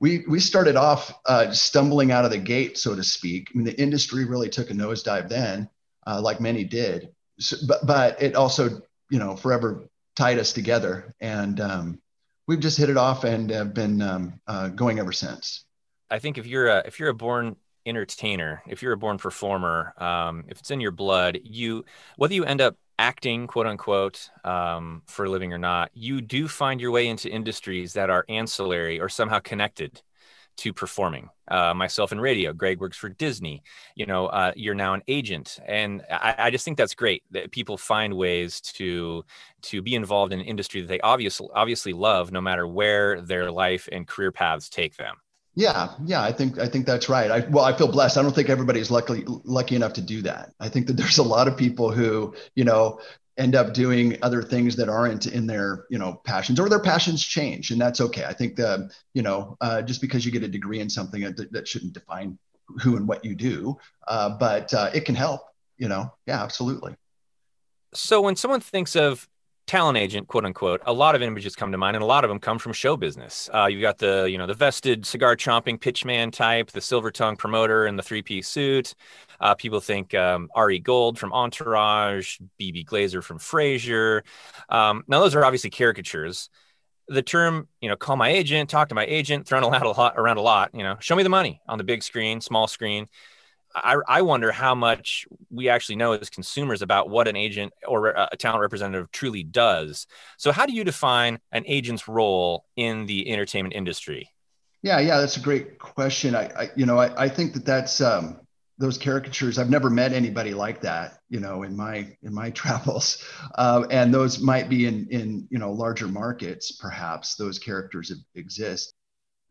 we 0.00 0.24
we 0.28 0.38
started 0.38 0.76
off 0.76 1.14
uh, 1.26 1.50
stumbling 1.50 2.12
out 2.12 2.24
of 2.24 2.30
the 2.30 2.38
gate, 2.38 2.76
so 2.76 2.94
to 2.94 3.02
speak. 3.02 3.48
I 3.52 3.56
mean, 3.56 3.64
the 3.64 3.80
industry 3.80 4.26
really 4.26 4.50
took 4.50 4.70
a 4.70 4.74
nosedive 4.74 5.28
then, 5.28 5.68
uh, 6.06 6.20
like 6.20 6.40
many 6.40 6.64
did. 6.64 7.08
So, 7.38 7.56
but 7.66 7.86
but 7.86 8.20
it 8.22 8.34
also 8.34 8.82
you 9.10 9.18
know 9.18 9.34
forever 9.34 9.88
tied 10.14 10.38
us 10.38 10.52
together, 10.52 11.14
and 11.20 11.58
um, 11.60 12.02
we've 12.46 12.60
just 12.60 12.76
hit 12.76 12.90
it 12.90 12.98
off 12.98 13.24
and 13.24 13.48
have 13.50 13.72
been 13.72 14.02
um, 14.02 14.40
uh, 14.46 14.68
going 14.68 14.98
ever 14.98 15.12
since. 15.12 15.64
I 16.10 16.18
think 16.18 16.36
if 16.36 16.46
you're 16.46 16.68
a 16.68 16.82
if 16.86 17.00
you're 17.00 17.08
a 17.08 17.14
born 17.14 17.56
entertainer, 17.86 18.62
if 18.68 18.82
you're 18.82 18.92
a 18.92 18.98
born 18.98 19.16
performer, 19.16 19.94
um, 19.96 20.44
if 20.48 20.60
it's 20.60 20.70
in 20.70 20.82
your 20.82 20.90
blood, 20.90 21.40
you 21.44 21.86
whether 22.16 22.34
you 22.34 22.44
end 22.44 22.60
up 22.60 22.76
acting 23.02 23.48
quote 23.48 23.66
unquote 23.66 24.30
um, 24.44 25.02
for 25.06 25.24
a 25.24 25.28
living 25.28 25.52
or 25.52 25.58
not, 25.58 25.90
you 25.92 26.20
do 26.20 26.46
find 26.46 26.80
your 26.80 26.92
way 26.92 27.08
into 27.08 27.28
industries 27.28 27.94
that 27.94 28.10
are 28.10 28.24
ancillary 28.28 29.00
or 29.00 29.08
somehow 29.08 29.40
connected 29.40 30.00
to 30.58 30.72
performing. 30.72 31.28
Uh, 31.48 31.74
myself 31.74 32.12
in 32.12 32.20
radio, 32.20 32.52
Greg 32.52 32.78
works 32.80 32.96
for 32.96 33.08
Disney. 33.08 33.64
You 33.96 34.06
know, 34.06 34.26
uh, 34.26 34.52
you're 34.54 34.76
now 34.76 34.94
an 34.94 35.02
agent, 35.08 35.58
and 35.66 36.02
I, 36.10 36.34
I, 36.38 36.50
just 36.50 36.64
think 36.64 36.78
that's 36.78 36.94
great 36.94 37.24
that 37.32 37.50
people 37.50 37.76
find 37.76 38.14
ways 38.14 38.60
to 38.78 39.24
to 39.62 39.82
be 39.82 39.94
involved 39.94 40.32
in 40.32 40.40
an 40.40 40.46
industry 40.46 40.80
that 40.80 40.86
they 40.86 41.00
obviously 41.00 41.48
obviously 41.54 41.92
love, 41.92 42.30
no 42.30 42.40
matter 42.40 42.66
where 42.68 43.20
their 43.20 43.50
life 43.50 43.88
and 43.90 44.06
career 44.06 44.30
paths 44.30 44.68
take 44.68 44.96
them. 44.96 45.16
Yeah, 45.54 45.92
yeah, 46.04 46.22
I 46.22 46.32
think 46.32 46.58
I 46.58 46.66
think 46.66 46.86
that's 46.86 47.08
right. 47.08 47.30
I 47.30 47.40
well, 47.50 47.64
I 47.64 47.76
feel 47.76 47.88
blessed. 47.88 48.16
I 48.16 48.22
don't 48.22 48.34
think 48.34 48.48
everybody's 48.48 48.90
lucky 48.90 49.24
lucky 49.26 49.76
enough 49.76 49.92
to 49.94 50.00
do 50.00 50.22
that. 50.22 50.52
I 50.58 50.68
think 50.68 50.86
that 50.86 50.92
there's 50.96 51.18
a 51.18 51.22
lot 51.22 51.48
of 51.48 51.56
people 51.56 51.90
who, 51.90 52.34
you 52.54 52.64
know, 52.64 53.00
end 53.36 53.54
up 53.54 53.74
doing 53.74 54.16
other 54.22 54.42
things 54.42 54.76
that 54.76 54.88
aren't 54.88 55.26
in 55.26 55.46
their, 55.46 55.86
you 55.90 55.98
know, 55.98 56.14
passions 56.24 56.58
or 56.58 56.68
their 56.68 56.80
passions 56.80 57.22
change, 57.22 57.70
and 57.70 57.80
that's 57.80 58.00
okay. 58.00 58.24
I 58.24 58.32
think 58.32 58.56
the, 58.56 58.90
you 59.14 59.22
know, 59.22 59.56
uh, 59.60 59.82
just 59.82 60.00
because 60.00 60.24
you 60.24 60.32
get 60.32 60.42
a 60.42 60.48
degree 60.48 60.80
in 60.80 60.88
something 60.88 61.22
that, 61.22 61.52
that 61.52 61.68
shouldn't 61.68 61.92
define 61.92 62.38
who 62.80 62.96
and 62.96 63.06
what 63.06 63.24
you 63.24 63.34
do, 63.34 63.76
uh, 64.08 64.30
but 64.38 64.72
uh, 64.72 64.90
it 64.94 65.04
can 65.04 65.14
help. 65.14 65.42
You 65.76 65.88
know, 65.88 66.12
yeah, 66.26 66.42
absolutely. 66.42 66.94
So 67.92 68.22
when 68.22 68.36
someone 68.36 68.60
thinks 68.60 68.96
of 68.96 69.28
talent 69.66 69.96
agent, 69.96 70.28
quote 70.28 70.44
unquote, 70.44 70.82
a 70.86 70.92
lot 70.92 71.14
of 71.14 71.22
images 71.22 71.54
come 71.54 71.72
to 71.72 71.78
mind, 71.78 71.96
and 71.96 72.02
a 72.02 72.06
lot 72.06 72.24
of 72.24 72.28
them 72.28 72.38
come 72.38 72.58
from 72.58 72.72
show 72.72 72.96
business. 72.96 73.48
Uh, 73.54 73.66
you've 73.66 73.82
got 73.82 73.98
the, 73.98 74.28
you 74.30 74.38
know, 74.38 74.46
the 74.46 74.54
vested 74.54 75.06
cigar 75.06 75.36
chomping 75.36 75.78
pitchman 75.78 76.32
type, 76.32 76.70
the 76.70 76.80
silver 76.80 77.10
tongue 77.10 77.36
promoter 77.36 77.86
in 77.86 77.96
the 77.96 78.02
three 78.02 78.22
piece 78.22 78.48
suit. 78.48 78.94
Uh, 79.40 79.54
people 79.54 79.80
think 79.80 80.14
um, 80.14 80.48
Ari 80.54 80.80
Gold 80.80 81.18
from 81.18 81.32
Entourage, 81.32 82.38
Bebe 82.58 82.84
Glazer 82.84 83.22
from 83.22 83.38
Frasier. 83.38 84.22
Um, 84.68 85.04
now, 85.08 85.20
those 85.20 85.34
are 85.34 85.44
obviously 85.44 85.70
caricatures. 85.70 86.50
The 87.08 87.22
term, 87.22 87.68
you 87.80 87.88
know, 87.88 87.96
call 87.96 88.16
my 88.16 88.28
agent, 88.28 88.70
talk 88.70 88.88
to 88.88 88.94
my 88.94 89.04
agent, 89.04 89.46
thrown 89.46 89.64
around 89.64 89.82
a 89.82 89.90
lot, 89.90 90.14
around 90.16 90.36
a 90.36 90.42
lot. 90.42 90.70
You 90.74 90.82
know, 90.82 90.96
show 91.00 91.16
me 91.16 91.22
the 91.22 91.28
money 91.28 91.60
on 91.68 91.78
the 91.78 91.84
big 91.84 92.02
screen, 92.02 92.40
small 92.40 92.66
screen. 92.66 93.08
I, 93.74 93.96
I 94.06 94.22
wonder 94.22 94.52
how 94.52 94.74
much 94.74 95.26
we 95.50 95.68
actually 95.68 95.96
know 95.96 96.12
as 96.12 96.30
consumers 96.30 96.82
about 96.82 97.08
what 97.08 97.28
an 97.28 97.36
agent 97.36 97.72
or 97.86 98.08
a 98.08 98.36
talent 98.36 98.60
representative 98.60 99.10
truly 99.12 99.42
does. 99.42 100.06
So, 100.36 100.52
how 100.52 100.66
do 100.66 100.72
you 100.72 100.84
define 100.84 101.38
an 101.52 101.64
agent's 101.66 102.08
role 102.08 102.66
in 102.76 103.06
the 103.06 103.30
entertainment 103.30 103.74
industry? 103.74 104.30
Yeah, 104.82 104.98
yeah, 104.98 105.18
that's 105.18 105.36
a 105.36 105.40
great 105.40 105.78
question. 105.78 106.34
I, 106.34 106.50
I 106.56 106.70
you 106.76 106.86
know, 106.86 106.98
I, 106.98 107.24
I 107.24 107.28
think 107.28 107.54
that 107.54 107.64
that's 107.64 108.00
um, 108.00 108.40
those 108.78 108.98
caricatures. 108.98 109.58
I've 109.58 109.70
never 109.70 109.90
met 109.90 110.12
anybody 110.12 110.54
like 110.54 110.80
that, 110.80 111.18
you 111.28 111.40
know, 111.40 111.62
in 111.62 111.76
my 111.76 112.16
in 112.22 112.34
my 112.34 112.50
travels, 112.62 113.24
uh, 113.56 113.86
and 113.90 114.12
those 114.12 114.40
might 114.40 114.68
be 114.68 114.86
in 114.86 115.06
in 115.10 115.46
you 115.50 115.58
know 115.58 115.72
larger 115.72 116.08
markets. 116.08 116.72
Perhaps 116.72 117.36
those 117.36 117.58
characters 117.58 118.12
exist 118.34 118.94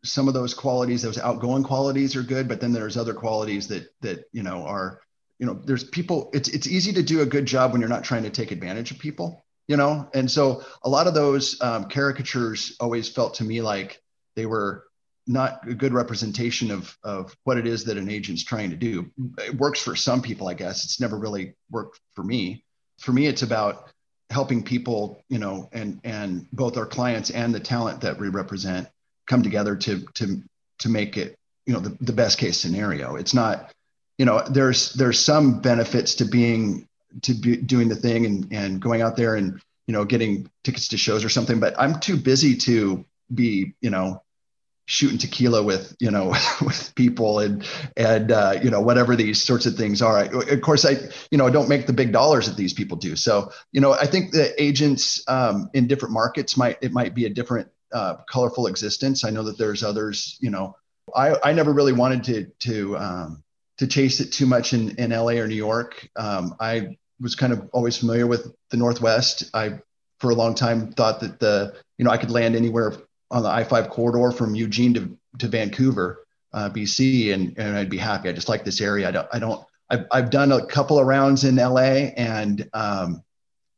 some 0.04 0.28
of 0.28 0.34
those 0.34 0.54
qualities, 0.54 1.02
those 1.02 1.18
outgoing 1.18 1.62
qualities 1.62 2.16
are 2.16 2.22
good, 2.22 2.48
but 2.48 2.60
then 2.60 2.72
there's 2.72 2.96
other 2.96 3.14
qualities 3.14 3.68
that 3.68 3.88
that 4.00 4.24
you 4.32 4.42
know 4.42 4.64
are, 4.64 5.00
you 5.38 5.46
know, 5.46 5.54
there's 5.64 5.84
people. 5.84 6.30
It's 6.32 6.48
it's 6.48 6.66
easy 6.66 6.92
to 6.94 7.02
do 7.02 7.20
a 7.20 7.26
good 7.26 7.46
job 7.46 7.72
when 7.72 7.80
you're 7.80 7.90
not 7.90 8.04
trying 8.04 8.24
to 8.24 8.30
take 8.30 8.50
advantage 8.50 8.90
of 8.90 8.98
people, 8.98 9.44
you 9.68 9.76
know. 9.76 10.08
And 10.14 10.30
so 10.30 10.64
a 10.82 10.88
lot 10.88 11.06
of 11.06 11.14
those 11.14 11.60
um, 11.60 11.88
caricatures 11.88 12.76
always 12.80 13.08
felt 13.08 13.34
to 13.34 13.44
me 13.44 13.62
like 13.62 14.02
they 14.34 14.46
were 14.46 14.84
not 15.26 15.68
a 15.68 15.74
good 15.74 15.92
representation 15.92 16.72
of 16.72 16.96
of 17.04 17.36
what 17.44 17.58
it 17.58 17.66
is 17.66 17.84
that 17.84 17.96
an 17.96 18.10
agent's 18.10 18.42
trying 18.44 18.70
to 18.70 18.76
do. 18.76 19.10
It 19.38 19.56
works 19.56 19.80
for 19.80 19.94
some 19.94 20.20
people, 20.20 20.48
I 20.48 20.54
guess. 20.54 20.84
It's 20.84 21.00
never 21.00 21.16
really 21.16 21.54
worked 21.70 22.00
for 22.14 22.24
me. 22.24 22.64
For 22.98 23.12
me, 23.12 23.26
it's 23.26 23.42
about 23.42 23.88
helping 24.30 24.64
people, 24.64 25.22
you 25.28 25.38
know, 25.38 25.68
and 25.72 26.00
and 26.02 26.48
both 26.52 26.76
our 26.76 26.86
clients 26.86 27.30
and 27.30 27.54
the 27.54 27.60
talent 27.60 28.00
that 28.00 28.18
we 28.18 28.28
represent 28.28 28.88
come 29.26 29.42
together 29.42 29.76
to 29.76 30.06
to 30.14 30.42
to 30.80 30.88
make 30.88 31.16
it 31.16 31.36
you 31.66 31.72
know 31.72 31.80
the, 31.80 31.96
the 32.00 32.12
best 32.12 32.38
case 32.38 32.58
scenario. 32.58 33.16
It's 33.16 33.34
not 33.34 33.72
you 34.18 34.24
know 34.24 34.42
there's 34.48 34.92
there's 34.94 35.18
some 35.18 35.60
benefits 35.60 36.16
to 36.16 36.24
being 36.24 36.88
to 37.22 37.34
be 37.34 37.56
doing 37.56 37.88
the 37.88 37.96
thing 37.96 38.26
and 38.26 38.52
and 38.52 38.80
going 38.80 39.02
out 39.02 39.16
there 39.16 39.36
and 39.36 39.60
you 39.86 39.92
know 39.92 40.04
getting 40.04 40.50
tickets 40.64 40.88
to 40.88 40.96
shows 40.96 41.24
or 41.24 41.28
something 41.28 41.60
but 41.60 41.74
i'm 41.78 42.00
too 42.00 42.16
busy 42.16 42.56
to 42.56 43.04
be 43.34 43.74
you 43.82 43.90
know 43.90 44.22
shooting 44.86 45.18
tequila 45.18 45.62
with 45.62 45.96
you 46.00 46.10
know 46.10 46.28
with 46.62 46.92
people 46.94 47.38
and 47.38 47.66
and 47.96 48.32
uh, 48.32 48.58
you 48.62 48.70
know 48.70 48.80
whatever 48.80 49.16
these 49.16 49.42
sorts 49.42 49.64
of 49.64 49.76
things 49.76 50.02
are. 50.02 50.18
I, 50.18 50.24
of 50.24 50.60
course 50.60 50.84
i 50.84 50.96
you 51.30 51.38
know 51.38 51.46
i 51.46 51.50
don't 51.50 51.68
make 51.68 51.86
the 51.86 51.92
big 51.92 52.12
dollars 52.12 52.46
that 52.46 52.56
these 52.56 52.74
people 52.74 52.96
do. 52.96 53.16
So 53.16 53.52
you 53.72 53.80
know 53.80 53.92
i 53.92 54.06
think 54.06 54.32
the 54.32 54.60
agents 54.60 55.22
um, 55.28 55.70
in 55.72 55.86
different 55.86 56.12
markets 56.12 56.56
might 56.56 56.78
it 56.82 56.92
might 56.92 57.14
be 57.14 57.26
a 57.26 57.30
different 57.30 57.68
uh, 57.92 58.16
colorful 58.30 58.66
existence 58.66 59.24
i 59.24 59.30
know 59.30 59.42
that 59.42 59.58
there's 59.58 59.82
others 59.82 60.36
you 60.40 60.50
know 60.50 60.74
i 61.14 61.36
i 61.44 61.52
never 61.52 61.72
really 61.72 61.92
wanted 61.92 62.24
to 62.24 62.46
to 62.58 62.96
um, 62.96 63.42
to 63.78 63.86
chase 63.86 64.20
it 64.20 64.32
too 64.32 64.46
much 64.46 64.72
in 64.72 64.96
in 64.96 65.10
la 65.10 65.32
or 65.32 65.48
new 65.48 65.54
york 65.54 66.08
um, 66.16 66.54
i 66.60 66.96
was 67.20 67.34
kind 67.34 67.52
of 67.52 67.68
always 67.72 67.96
familiar 67.96 68.26
with 68.26 68.52
the 68.70 68.76
northwest 68.76 69.50
i 69.54 69.78
for 70.18 70.30
a 70.30 70.34
long 70.34 70.54
time 70.54 70.92
thought 70.92 71.20
that 71.20 71.38
the 71.40 71.74
you 71.98 72.04
know 72.04 72.10
i 72.10 72.16
could 72.16 72.30
land 72.30 72.56
anywhere 72.56 72.94
on 73.32 73.42
the 73.42 73.48
I-5 73.48 73.88
corridor 73.88 74.30
from 74.30 74.54
Eugene 74.54 74.94
to, 74.94 75.18
to 75.38 75.48
Vancouver, 75.48 76.26
uh, 76.52 76.68
BC, 76.68 77.32
and, 77.32 77.58
and 77.58 77.76
I'd 77.76 77.88
be 77.88 77.96
happy. 77.96 78.28
I 78.28 78.32
just 78.32 78.48
like 78.48 78.64
this 78.64 78.80
area. 78.80 79.08
I 79.08 79.10
don't, 79.10 79.28
I 79.32 79.38
don't, 79.38 79.64
I've, 79.88 80.06
I've 80.12 80.30
done 80.30 80.52
a 80.52 80.66
couple 80.66 80.98
of 80.98 81.06
rounds 81.06 81.44
in 81.44 81.56
LA 81.56 82.12
and 82.16 82.68
um, 82.74 83.22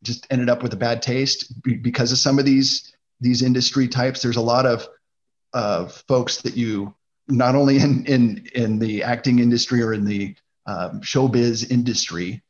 just 0.02 0.26
ended 0.30 0.50
up 0.50 0.62
with 0.62 0.72
a 0.72 0.76
bad 0.76 1.02
taste 1.02 1.62
because 1.62 2.10
of 2.10 2.18
some 2.18 2.38
of 2.38 2.44
these, 2.44 2.93
these 3.20 3.42
industry 3.42 3.88
types. 3.88 4.22
There's 4.22 4.36
a 4.36 4.42
lot 4.42 4.66
of 4.66 4.88
uh, 5.52 5.86
folks 5.86 6.38
that 6.42 6.56
you, 6.56 6.94
not 7.28 7.54
only 7.54 7.78
in, 7.78 8.04
in, 8.06 8.46
in 8.54 8.78
the 8.78 9.02
acting 9.02 9.38
industry 9.38 9.82
or 9.82 9.92
in 9.92 10.04
the 10.04 10.34
um, 10.66 11.00
showbiz 11.00 11.70
industry, 11.70 12.42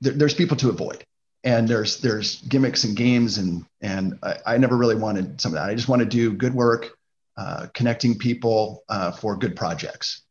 there, 0.00 0.12
there's 0.12 0.34
people 0.34 0.56
to 0.58 0.68
avoid 0.68 1.04
and 1.44 1.68
there's 1.68 2.00
there's 2.00 2.42
gimmicks 2.42 2.84
and 2.84 2.96
games 2.96 3.38
and 3.38 3.64
and 3.80 4.18
I, 4.22 4.36
I, 4.46 4.58
never 4.58 4.76
really 4.76 4.96
wanted 4.96 5.40
some 5.40 5.52
of 5.52 5.54
that. 5.54 5.68
I 5.68 5.74
just 5.74 5.88
want 5.88 6.00
to 6.00 6.06
do 6.06 6.32
good 6.32 6.54
work, 6.54 6.96
uh, 7.36 7.66
connecting 7.74 8.18
people 8.18 8.82
uh, 8.88 9.12
for 9.12 9.36
good 9.36 9.54
projects. 9.54 10.22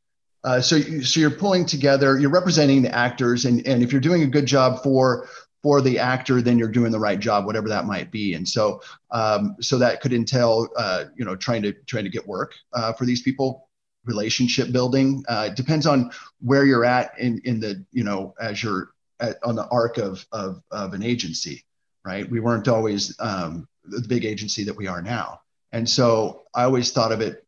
Uh, 0.44 0.62
so 0.62 0.80
so 0.80 1.20
you're 1.20 1.32
pulling 1.32 1.66
together, 1.66 2.20
you're 2.20 2.30
representing 2.30 2.82
the 2.82 2.94
actors, 2.94 3.46
and 3.46 3.66
and 3.66 3.82
if 3.84 3.92
you're 3.92 4.02
doing 4.02 4.24
a 4.24 4.28
good 4.28 4.46
job 4.46 4.84
for 4.84 5.28
for 5.64 5.82
the 5.82 6.00
actor, 6.00 6.42
then 6.42 6.58
you're 6.58 6.68
doing 6.68 6.92
the 6.92 7.00
right 7.00 7.20
job, 7.20 7.46
whatever 7.46 7.68
that 7.68 7.86
might 7.86 8.12
be. 8.12 8.36
And 8.36 8.48
so 8.48 8.82
um, 9.12 9.56
so 9.60 9.78
that 9.78 10.02
could 10.02 10.14
entail 10.14 10.68
uh, 10.78 11.06
you 11.16 11.26
know 11.26 11.36
trying 11.36 11.64
to 11.64 11.74
trying 11.86 12.04
to 12.04 12.10
get 12.10 12.28
work 12.28 12.56
uh, 12.74 12.94
for 12.94 13.06
these 13.06 13.22
people 13.22 13.68
relationship 14.06 14.72
building 14.72 15.22
uh, 15.28 15.50
it 15.52 15.58
depends 15.58 15.86
on 15.86 16.10
where 16.40 16.64
you're 16.64 16.86
at 16.86 17.12
in 17.20 17.42
in 17.44 17.60
the 17.60 17.86
you 17.92 18.06
know 18.06 18.34
as 18.40 18.64
you're 18.64 18.92
at, 19.20 19.38
on 19.44 19.56
the 19.56 19.68
arc 19.68 19.98
of, 19.98 20.26
of, 20.32 20.62
of 20.72 20.94
an 20.94 21.04
agency, 21.04 21.66
right? 22.06 22.30
We 22.30 22.40
weren't 22.40 22.68
always 22.68 23.16
um, 23.20 23.68
the 23.84 24.08
big 24.08 24.26
agency 24.26 24.64
that 24.66 24.76
we 24.76 24.88
are 24.88 25.02
now. 25.02 25.42
And 25.72 25.90
so 25.90 26.44
I 26.54 26.64
always 26.64 26.92
thought 26.92 27.12
of 27.12 27.22
it 27.22 27.46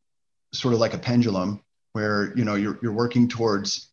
sort 0.53 0.73
of 0.73 0.79
like 0.79 0.93
a 0.93 0.97
pendulum 0.97 1.61
where, 1.93 2.33
you 2.35 2.43
know, 2.43 2.55
you're, 2.55 2.79
you're 2.81 2.91
working 2.91 3.27
towards 3.27 3.89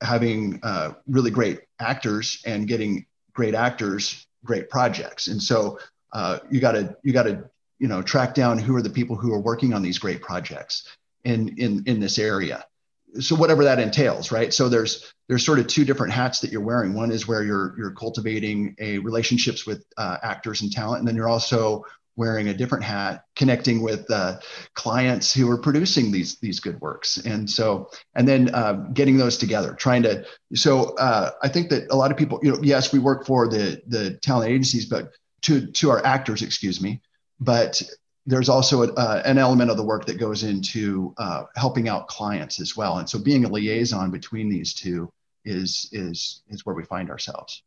having 0.00 0.60
uh, 0.62 0.92
really 1.06 1.30
great 1.30 1.60
actors 1.78 2.42
and 2.44 2.68
getting 2.68 3.06
great 3.34 3.54
actors, 3.54 4.26
great 4.44 4.70
projects. 4.70 5.28
And 5.28 5.42
so 5.42 5.78
uh, 6.12 6.38
you 6.50 6.60
got 6.60 6.72
to, 6.72 6.96
you 7.02 7.12
got 7.12 7.24
to, 7.24 7.50
you 7.78 7.88
know, 7.88 8.02
track 8.02 8.34
down 8.34 8.58
who 8.58 8.74
are 8.76 8.82
the 8.82 8.90
people 8.90 9.16
who 9.16 9.32
are 9.32 9.40
working 9.40 9.74
on 9.74 9.82
these 9.82 9.98
great 9.98 10.22
projects 10.22 10.88
in, 11.24 11.56
in, 11.58 11.82
in 11.86 12.00
this 12.00 12.18
area. 12.18 12.64
So 13.20 13.36
whatever 13.36 13.64
that 13.64 13.78
entails 13.78 14.32
right? 14.32 14.52
So 14.52 14.68
there's 14.68 15.12
there's 15.28 15.46
sort 15.46 15.58
of 15.58 15.68
two 15.68 15.84
different 15.84 16.12
hats 16.12 16.40
that 16.40 16.50
you're 16.50 16.60
wearing. 16.60 16.94
One 16.94 17.12
is 17.12 17.28
where 17.28 17.44
you're 17.44 17.74
you're 17.78 17.92
cultivating 17.92 18.74
a 18.80 18.98
relationships 18.98 19.64
with 19.64 19.84
uh, 19.96 20.16
actors 20.22 20.62
and 20.62 20.72
talent 20.72 20.98
and 20.98 21.08
then 21.08 21.14
you're 21.14 21.28
also 21.28 21.84
wearing 22.16 22.48
a 22.48 22.54
different 22.54 22.84
hat 22.84 23.24
connecting 23.34 23.82
with 23.82 24.08
uh, 24.10 24.38
clients 24.74 25.32
who 25.32 25.50
are 25.50 25.58
producing 25.58 26.10
these 26.12 26.38
these 26.38 26.60
good 26.60 26.80
works 26.80 27.18
and 27.18 27.48
so 27.48 27.90
and 28.14 28.26
then 28.28 28.54
uh, 28.54 28.72
getting 28.92 29.16
those 29.16 29.36
together 29.36 29.74
trying 29.74 30.02
to 30.02 30.24
so 30.54 30.94
uh, 30.96 31.30
i 31.42 31.48
think 31.48 31.70
that 31.70 31.90
a 31.90 31.96
lot 31.96 32.10
of 32.10 32.16
people 32.16 32.38
you 32.42 32.52
know 32.52 32.58
yes 32.62 32.92
we 32.92 32.98
work 32.98 33.26
for 33.26 33.48
the 33.48 33.82
the 33.86 34.14
talent 34.22 34.50
agencies 34.50 34.86
but 34.86 35.12
to 35.42 35.66
to 35.72 35.90
our 35.90 36.04
actors 36.04 36.42
excuse 36.42 36.80
me 36.80 37.00
but 37.40 37.82
there's 38.26 38.48
also 38.48 38.84
a, 38.84 38.92
uh, 38.94 39.22
an 39.24 39.38
element 39.38 39.70
of 39.70 39.76
the 39.76 39.84
work 39.84 40.06
that 40.06 40.18
goes 40.18 40.44
into 40.44 41.14
uh, 41.18 41.44
helping 41.56 41.88
out 41.88 42.08
clients 42.08 42.58
as 42.60 42.76
well. 42.76 42.98
And 42.98 43.08
so 43.08 43.18
being 43.18 43.44
a 43.44 43.48
liaison 43.48 44.10
between 44.10 44.48
these 44.48 44.72
two 44.72 45.12
is 45.44 45.90
is 45.92 46.42
is 46.48 46.64
where 46.64 46.74
we 46.74 46.84
find 46.84 47.10
ourselves. 47.10 47.62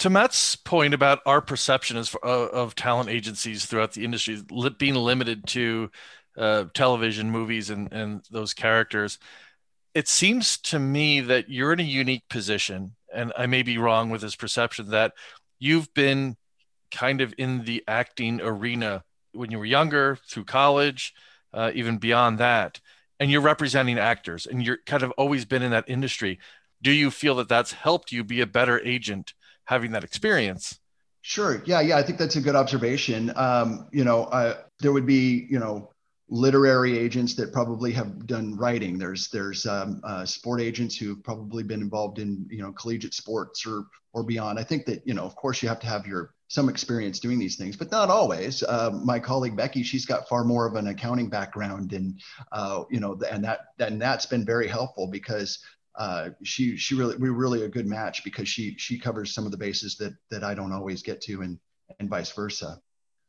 To 0.00 0.08
Matt's 0.08 0.56
point 0.56 0.94
about 0.94 1.20
our 1.26 1.42
perception 1.42 1.98
as 1.98 2.08
for, 2.08 2.24
uh, 2.24 2.48
of 2.48 2.74
talent 2.74 3.10
agencies 3.10 3.66
throughout 3.66 3.92
the 3.92 4.02
industry 4.02 4.42
li- 4.50 4.74
being 4.78 4.94
limited 4.94 5.46
to 5.48 5.90
uh, 6.38 6.64
television, 6.72 7.30
movies, 7.30 7.68
and 7.68 7.92
and 7.92 8.24
those 8.30 8.54
characters, 8.54 9.18
it 9.94 10.08
seems 10.08 10.56
to 10.56 10.78
me 10.78 11.20
that 11.20 11.50
you're 11.50 11.74
in 11.74 11.80
a 11.80 11.82
unique 11.82 12.26
position, 12.30 12.96
and 13.12 13.30
I 13.36 13.44
may 13.44 13.62
be 13.62 13.76
wrong 13.76 14.08
with 14.08 14.22
this 14.22 14.34
perception 14.36 14.88
that 14.88 15.12
you've 15.58 15.92
been 15.92 16.38
kind 16.90 17.20
of 17.20 17.34
in 17.36 17.64
the 17.64 17.84
acting 17.86 18.40
arena 18.40 19.04
when 19.32 19.50
you 19.50 19.58
were 19.58 19.66
younger, 19.66 20.16
through 20.30 20.44
college, 20.44 21.12
uh, 21.52 21.72
even 21.74 21.98
beyond 21.98 22.38
that, 22.38 22.80
and 23.18 23.30
you're 23.30 23.42
representing 23.42 23.98
actors 23.98 24.46
and 24.46 24.64
you're 24.64 24.78
kind 24.86 25.02
of 25.02 25.10
always 25.18 25.44
been 25.44 25.62
in 25.62 25.72
that 25.72 25.88
industry. 25.88 26.38
Do 26.80 26.90
you 26.90 27.10
feel 27.10 27.34
that 27.34 27.50
that's 27.50 27.72
helped 27.72 28.12
you 28.12 28.24
be 28.24 28.40
a 28.40 28.46
better 28.46 28.80
agent 28.80 29.34
having 29.70 29.92
that 29.92 30.02
experience? 30.02 30.80
Sure. 31.22 31.62
Yeah. 31.64 31.80
Yeah. 31.80 31.96
I 31.96 32.02
think 32.02 32.18
that's 32.18 32.36
a 32.36 32.40
good 32.40 32.56
observation. 32.56 33.32
Um, 33.36 33.86
you 33.92 34.04
know, 34.04 34.24
uh, 34.24 34.56
there 34.80 34.92
would 34.92 35.06
be, 35.06 35.46
you 35.48 35.60
know, 35.60 35.92
literary 36.28 36.96
agents 36.98 37.34
that 37.34 37.52
probably 37.52 37.92
have 37.92 38.26
done 38.26 38.56
writing. 38.56 38.98
There's 38.98 39.28
there's 39.28 39.66
um, 39.66 40.00
uh, 40.04 40.24
sport 40.24 40.60
agents 40.60 40.96
who've 40.96 41.22
probably 41.22 41.62
been 41.62 41.80
involved 41.80 42.18
in 42.18 42.46
you 42.50 42.62
know 42.62 42.72
collegiate 42.72 43.14
sports 43.14 43.64
or 43.66 43.84
or 44.12 44.24
beyond. 44.24 44.58
I 44.58 44.64
think 44.64 44.86
that 44.86 45.06
you 45.06 45.14
know 45.14 45.24
of 45.24 45.36
course 45.36 45.62
you 45.62 45.68
have 45.68 45.80
to 45.80 45.86
have 45.86 46.06
your 46.06 46.34
some 46.48 46.68
experience 46.68 47.20
doing 47.20 47.38
these 47.38 47.56
things, 47.56 47.76
but 47.76 47.92
not 47.92 48.10
always. 48.10 48.64
Uh, 48.64 48.90
my 49.04 49.20
colleague 49.20 49.56
Becky, 49.56 49.84
she's 49.84 50.04
got 50.04 50.28
far 50.28 50.42
more 50.42 50.66
of 50.66 50.74
an 50.74 50.88
accounting 50.88 51.30
background, 51.30 51.92
and 51.92 52.20
uh, 52.50 52.82
you 52.90 52.98
know, 52.98 53.20
and 53.30 53.44
that 53.44 53.60
and 53.78 54.00
that's 54.02 54.26
been 54.26 54.44
very 54.44 54.68
helpful 54.68 55.06
because 55.06 55.58
uh, 55.98 56.30
she 56.42 56.76
she 56.76 56.94
really 56.94 57.16
we're 57.16 57.32
really 57.32 57.64
a 57.64 57.68
good 57.68 57.86
match 57.86 58.24
because 58.24 58.48
she 58.48 58.76
she 58.78 58.98
covers 58.98 59.34
some 59.34 59.44
of 59.44 59.50
the 59.50 59.58
bases 59.58 59.96
that 59.96 60.14
that 60.30 60.44
I 60.44 60.54
don't 60.54 60.72
always 60.72 61.02
get 61.02 61.20
to, 61.22 61.42
and 61.42 61.58
and 61.98 62.08
vice 62.08 62.30
versa. 62.32 62.80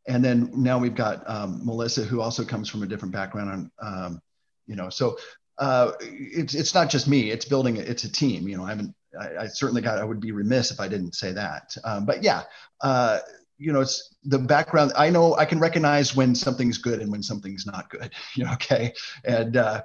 And 0.07 0.23
then 0.23 0.49
now 0.55 0.79
we've 0.79 0.95
got 0.95 1.27
um, 1.29 1.65
Melissa, 1.65 2.03
who 2.03 2.21
also 2.21 2.43
comes 2.43 2.69
from 2.69 2.83
a 2.83 2.87
different 2.87 3.13
background. 3.13 3.71
On 3.81 4.03
um, 4.05 4.21
you 4.67 4.75
know, 4.75 4.89
so 4.89 5.17
uh, 5.57 5.91
it's 6.01 6.55
it's 6.55 6.73
not 6.73 6.89
just 6.89 7.07
me. 7.07 7.31
It's 7.31 7.45
building. 7.45 7.77
It's 7.77 8.03
a 8.03 8.11
team. 8.11 8.47
You 8.47 8.57
know, 8.57 8.65
I 8.65 8.69
haven't 8.69 8.95
I, 9.19 9.43
I, 9.43 9.47
certainly 9.47 9.81
got, 9.81 9.97
I 9.97 10.03
would 10.03 10.19
be 10.19 10.31
remiss 10.31 10.71
if 10.71 10.79
I 10.79 10.87
didn't 10.87 11.15
say 11.15 11.31
that. 11.33 11.75
Um, 11.83 12.05
but 12.05 12.23
yeah, 12.23 12.43
uh, 12.81 13.19
you 13.57 13.71
know, 13.71 13.81
it's 13.81 14.15
the 14.23 14.39
background. 14.39 14.91
I 14.95 15.09
know 15.09 15.35
I 15.35 15.45
can 15.45 15.59
recognize 15.59 16.15
when 16.15 16.33
something's 16.33 16.77
good 16.77 17.01
and 17.01 17.11
when 17.11 17.21
something's 17.21 17.65
not 17.65 17.89
good, 17.89 18.11
you 18.35 18.45
know, 18.45 18.53
okay. 18.53 18.93
And, 19.23 19.57
uh, 19.57 19.83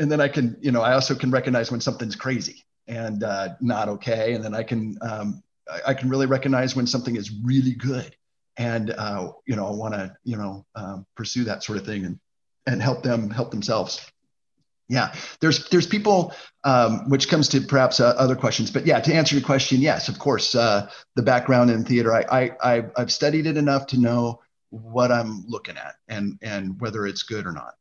and 0.00 0.10
then 0.10 0.20
I 0.20 0.28
can, 0.28 0.56
you 0.60 0.72
know, 0.72 0.80
I 0.80 0.94
also 0.94 1.14
can 1.14 1.30
recognize 1.30 1.70
when 1.70 1.80
something's 1.80 2.16
crazy 2.16 2.64
and 2.88 3.22
uh, 3.22 3.50
not 3.60 3.88
okay. 3.88 4.32
And 4.32 4.42
then 4.42 4.54
I 4.54 4.62
can, 4.62 4.98
um, 5.02 5.42
I, 5.70 5.90
I, 5.90 5.94
can 5.94 6.08
really 6.08 6.26
recognize 6.26 6.74
when 6.74 6.86
something 6.86 7.16
is 7.16 7.30
really 7.44 7.74
good 7.74 8.16
and, 8.56 8.90
uh, 8.90 9.32
you 9.46 9.56
know, 9.56 9.66
I 9.66 9.70
want 9.70 9.94
to, 9.94 10.16
you 10.24 10.38
know, 10.38 10.64
um, 10.74 11.06
pursue 11.16 11.44
that 11.44 11.62
sort 11.62 11.78
of 11.78 11.84
thing 11.84 12.06
and, 12.06 12.18
and 12.66 12.82
help 12.82 13.02
them 13.02 13.30
help 13.30 13.50
themselves. 13.50 14.10
Yeah, 14.88 15.14
there's 15.40 15.68
there's 15.68 15.86
people, 15.86 16.34
um, 16.64 17.08
which 17.08 17.28
comes 17.28 17.48
to 17.50 17.60
perhaps 17.60 18.00
uh, 18.00 18.08
other 18.18 18.34
questions, 18.34 18.72
but 18.72 18.86
yeah, 18.86 18.98
to 18.98 19.14
answer 19.14 19.36
your 19.36 19.44
question, 19.44 19.80
yes, 19.80 20.08
of 20.08 20.18
course, 20.18 20.56
uh, 20.56 20.90
the 21.14 21.22
background 21.22 21.70
in 21.70 21.84
theater, 21.84 22.12
I, 22.12 22.50
I 22.60 22.84
I've 22.96 23.12
studied 23.12 23.46
it 23.46 23.56
enough 23.56 23.86
to 23.88 24.00
know 24.00 24.40
what 24.70 25.12
I'm 25.12 25.44
looking 25.46 25.76
at 25.76 25.94
and 26.08 26.38
and 26.42 26.80
whether 26.80 27.06
it's 27.06 27.22
good 27.22 27.46
or 27.46 27.52
not. 27.52 27.74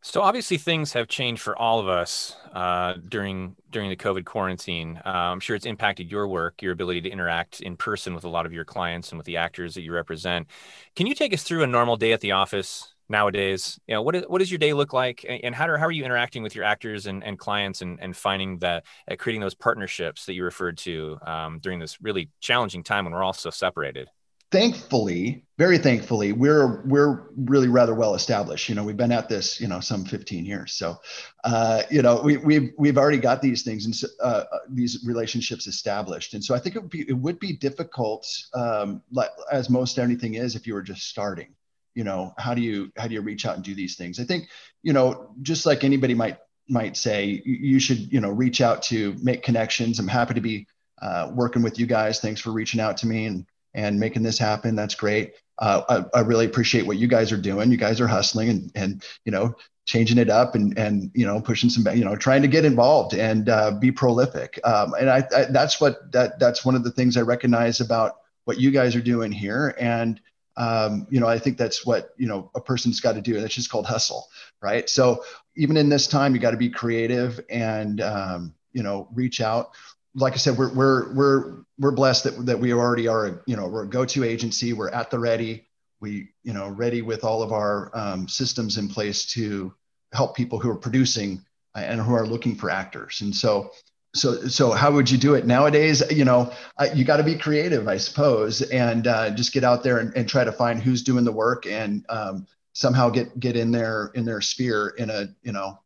So 0.00 0.22
obviously 0.22 0.58
things 0.58 0.92
have 0.92 1.08
changed 1.08 1.42
for 1.42 1.58
all 1.58 1.80
of 1.80 1.88
us 1.88 2.36
uh, 2.52 2.94
during 3.08 3.56
during 3.70 3.90
the 3.90 3.96
COVID 3.96 4.24
quarantine. 4.24 5.00
Uh, 5.04 5.08
I'm 5.08 5.40
sure 5.40 5.56
it's 5.56 5.66
impacted 5.66 6.10
your 6.10 6.28
work, 6.28 6.62
your 6.62 6.72
ability 6.72 7.02
to 7.02 7.10
interact 7.10 7.60
in 7.60 7.76
person 7.76 8.14
with 8.14 8.24
a 8.24 8.28
lot 8.28 8.46
of 8.46 8.52
your 8.52 8.64
clients 8.64 9.10
and 9.10 9.18
with 9.18 9.26
the 9.26 9.36
actors 9.36 9.74
that 9.74 9.82
you 9.82 9.92
represent. 9.92 10.46
Can 10.94 11.06
you 11.06 11.14
take 11.14 11.34
us 11.34 11.42
through 11.42 11.64
a 11.64 11.66
normal 11.66 11.96
day 11.96 12.12
at 12.12 12.20
the 12.20 12.32
office? 12.32 12.94
nowadays 13.10 13.80
you 13.86 13.94
know 13.94 14.02
what, 14.02 14.14
is, 14.14 14.24
what 14.28 14.38
does 14.38 14.50
your 14.50 14.58
day 14.58 14.72
look 14.74 14.92
like 14.92 15.24
and 15.26 15.54
how, 15.54 15.66
do, 15.66 15.76
how 15.76 15.86
are 15.86 15.90
you 15.90 16.04
interacting 16.04 16.42
with 16.42 16.54
your 16.54 16.64
actors 16.64 17.06
and, 17.06 17.24
and 17.24 17.38
clients 17.38 17.80
and, 17.80 17.98
and 18.00 18.14
finding 18.14 18.58
that 18.58 18.84
uh, 19.10 19.16
creating 19.16 19.40
those 19.40 19.54
partnerships 19.54 20.26
that 20.26 20.34
you 20.34 20.44
referred 20.44 20.76
to 20.76 21.16
um, 21.22 21.58
during 21.60 21.78
this 21.78 22.00
really 22.02 22.28
challenging 22.40 22.82
time 22.82 23.04
when 23.04 23.14
we're 23.14 23.22
all 23.22 23.32
so 23.32 23.50
separated 23.50 24.08
thankfully, 24.50 25.44
very 25.58 25.78
thankfully, 25.78 26.32
we're 26.32 26.82
we're 26.86 27.28
really 27.36 27.68
rather 27.68 27.94
well 27.94 28.14
established. 28.14 28.68
You 28.68 28.74
know, 28.74 28.84
we've 28.84 28.96
been 28.96 29.12
at 29.12 29.28
this, 29.28 29.60
you 29.60 29.68
know, 29.68 29.80
some 29.80 30.04
15 30.04 30.46
years. 30.46 30.72
So, 30.74 30.96
uh, 31.44 31.82
you 31.90 32.02
know, 32.02 32.20
we, 32.22 32.36
we've 32.36 32.72
we've 32.78 32.98
already 32.98 33.18
got 33.18 33.42
these 33.42 33.62
things 33.62 33.84
and 33.84 34.12
uh, 34.22 34.44
these 34.68 35.04
relationships 35.04 35.66
established. 35.66 36.34
And 36.34 36.44
so, 36.44 36.54
I 36.54 36.58
think 36.58 36.76
it 36.76 36.82
would 36.82 36.90
be 36.90 37.08
it 37.08 37.16
would 37.16 37.40
be 37.40 37.54
difficult, 37.54 38.26
um, 38.54 39.02
like, 39.10 39.30
as 39.50 39.68
most 39.68 39.98
anything 39.98 40.34
is, 40.34 40.54
if 40.54 40.66
you 40.66 40.74
were 40.74 40.82
just 40.82 41.08
starting. 41.08 41.54
You 41.94 42.04
know, 42.04 42.32
how 42.38 42.54
do 42.54 42.62
you 42.62 42.92
how 42.96 43.08
do 43.08 43.14
you 43.14 43.20
reach 43.20 43.44
out 43.44 43.56
and 43.56 43.64
do 43.64 43.74
these 43.74 43.96
things? 43.96 44.20
I 44.20 44.24
think, 44.24 44.48
you 44.82 44.92
know, 44.92 45.34
just 45.42 45.66
like 45.66 45.82
anybody 45.82 46.14
might 46.14 46.38
might 46.68 46.96
say, 46.96 47.42
you 47.44 47.80
should 47.80 48.12
you 48.12 48.20
know 48.20 48.30
reach 48.30 48.60
out 48.60 48.82
to 48.84 49.16
make 49.20 49.42
connections. 49.42 49.98
I'm 49.98 50.06
happy 50.06 50.34
to 50.34 50.40
be 50.40 50.68
uh, 51.02 51.32
working 51.34 51.62
with 51.62 51.78
you 51.78 51.86
guys. 51.86 52.20
Thanks 52.20 52.40
for 52.40 52.52
reaching 52.52 52.80
out 52.80 52.96
to 52.98 53.08
me 53.08 53.26
and 53.26 53.46
and 53.78 54.00
making 54.00 54.24
this 54.24 54.38
happen. 54.38 54.74
That's 54.74 54.96
great. 54.96 55.34
Uh, 55.60 56.04
I, 56.12 56.18
I, 56.18 56.20
really 56.22 56.46
appreciate 56.46 56.84
what 56.86 56.98
you 56.98 57.06
guys 57.06 57.30
are 57.30 57.40
doing. 57.40 57.70
You 57.70 57.76
guys 57.76 58.00
are 58.00 58.08
hustling 58.08 58.48
and 58.48 58.72
and 58.74 59.04
you 59.24 59.32
know 59.32 59.54
changing 59.86 60.18
it 60.18 60.30
up 60.30 60.54
and 60.54 60.76
and 60.76 61.10
you 61.14 61.24
know 61.24 61.40
pushing 61.40 61.70
some 61.70 61.86
you 61.96 62.04
know 62.04 62.16
trying 62.16 62.42
to 62.42 62.48
get 62.48 62.64
involved 62.64 63.14
and 63.14 63.48
uh, 63.48 63.70
be 63.72 63.92
prolific. 63.92 64.58
Um, 64.64 64.94
and 64.98 65.08
I, 65.08 65.18
I, 65.34 65.44
that's 65.50 65.80
what 65.80 66.10
that 66.12 66.40
that's 66.40 66.64
one 66.64 66.74
of 66.74 66.82
the 66.82 66.90
things 66.90 67.16
I 67.16 67.22
recognize 67.22 67.80
about 67.80 68.16
what 68.44 68.58
you 68.60 68.70
guys 68.72 68.96
are 68.96 69.00
doing 69.00 69.30
here. 69.30 69.76
And 69.78 70.20
um, 70.56 71.06
you 71.08 71.20
know 71.20 71.28
I 71.28 71.38
think 71.38 71.56
that's 71.56 71.86
what 71.86 72.10
you 72.16 72.26
know 72.26 72.50
a 72.56 72.60
person's 72.60 73.00
got 73.00 73.14
to 73.14 73.20
do. 73.20 73.36
And 73.36 73.44
it's 73.44 73.54
just 73.54 73.70
called 73.70 73.86
hustle, 73.86 74.26
right? 74.60 74.88
So 74.90 75.24
even 75.56 75.76
in 75.76 75.88
this 75.88 76.08
time, 76.08 76.34
you 76.34 76.40
got 76.40 76.52
to 76.52 76.56
be 76.56 76.70
creative 76.70 77.40
and 77.48 78.00
um, 78.00 78.54
you 78.72 78.82
know 78.82 79.08
reach 79.12 79.40
out 79.40 79.70
like 80.18 80.34
I 80.34 80.36
said, 80.36 80.58
we're 80.58 80.72
we're 80.72 81.12
we're 81.12 81.54
we're 81.78 81.92
blessed 81.92 82.24
that 82.24 82.46
that 82.46 82.58
we 82.58 82.72
already 82.72 83.08
are. 83.08 83.26
A, 83.26 83.38
you 83.46 83.56
know, 83.56 83.66
we're 83.66 83.84
a 83.84 83.88
go-to 83.88 84.24
agency. 84.24 84.72
We're 84.72 84.90
at 84.90 85.10
the 85.10 85.18
ready. 85.18 85.66
We 86.00 86.28
you 86.42 86.52
know 86.52 86.68
ready 86.68 87.02
with 87.02 87.24
all 87.24 87.42
of 87.42 87.52
our 87.52 87.90
um, 87.94 88.28
systems 88.28 88.78
in 88.78 88.88
place 88.88 89.24
to 89.32 89.74
help 90.12 90.36
people 90.36 90.58
who 90.58 90.70
are 90.70 90.76
producing 90.76 91.44
and 91.74 92.00
who 92.00 92.14
are 92.14 92.26
looking 92.26 92.56
for 92.56 92.70
actors. 92.70 93.20
And 93.20 93.34
so 93.34 93.70
so 94.14 94.46
so 94.48 94.72
how 94.72 94.90
would 94.92 95.10
you 95.10 95.18
do 95.18 95.34
it 95.34 95.46
nowadays? 95.46 96.02
You 96.10 96.24
know, 96.24 96.52
uh, 96.76 96.88
you 96.94 97.04
got 97.04 97.18
to 97.18 97.24
be 97.24 97.36
creative, 97.36 97.88
I 97.88 97.98
suppose, 97.98 98.62
and 98.62 99.06
uh, 99.06 99.30
just 99.30 99.52
get 99.52 99.64
out 99.64 99.82
there 99.82 99.98
and, 99.98 100.14
and, 100.16 100.28
try 100.28 100.44
to 100.44 100.52
find 100.52 100.82
who's 100.82 101.02
doing 101.02 101.24
the 101.24 101.32
work 101.32 101.66
and 101.66 102.04
um, 102.08 102.46
somehow 102.72 103.10
get 103.10 103.38
get 103.38 103.56
in 103.56 103.70
their 103.70 104.10
in 104.14 104.24
their 104.24 104.40
sphere 104.40 104.88
in 104.98 105.10
a 105.10 105.28
you 105.42 105.52
know 105.52 105.78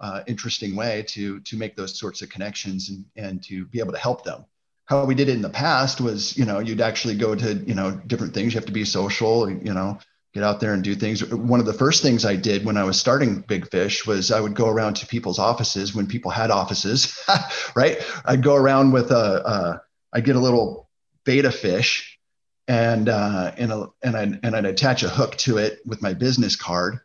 uh, 0.00 0.22
interesting 0.26 0.76
way 0.76 1.04
to 1.08 1.40
to 1.40 1.56
make 1.56 1.76
those 1.76 1.98
sorts 1.98 2.22
of 2.22 2.28
connections 2.30 2.90
and 2.90 3.04
and 3.16 3.42
to 3.44 3.64
be 3.66 3.80
able 3.80 3.92
to 3.92 3.98
help 3.98 4.24
them. 4.24 4.44
How 4.86 5.04
we 5.04 5.14
did 5.14 5.28
it 5.28 5.34
in 5.34 5.42
the 5.42 5.50
past 5.50 6.00
was 6.00 6.36
you 6.36 6.44
know 6.44 6.58
you'd 6.58 6.80
actually 6.80 7.16
go 7.16 7.34
to 7.34 7.54
you 7.54 7.74
know 7.74 7.90
different 7.92 8.34
things. 8.34 8.54
You 8.54 8.58
have 8.58 8.66
to 8.66 8.72
be 8.72 8.84
social 8.84 9.50
you 9.50 9.74
know 9.74 9.98
get 10.32 10.44
out 10.44 10.60
there 10.60 10.74
and 10.74 10.84
do 10.84 10.94
things. 10.94 11.24
One 11.24 11.60
of 11.60 11.66
the 11.66 11.72
first 11.72 12.02
things 12.02 12.24
i 12.24 12.36
did 12.36 12.64
when 12.64 12.76
i 12.76 12.84
was 12.84 12.98
starting 12.98 13.40
big 13.40 13.68
fish 13.70 14.06
was 14.06 14.30
i 14.30 14.40
would 14.40 14.54
go 14.54 14.68
around 14.68 14.94
to 14.94 15.06
people's 15.06 15.38
offices 15.38 15.94
when 15.94 16.06
people 16.06 16.30
had 16.30 16.50
offices 16.50 17.18
right? 17.74 17.98
I'd 18.24 18.42
go 18.42 18.54
around 18.54 18.92
with 18.92 19.10
a, 19.10 19.48
a 19.48 19.82
i'd 20.12 20.24
get 20.24 20.36
a 20.36 20.40
little 20.40 20.88
betta 21.24 21.52
fish 21.52 22.18
and 22.68 23.08
uh, 23.08 23.52
and, 23.56 23.72
a, 23.72 23.88
and, 24.02 24.16
I'd, 24.16 24.40
and 24.44 24.56
I'd 24.56 24.64
attach 24.64 25.02
a 25.02 25.08
hook 25.08 25.36
to 25.38 25.58
it 25.58 25.80
with 25.84 26.02
my 26.02 26.14
business 26.14 26.54
card 26.54 27.00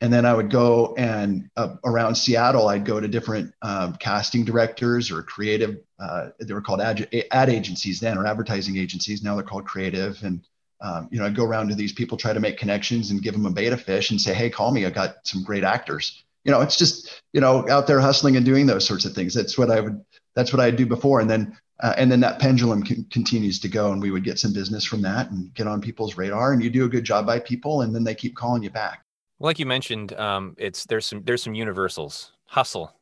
and 0.00 0.12
then 0.12 0.24
I 0.24 0.32
would 0.32 0.50
go 0.50 0.94
and 0.96 1.50
uh, 1.56 1.76
around 1.84 2.14
Seattle, 2.14 2.68
I'd 2.68 2.84
go 2.84 3.00
to 3.00 3.08
different 3.08 3.52
um, 3.62 3.94
casting 3.94 4.44
directors 4.44 5.10
or 5.10 5.22
creative. 5.22 5.78
Uh, 5.98 6.28
they 6.38 6.54
were 6.54 6.60
called 6.60 6.80
ad, 6.80 7.08
ad, 7.32 7.50
agencies 7.50 7.98
then, 7.98 8.16
or 8.16 8.26
advertising 8.26 8.76
agencies. 8.76 9.22
Now 9.22 9.34
they're 9.34 9.44
called 9.44 9.66
creative. 9.66 10.22
And 10.22 10.46
um, 10.80 11.08
you 11.10 11.18
know, 11.18 11.26
I'd 11.26 11.34
go 11.34 11.44
around 11.44 11.68
to 11.70 11.74
these 11.74 11.92
people, 11.92 12.16
try 12.16 12.32
to 12.32 12.38
make 12.38 12.58
connections, 12.58 13.10
and 13.10 13.22
give 13.22 13.34
them 13.34 13.46
a 13.46 13.50
betta 13.50 13.76
fish, 13.76 14.10
and 14.10 14.20
say, 14.20 14.32
"Hey, 14.32 14.48
call 14.48 14.70
me. 14.70 14.86
I 14.86 14.90
got 14.90 15.26
some 15.26 15.42
great 15.42 15.64
actors." 15.64 16.22
You 16.44 16.52
know, 16.52 16.60
it's 16.60 16.76
just 16.76 17.20
you 17.32 17.40
know 17.40 17.68
out 17.68 17.88
there 17.88 17.98
hustling 17.98 18.36
and 18.36 18.46
doing 18.46 18.66
those 18.66 18.86
sorts 18.86 19.04
of 19.04 19.12
things. 19.12 19.34
That's 19.34 19.58
what 19.58 19.70
I 19.70 19.80
would. 19.80 20.04
That's 20.36 20.52
what 20.52 20.60
I 20.60 20.70
do 20.70 20.86
before, 20.86 21.18
and 21.18 21.28
then 21.28 21.58
uh, 21.80 21.94
and 21.96 22.12
then 22.12 22.20
that 22.20 22.38
pendulum 22.38 22.82
continues 22.82 23.58
to 23.60 23.68
go, 23.68 23.90
and 23.90 24.00
we 24.00 24.12
would 24.12 24.22
get 24.22 24.38
some 24.38 24.52
business 24.52 24.84
from 24.84 25.02
that 25.02 25.30
and 25.30 25.52
get 25.54 25.66
on 25.66 25.80
people's 25.80 26.16
radar. 26.16 26.52
And 26.52 26.62
you 26.62 26.70
do 26.70 26.84
a 26.84 26.88
good 26.88 27.04
job 27.04 27.26
by 27.26 27.40
people, 27.40 27.82
and 27.82 27.92
then 27.92 28.04
they 28.04 28.14
keep 28.14 28.36
calling 28.36 28.62
you 28.62 28.70
back. 28.70 29.02
Like 29.40 29.58
you 29.58 29.66
mentioned, 29.66 30.12
um, 30.14 30.54
it's 30.58 30.84
there's 30.86 31.06
some 31.06 31.22
there's 31.24 31.42
some 31.42 31.54
universals. 31.54 32.32
Hustle, 32.46 32.94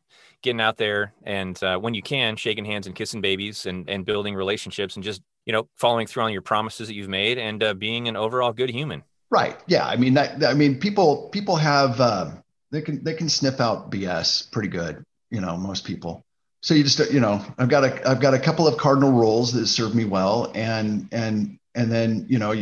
getting 0.43 0.61
out 0.61 0.77
there, 0.77 1.13
and 1.23 1.63
uh, 1.63 1.79
when 1.79 1.95
you 1.95 2.03
can, 2.03 2.37
shaking 2.37 2.65
hands 2.65 2.87
and 2.87 2.97
kissing 2.97 3.21
babies, 3.21 3.67
and 3.67 3.89
and 3.89 4.05
building 4.05 4.35
relationships, 4.35 4.97
and 4.97 5.05
just 5.05 5.23
you 5.47 5.53
know 5.53 5.69
following 5.77 6.07
through 6.07 6.25
on 6.25 6.33
your 6.33 6.43
promises 6.43 6.89
that 6.89 6.95
you've 6.95 7.09
made, 7.09 7.39
and 7.39 7.63
uh, 7.63 7.75
being 7.75 8.09
an 8.09 8.17
overall 8.17 8.53
good 8.53 8.71
human. 8.71 9.03
Right. 9.31 9.57
Yeah. 9.67 9.87
I 9.87 9.97
mean, 9.97 10.15
that, 10.15 10.45
I 10.45 10.55
mean, 10.55 10.79
people 10.79 11.29
people 11.31 11.57
have 11.57 12.01
uh, 12.01 12.33
they 12.71 12.83
can 12.83 13.03
they 13.03 13.15
can 13.15 13.29
sniff 13.29 13.61
out 13.61 13.91
BS 13.91 14.51
pretty 14.53 14.69
good. 14.69 15.05
You 15.31 15.41
know, 15.41 15.57
most 15.57 15.85
people. 15.85 16.25
So 16.63 16.75
you 16.75 16.83
just 16.85 17.13
you 17.13 17.21
know, 17.21 17.45
I've 17.59 17.69
got 17.69 17.85
a 17.85 18.09
I've 18.09 18.21
got 18.21 18.35
a 18.35 18.39
couple 18.39 18.67
of 18.67 18.77
cardinal 18.77 19.13
rules 19.13 19.53
that 19.53 19.67
serve 19.67 19.95
me 19.95 20.05
well, 20.05 20.53
and 20.55 21.09
and 21.13 21.59
and 21.75 21.91
then 21.91 22.27
you 22.29 22.39
know 22.39 22.53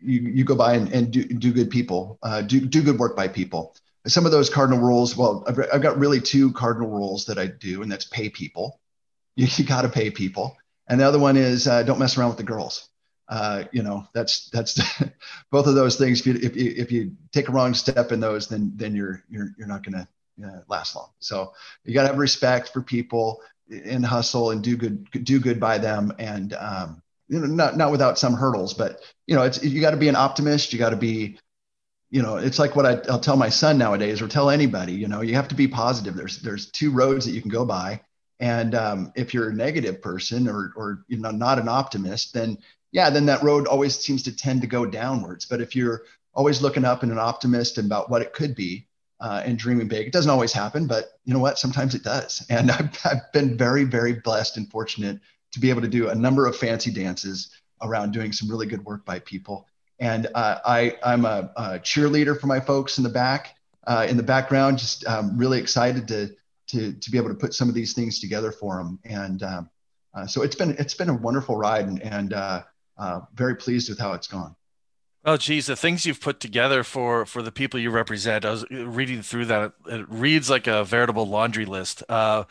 you, 0.00 0.20
you 0.20 0.44
go 0.44 0.54
by 0.54 0.74
and, 0.74 0.92
and 0.92 1.10
do, 1.10 1.24
do 1.24 1.52
good 1.52 1.70
people, 1.70 2.18
uh, 2.22 2.42
do, 2.42 2.60
do 2.60 2.82
good 2.82 2.98
work 2.98 3.16
by 3.16 3.28
people. 3.28 3.74
Some 4.06 4.24
of 4.24 4.32
those 4.32 4.48
cardinal 4.48 4.78
rules, 4.78 5.16
well, 5.16 5.44
I've, 5.46 5.58
I've 5.72 5.82
got 5.82 5.98
really 5.98 6.20
two 6.20 6.52
cardinal 6.52 6.88
rules 6.88 7.26
that 7.26 7.38
I 7.38 7.46
do, 7.46 7.82
and 7.82 7.92
that's 7.92 8.06
pay 8.06 8.30
people. 8.30 8.80
You, 9.36 9.46
you 9.56 9.64
got 9.64 9.82
to 9.82 9.88
pay 9.88 10.10
people. 10.10 10.56
And 10.88 11.00
the 11.00 11.04
other 11.04 11.18
one 11.18 11.36
is 11.36 11.68
uh, 11.68 11.82
don't 11.82 11.98
mess 11.98 12.18
around 12.18 12.30
with 12.30 12.38
the 12.38 12.44
girls. 12.44 12.88
Uh, 13.28 13.64
you 13.70 13.82
know, 13.82 14.06
that's 14.12 14.50
that's 14.50 14.80
both 15.52 15.68
of 15.68 15.76
those 15.76 15.96
things. 15.96 16.20
If 16.20 16.26
you, 16.26 16.34
if 16.42 16.56
you 16.56 16.74
if 16.76 16.90
you 16.90 17.12
take 17.32 17.48
a 17.48 17.52
wrong 17.52 17.74
step 17.74 18.10
in 18.10 18.18
those, 18.18 18.48
then 18.48 18.72
then 18.74 18.96
you're 18.96 19.22
you're 19.30 19.54
you're 19.56 19.68
not 19.68 19.84
to 19.84 20.08
uh, 20.44 20.60
last 20.68 20.96
long. 20.96 21.10
So 21.20 21.52
you 21.84 21.94
got 21.94 22.02
to 22.02 22.08
have 22.08 22.18
respect 22.18 22.70
for 22.70 22.82
people 22.82 23.40
and 23.70 24.04
hustle 24.04 24.50
and 24.50 24.62
do 24.62 24.76
good 24.76 25.08
do 25.22 25.38
good 25.38 25.60
by 25.60 25.78
them 25.78 26.12
and 26.18 26.54
um, 26.54 27.02
you 27.30 27.38
know, 27.38 27.46
not 27.46 27.76
not 27.76 27.92
without 27.92 28.18
some 28.18 28.34
hurdles, 28.34 28.74
but 28.74 29.00
you 29.26 29.36
know, 29.36 29.42
it's 29.44 29.62
you 29.62 29.80
got 29.80 29.92
to 29.92 29.96
be 29.96 30.08
an 30.08 30.16
optimist. 30.16 30.72
You 30.72 30.80
got 30.80 30.90
to 30.90 30.96
be, 30.96 31.38
you 32.10 32.22
know, 32.22 32.36
it's 32.36 32.58
like 32.58 32.74
what 32.74 32.84
I, 32.84 33.00
I'll 33.08 33.20
tell 33.20 33.36
my 33.36 33.48
son 33.48 33.78
nowadays, 33.78 34.20
or 34.20 34.26
tell 34.26 34.50
anybody. 34.50 34.94
You 34.94 35.06
know, 35.06 35.20
you 35.20 35.36
have 35.36 35.46
to 35.48 35.54
be 35.54 35.68
positive. 35.68 36.16
There's 36.16 36.40
there's 36.40 36.70
two 36.72 36.90
roads 36.90 37.24
that 37.24 37.30
you 37.30 37.40
can 37.40 37.50
go 37.50 37.64
by, 37.64 38.00
and 38.40 38.74
um, 38.74 39.12
if 39.14 39.32
you're 39.32 39.50
a 39.50 39.54
negative 39.54 40.02
person 40.02 40.48
or 40.48 40.72
or 40.74 41.04
you 41.06 41.18
know 41.18 41.30
not 41.30 41.60
an 41.60 41.68
optimist, 41.68 42.34
then 42.34 42.58
yeah, 42.90 43.10
then 43.10 43.26
that 43.26 43.44
road 43.44 43.68
always 43.68 43.96
seems 43.96 44.24
to 44.24 44.36
tend 44.36 44.60
to 44.62 44.66
go 44.66 44.84
downwards. 44.84 45.46
But 45.46 45.60
if 45.60 45.76
you're 45.76 46.02
always 46.34 46.60
looking 46.60 46.84
up 46.84 47.04
and 47.04 47.12
an 47.12 47.18
optimist 47.18 47.78
about 47.78 48.10
what 48.10 48.22
it 48.22 48.32
could 48.32 48.56
be, 48.56 48.88
uh, 49.20 49.42
and 49.44 49.58
dreaming 49.58 49.86
big. 49.86 50.06
It 50.06 50.12
doesn't 50.12 50.30
always 50.30 50.52
happen, 50.52 50.86
but 50.86 51.18
you 51.24 51.34
know 51.34 51.40
what? 51.40 51.58
Sometimes 51.58 51.94
it 51.94 52.02
does. 52.02 52.44
And 52.48 52.70
I've, 52.70 52.98
I've, 53.04 53.32
been 53.32 53.56
very, 53.56 53.84
very 53.84 54.14
blessed 54.14 54.56
and 54.56 54.70
fortunate 54.70 55.20
to 55.52 55.60
be 55.60 55.70
able 55.70 55.82
to 55.82 55.88
do 55.88 56.08
a 56.08 56.14
number 56.14 56.46
of 56.46 56.56
fancy 56.56 56.90
dances 56.90 57.50
around 57.82 58.12
doing 58.12 58.32
some 58.32 58.48
really 58.48 58.66
good 58.66 58.84
work 58.84 59.04
by 59.04 59.18
people. 59.18 59.66
And 59.98 60.28
uh, 60.34 60.58
I, 60.64 60.96
I'm 61.02 61.24
a, 61.24 61.50
a, 61.56 61.62
cheerleader 61.78 62.38
for 62.38 62.46
my 62.46 62.60
folks 62.60 62.98
in 62.98 63.04
the 63.04 63.10
back, 63.10 63.54
uh, 63.86 64.06
in 64.08 64.16
the 64.16 64.22
background, 64.22 64.78
just 64.78 65.06
um, 65.06 65.36
really 65.36 65.58
excited 65.58 66.08
to, 66.08 66.30
to, 66.68 66.92
to 66.92 67.10
be 67.10 67.18
able 67.18 67.28
to 67.28 67.34
put 67.34 67.52
some 67.52 67.68
of 67.68 67.74
these 67.74 67.92
things 67.92 68.20
together 68.20 68.50
for 68.52 68.78
them. 68.78 68.98
And 69.04 69.42
um, 69.42 69.70
uh, 70.14 70.26
so 70.26 70.42
it's 70.42 70.56
been, 70.56 70.70
it's 70.78 70.94
been 70.94 71.10
a 71.10 71.14
wonderful 71.14 71.56
ride 71.56 71.86
and, 71.86 72.00
and 72.02 72.32
uh, 72.32 72.62
uh, 72.98 73.20
very 73.34 73.56
pleased 73.56 73.88
with 73.88 73.98
how 73.98 74.12
it's 74.12 74.26
gone. 74.26 74.56
Well, 75.24 75.36
geez, 75.36 75.66
the 75.66 75.76
things 75.76 76.06
you've 76.06 76.20
put 76.20 76.40
together 76.40 76.82
for 76.82 77.26
for 77.26 77.42
the 77.42 77.52
people 77.52 77.78
you 77.78 77.90
represent. 77.90 78.46
I 78.46 78.52
was 78.52 78.64
reading 78.70 79.20
through 79.20 79.46
that. 79.46 79.74
It 79.86 80.08
reads 80.08 80.48
like 80.48 80.66
a 80.66 80.82
veritable 80.82 81.28
laundry 81.28 81.66
list. 81.66 82.02
Uh, 82.08 82.44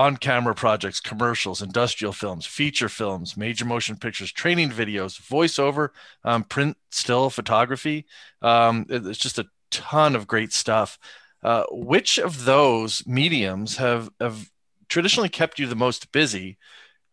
on 0.00 0.16
camera 0.16 0.54
projects, 0.54 0.98
commercials, 0.98 1.60
industrial 1.60 2.12
films, 2.12 2.46
feature 2.46 2.88
films, 2.88 3.36
major 3.36 3.66
motion 3.66 3.96
pictures, 3.96 4.32
training 4.32 4.70
videos, 4.70 5.20
voiceover, 5.20 5.90
um, 6.24 6.42
print, 6.42 6.74
still 6.90 7.28
photography. 7.28 8.06
Um, 8.40 8.86
it's 8.88 9.18
just 9.18 9.38
a 9.38 9.46
ton 9.70 10.16
of 10.16 10.26
great 10.26 10.54
stuff. 10.54 10.98
Uh, 11.42 11.64
which 11.70 12.16
of 12.16 12.46
those 12.46 13.06
mediums 13.06 13.76
have, 13.76 14.08
have 14.18 14.50
traditionally 14.88 15.28
kept 15.28 15.58
you 15.58 15.66
the 15.66 15.76
most 15.76 16.10
busy 16.12 16.56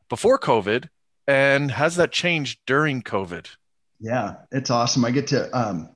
before 0.08 0.40
COVID? 0.40 0.88
And 1.28 1.70
has 1.72 1.98
that 1.98 2.14
changed 2.14 2.62
during 2.66 3.02
COVID? 3.02 3.48
Yeah, 4.00 4.36
it's 4.50 4.70
awesome. 4.70 5.04
I 5.04 5.12
get 5.12 5.28
to, 5.28 5.52
um, 5.52 5.90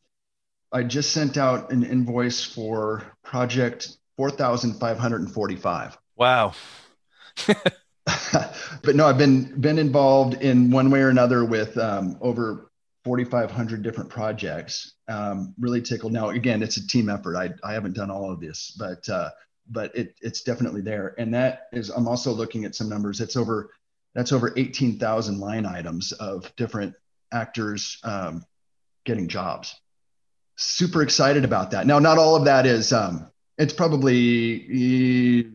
I 0.74 0.84
just 0.84 1.14
sent 1.14 1.38
out 1.38 1.72
an 1.72 1.84
invoice 1.84 2.44
for 2.44 3.04
project 3.24 3.98
4,545. 4.18 5.98
Wow. 6.22 6.54
but 7.48 8.96
no, 8.96 9.08
I've 9.08 9.18
been 9.18 9.60
been 9.60 9.80
involved 9.80 10.36
in 10.36 10.70
one 10.70 10.92
way 10.92 11.00
or 11.00 11.10
another 11.10 11.44
with 11.44 11.76
um, 11.80 12.16
over 12.22 12.70
4,500 13.06 13.82
different 13.82 14.08
projects. 14.08 14.94
Um, 15.08 15.56
really 15.60 15.82
tickled. 15.82 16.14
Now, 16.14 16.30
again, 16.30 16.62
it's 16.62 16.78
a 16.78 16.88
team 16.88 17.10
effort. 17.10 17.36
I, 17.38 17.50
I 17.68 17.74
haven't 17.74 17.96
done 17.96 18.12
all 18.12 18.32
of 18.32 18.40
this, 18.40 18.70
but 18.78 19.10
uh, 19.10 19.32
but 19.68 19.96
it, 19.96 20.14
it's 20.22 20.44
definitely 20.44 20.82
there. 20.82 21.16
And 21.18 21.34
that 21.34 21.64
is, 21.74 21.90
I'm 21.90 22.08
also 22.08 22.32
looking 22.32 22.66
at 22.66 22.76
some 22.76 22.88
numbers. 22.88 23.20
It's 23.20 23.36
over 23.36 23.72
that's 24.14 24.32
over 24.32 24.54
18,000 24.56 25.40
line 25.40 25.66
items 25.66 26.12
of 26.12 26.56
different 26.56 26.94
actors 27.34 27.98
um, 28.04 28.46
getting 29.06 29.28
jobs. 29.28 29.74
Super 30.56 31.02
excited 31.02 31.46
about 31.46 31.72
that. 31.72 31.88
Now, 31.88 31.98
not 31.98 32.20
all 32.20 32.36
of 32.36 32.46
that 32.46 32.68
is. 32.68 32.94
Um, 32.94 33.32
it's 33.62 33.74
probably 33.74 35.46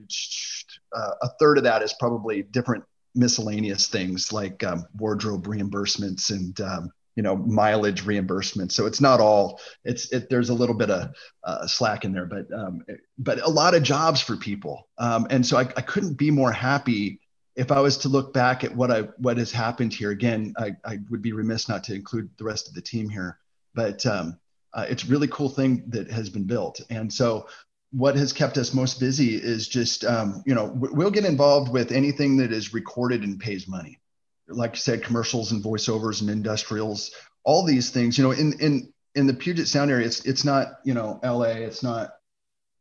uh, 0.94 1.10
a 1.22 1.28
third 1.40 1.58
of 1.58 1.64
that 1.64 1.82
is 1.82 1.92
probably 1.94 2.42
different 2.42 2.84
miscellaneous 3.14 3.88
things 3.88 4.32
like 4.32 4.62
um, 4.62 4.86
wardrobe 4.96 5.46
reimbursements 5.46 6.30
and 6.30 6.60
um, 6.60 6.90
you 7.16 7.22
know 7.22 7.36
mileage 7.36 8.04
reimbursements. 8.04 8.72
So 8.72 8.86
it's 8.86 9.00
not 9.00 9.20
all 9.20 9.60
it's 9.84 10.12
it, 10.12 10.30
there's 10.30 10.50
a 10.50 10.54
little 10.54 10.74
bit 10.74 10.90
of 10.90 11.10
uh, 11.44 11.66
slack 11.66 12.04
in 12.04 12.12
there 12.12 12.26
but 12.26 12.46
um, 12.52 12.84
but 13.18 13.40
a 13.40 13.50
lot 13.50 13.74
of 13.74 13.82
jobs 13.82 14.20
for 14.20 14.36
people. 14.36 14.88
Um, 14.98 15.26
and 15.30 15.44
so 15.44 15.56
I, 15.56 15.62
I 15.76 15.82
couldn't 15.82 16.14
be 16.14 16.30
more 16.30 16.52
happy 16.52 17.20
if 17.56 17.72
i 17.72 17.80
was 17.80 17.96
to 17.96 18.10
look 18.10 18.34
back 18.34 18.64
at 18.64 18.76
what 18.76 18.90
i 18.90 19.00
what 19.18 19.38
has 19.38 19.50
happened 19.50 19.92
here. 19.92 20.10
Again 20.10 20.54
i, 20.58 20.72
I 20.84 20.98
would 21.10 21.22
be 21.22 21.32
remiss 21.32 21.68
not 21.68 21.82
to 21.84 21.94
include 21.94 22.30
the 22.36 22.44
rest 22.44 22.68
of 22.68 22.74
the 22.74 22.82
team 22.82 23.08
here 23.08 23.38
but 23.74 24.04
um, 24.06 24.38
uh, 24.76 24.84
it's 24.88 25.04
a 25.04 25.06
really 25.06 25.28
cool 25.28 25.48
thing 25.48 25.82
that 25.88 26.10
has 26.10 26.28
been 26.28 26.44
built. 26.44 26.82
And 26.90 27.10
so 27.12 27.48
what 27.92 28.16
has 28.16 28.32
kept 28.32 28.58
us 28.58 28.74
most 28.74 29.00
busy 29.00 29.36
is 29.36 29.68
just 29.68 30.04
um, 30.04 30.42
you 30.46 30.54
know 30.54 30.70
we'll 30.74 31.10
get 31.10 31.24
involved 31.24 31.72
with 31.72 31.92
anything 31.92 32.36
that 32.38 32.52
is 32.52 32.74
recorded 32.74 33.22
and 33.22 33.40
pays 33.40 33.68
money 33.68 34.00
like 34.48 34.72
I 34.72 34.76
said, 34.76 35.02
commercials 35.02 35.52
and 35.52 35.62
voiceovers 35.62 36.20
and 36.20 36.30
industrials, 36.30 37.10
all 37.44 37.64
these 37.64 37.90
things. 37.90 38.18
You 38.18 38.24
know, 38.24 38.30
in 38.32 38.54
in 38.60 38.92
in 39.14 39.26
the 39.26 39.34
Puget 39.34 39.68
Sound 39.68 39.90
area, 39.90 40.06
it's 40.06 40.24
it's 40.24 40.44
not 40.44 40.78
you 40.84 40.94
know 40.94 41.20
L.A. 41.22 41.62
It's 41.62 41.82
not 41.82 42.10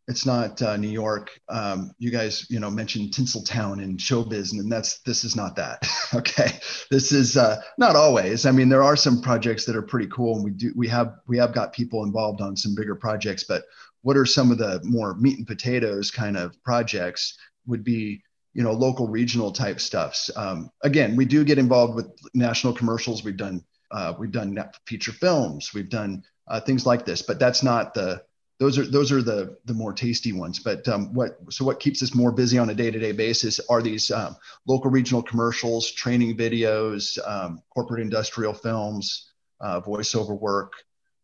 it's 0.08 0.26
not 0.26 0.62
uh, 0.62 0.78
New 0.78 0.90
York. 0.90 1.32
Um, 1.50 1.92
you 1.98 2.12
guys, 2.12 2.46
you 2.50 2.60
know, 2.60 2.70
mentioned 2.70 3.12
Tinseltown 3.12 3.84
and 3.84 3.98
showbiz, 3.98 4.52
and 4.52 4.72
that's 4.72 5.00
this 5.00 5.24
is 5.24 5.36
not 5.36 5.56
that. 5.56 5.88
okay, 6.14 6.60
this 6.92 7.12
is 7.12 7.38
uh, 7.38 7.62
not 7.78 7.96
always. 7.96 8.46
I 8.46 8.52
mean, 8.52 8.70
there 8.70 8.84
are 8.84 8.96
some 8.96 9.22
projects 9.22 9.66
that 9.66 9.76
are 9.76 9.82
pretty 9.82 10.08
cool, 10.08 10.36
and 10.36 10.44
we 10.44 10.52
do 10.52 10.72
we 10.76 10.88
have 10.90 11.16
we 11.28 11.38
have 11.38 11.54
got 11.54 11.74
people 11.74 12.04
involved 12.04 12.42
on 12.42 12.56
some 12.56 12.76
bigger 12.76 12.96
projects. 12.96 13.44
But 13.44 13.64
what 14.06 14.16
are 14.16 14.26
some 14.26 14.52
of 14.52 14.60
the 14.60 14.80
more 14.84 15.16
meat 15.16 15.40
and 15.40 15.48
potatoes 15.48 16.12
kind 16.12 16.38
of 16.38 16.62
projects? 16.64 17.36
Would 17.66 17.84
be 17.84 18.22
you 18.54 18.62
know 18.62 18.72
local 18.72 19.08
regional 19.08 19.52
type 19.52 19.80
stuffs. 19.80 20.30
Um, 20.36 20.70
again 20.84 21.16
we 21.16 21.26
do 21.26 21.44
get 21.44 21.58
involved 21.58 21.96
with 21.96 22.12
national 22.36 22.74
commercials. 22.74 23.24
We've 23.24 23.36
done 23.36 23.66
uh, 23.90 24.14
we've 24.20 24.32
done 24.32 24.64
feature 24.86 25.12
films. 25.12 25.74
We've 25.74 25.90
done 25.90 26.24
uh, 26.48 26.62
things 26.62 26.86
like 26.86 27.04
this 27.04 27.24
but 27.24 27.40
that's 27.40 27.64
not 27.64 27.96
the 27.96 28.24
those 28.60 28.78
are 28.78 28.86
those 28.86 29.12
are 29.12 29.24
the 29.24 29.58
the 29.66 29.74
more 29.74 29.92
tasty 29.92 30.34
ones. 30.34 30.60
But 30.60 30.88
um, 30.88 31.12
what 31.16 31.40
so 31.50 31.66
what 31.66 31.80
keeps 31.80 32.04
us 32.04 32.14
more 32.14 32.32
busy 32.32 32.60
on 32.60 32.70
a 32.70 32.76
day-to-day 32.76 33.14
basis 33.14 33.60
are 33.70 33.82
these 33.82 34.12
um, 34.12 34.36
local 34.68 34.92
regional 34.92 35.24
commercials 35.24 35.92
training 35.92 36.38
videos 36.38 37.18
um, 37.28 37.60
corporate 37.74 38.02
industrial 38.02 38.54
films 38.54 39.32
uh, 39.62 39.82
voiceover 39.82 40.40
work 40.40 40.74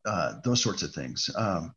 uh, 0.06 0.34
those 0.44 0.64
sorts 0.64 0.82
of 0.82 0.92
things. 0.92 1.30
Um, 1.36 1.76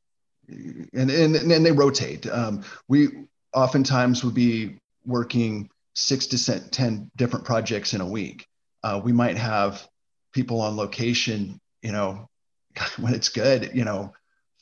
and, 0.48 1.10
and 1.10 1.36
and 1.36 1.66
they 1.66 1.72
rotate 1.72 2.26
um, 2.26 2.64
we 2.88 3.08
oftentimes 3.54 4.24
would 4.24 4.34
be 4.34 4.76
working 5.06 5.70
six 5.94 6.26
to 6.26 6.70
10 6.70 7.10
different 7.16 7.44
projects 7.44 7.94
in 7.94 8.00
a 8.00 8.06
week. 8.06 8.46
Uh, 8.82 9.00
we 9.02 9.12
might 9.12 9.38
have 9.38 9.86
people 10.32 10.60
on 10.60 10.76
location, 10.76 11.60
you 11.82 11.92
know, 11.92 12.28
when 12.98 13.14
it's 13.14 13.28
good, 13.28 13.70
you 13.74 13.84
know, 13.84 14.12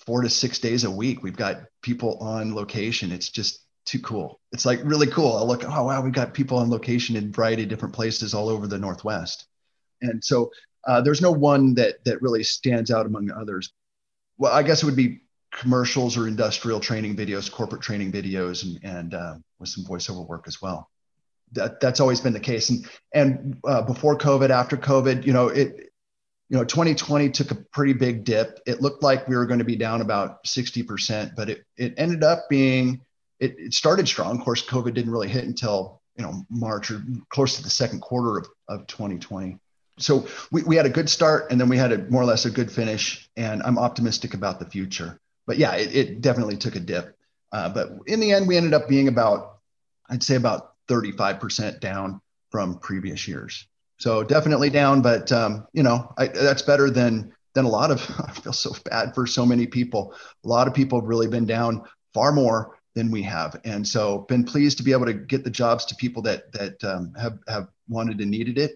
four 0.06 0.22
to 0.22 0.28
six 0.28 0.58
days 0.58 0.84
a 0.84 0.90
week. 0.90 1.22
We've 1.22 1.36
got 1.36 1.62
people 1.80 2.18
on 2.18 2.54
location. 2.54 3.12
It's 3.12 3.30
just 3.30 3.60
too 3.84 4.00
cool. 4.00 4.40
It's 4.52 4.66
like 4.66 4.80
really 4.84 5.06
cool. 5.06 5.36
I 5.36 5.42
look, 5.42 5.64
oh, 5.64 5.84
wow, 5.84 6.02
we've 6.02 6.12
got 6.12 6.34
people 6.34 6.58
on 6.58 6.70
location 6.70 7.16
in 7.16 7.28
a 7.28 7.32
variety 7.32 7.62
of 7.64 7.68
different 7.68 7.94
places 7.94 8.34
all 8.34 8.48
over 8.48 8.66
the 8.66 8.78
Northwest. 8.78 9.46
And 10.02 10.22
so 10.22 10.50
uh, 10.86 11.00
there's 11.00 11.22
no 11.22 11.32
one 11.32 11.74
that, 11.74 12.04
that 12.04 12.20
really 12.20 12.42
stands 12.42 12.90
out 12.90 13.06
among 13.06 13.30
others. 13.30 13.72
Well, 14.38 14.52
I 14.52 14.62
guess 14.62 14.82
it 14.82 14.86
would 14.86 14.96
be 14.96 15.21
commercials 15.52 16.16
or 16.16 16.26
industrial 16.26 16.80
training 16.80 17.16
videos, 17.16 17.50
corporate 17.50 17.82
training 17.82 18.10
videos, 18.10 18.64
and, 18.64 18.80
and 18.82 19.14
uh, 19.14 19.34
with 19.58 19.68
some 19.68 19.84
voiceover 19.84 20.26
work 20.26 20.44
as 20.46 20.60
well. 20.60 20.90
That 21.52 21.80
that's 21.80 22.00
always 22.00 22.20
been 22.20 22.32
the 22.32 22.40
case. 22.40 22.70
And 22.70 22.88
and 23.12 23.56
uh, 23.64 23.82
before 23.82 24.16
COVID, 24.16 24.50
after 24.50 24.76
COVID, 24.76 25.24
you 25.26 25.32
know 25.32 25.48
it. 25.48 25.88
You 26.48 26.58
know, 26.58 26.64
2020 26.64 27.30
took 27.30 27.50
a 27.50 27.54
pretty 27.54 27.94
big 27.94 28.24
dip. 28.24 28.60
It 28.66 28.82
looked 28.82 29.02
like 29.02 29.26
we 29.26 29.36
were 29.36 29.46
going 29.46 29.60
to 29.60 29.64
be 29.64 29.76
down 29.76 30.02
about 30.02 30.44
60%, 30.44 31.34
but 31.34 31.48
it 31.48 31.64
it 31.78 31.94
ended 31.96 32.22
up 32.22 32.40
being 32.50 33.00
it, 33.40 33.54
it 33.58 33.72
started 33.72 34.06
strong. 34.06 34.38
Of 34.38 34.44
course, 34.44 34.62
COVID 34.62 34.92
didn't 34.92 35.12
really 35.12 35.28
hit 35.28 35.44
until 35.44 36.02
you 36.16 36.22
know 36.22 36.44
March 36.50 36.90
or 36.90 37.02
close 37.30 37.56
to 37.56 37.62
the 37.62 37.70
second 37.70 38.00
quarter 38.00 38.38
of, 38.38 38.46
of 38.68 38.86
2020 38.86 39.58
so 39.98 40.26
we, 40.50 40.62
we 40.62 40.76
had 40.76 40.86
a 40.86 40.90
good 40.90 41.08
start 41.08 41.50
and 41.50 41.60
then 41.60 41.68
we 41.68 41.76
had 41.76 41.92
a 41.92 41.98
more 42.10 42.22
or 42.22 42.24
less 42.24 42.44
a 42.44 42.50
good 42.50 42.70
finish 42.70 43.28
and 43.36 43.62
i'm 43.62 43.78
optimistic 43.78 44.34
about 44.34 44.58
the 44.58 44.66
future 44.66 45.18
but 45.46 45.58
yeah, 45.58 45.74
it, 45.74 45.94
it 45.94 46.20
definitely 46.20 46.56
took 46.56 46.76
a 46.76 46.80
dip. 46.80 47.16
Uh, 47.52 47.68
but 47.68 47.90
in 48.06 48.20
the 48.20 48.32
end, 48.32 48.48
we 48.48 48.56
ended 48.56 48.74
up 48.74 48.88
being 48.88 49.08
about, 49.08 49.58
I'd 50.08 50.22
say 50.22 50.36
about 50.36 50.74
35% 50.88 51.80
down 51.80 52.20
from 52.50 52.78
previous 52.78 53.28
years. 53.28 53.66
So 53.98 54.24
definitely 54.24 54.70
down, 54.70 55.00
but 55.00 55.30
um, 55.30 55.66
you 55.72 55.82
know, 55.82 56.12
I, 56.18 56.26
that's 56.26 56.62
better 56.62 56.90
than 56.90 57.32
than 57.54 57.64
a 57.64 57.68
lot 57.68 57.90
of. 57.90 58.00
I 58.26 58.32
feel 58.32 58.52
so 58.52 58.74
bad 58.84 59.14
for 59.14 59.26
so 59.26 59.46
many 59.46 59.66
people. 59.66 60.14
A 60.44 60.48
lot 60.48 60.66
of 60.66 60.74
people 60.74 61.00
have 61.00 61.08
really 61.08 61.28
been 61.28 61.46
down 61.46 61.82
far 62.12 62.32
more 62.32 62.78
than 62.94 63.12
we 63.12 63.22
have, 63.22 63.60
and 63.64 63.86
so 63.86 64.20
been 64.28 64.42
pleased 64.42 64.78
to 64.78 64.82
be 64.82 64.90
able 64.90 65.06
to 65.06 65.14
get 65.14 65.44
the 65.44 65.50
jobs 65.50 65.84
to 65.86 65.94
people 65.94 66.20
that 66.22 66.50
that 66.52 66.82
um, 66.82 67.14
have 67.14 67.38
have 67.46 67.68
wanted 67.88 68.20
and 68.20 68.30
needed 68.30 68.58
it. 68.58 68.74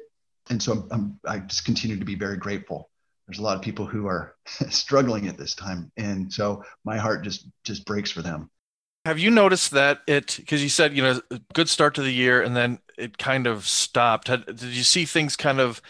And 0.49 0.63
so 0.63 0.73
I'm, 0.73 0.89
I'm, 0.93 1.21
I 1.27 1.39
just 1.41 1.65
continue 1.65 1.99
to 1.99 2.05
be 2.05 2.15
very 2.15 2.37
grateful 2.37 2.89
there's 3.27 3.39
a 3.39 3.43
lot 3.43 3.57
of 3.57 3.63
people 3.63 3.87
who 3.87 4.07
are 4.07 4.35
struggling 4.69 5.29
at 5.29 5.37
this 5.37 5.55
time 5.55 5.91
and 5.97 6.33
so 6.33 6.63
my 6.85 6.97
heart 6.97 7.25
just 7.25 7.49
just 7.65 7.85
breaks 7.85 8.11
for 8.11 8.23
them. 8.23 8.51
Have 9.05 9.19
you 9.19 9.31
noticed 9.31 9.71
that 9.73 10.01
it 10.07 10.37
because 10.37 10.63
you 10.63 10.69
said 10.69 10.97
you 10.97 11.03
know 11.03 11.21
good 11.53 11.69
start 11.69 11.95
to 11.95 12.03
the 12.03 12.13
year 12.13 12.43
and 12.43 12.57
then 12.57 12.79
it 12.99 13.19
kind 13.19 13.47
of 13.47 13.67
stopped. 13.67 14.27
Did 14.27 14.63
you 14.63 14.83
see 14.83 15.05
things 15.05 15.37
kind 15.37 15.61
of 15.61 15.81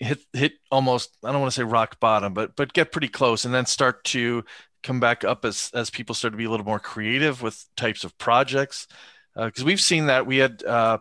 hit 0.00 0.24
hit 0.32 0.54
almost 0.72 1.16
i 1.22 1.30
don't 1.30 1.40
want 1.40 1.52
to 1.52 1.56
say 1.56 1.62
rock 1.62 2.00
bottom 2.00 2.34
but 2.34 2.56
but 2.56 2.72
get 2.72 2.90
pretty 2.90 3.06
close 3.06 3.44
and 3.44 3.54
then 3.54 3.64
start 3.64 4.02
to 4.02 4.44
come 4.84 5.00
back 5.00 5.24
up 5.24 5.44
as 5.44 5.70
as 5.74 5.90
people 5.90 6.14
start 6.14 6.32
to 6.32 6.38
be 6.38 6.44
a 6.44 6.50
little 6.50 6.66
more 6.66 6.78
creative 6.78 7.42
with 7.42 7.64
types 7.76 8.04
of 8.04 8.16
projects? 8.18 8.86
Because 9.34 9.62
uh, 9.62 9.66
we've 9.66 9.80
seen 9.80 10.06
that. 10.06 10.26
We 10.26 10.36
had 10.36 10.62
uh, 10.62 10.98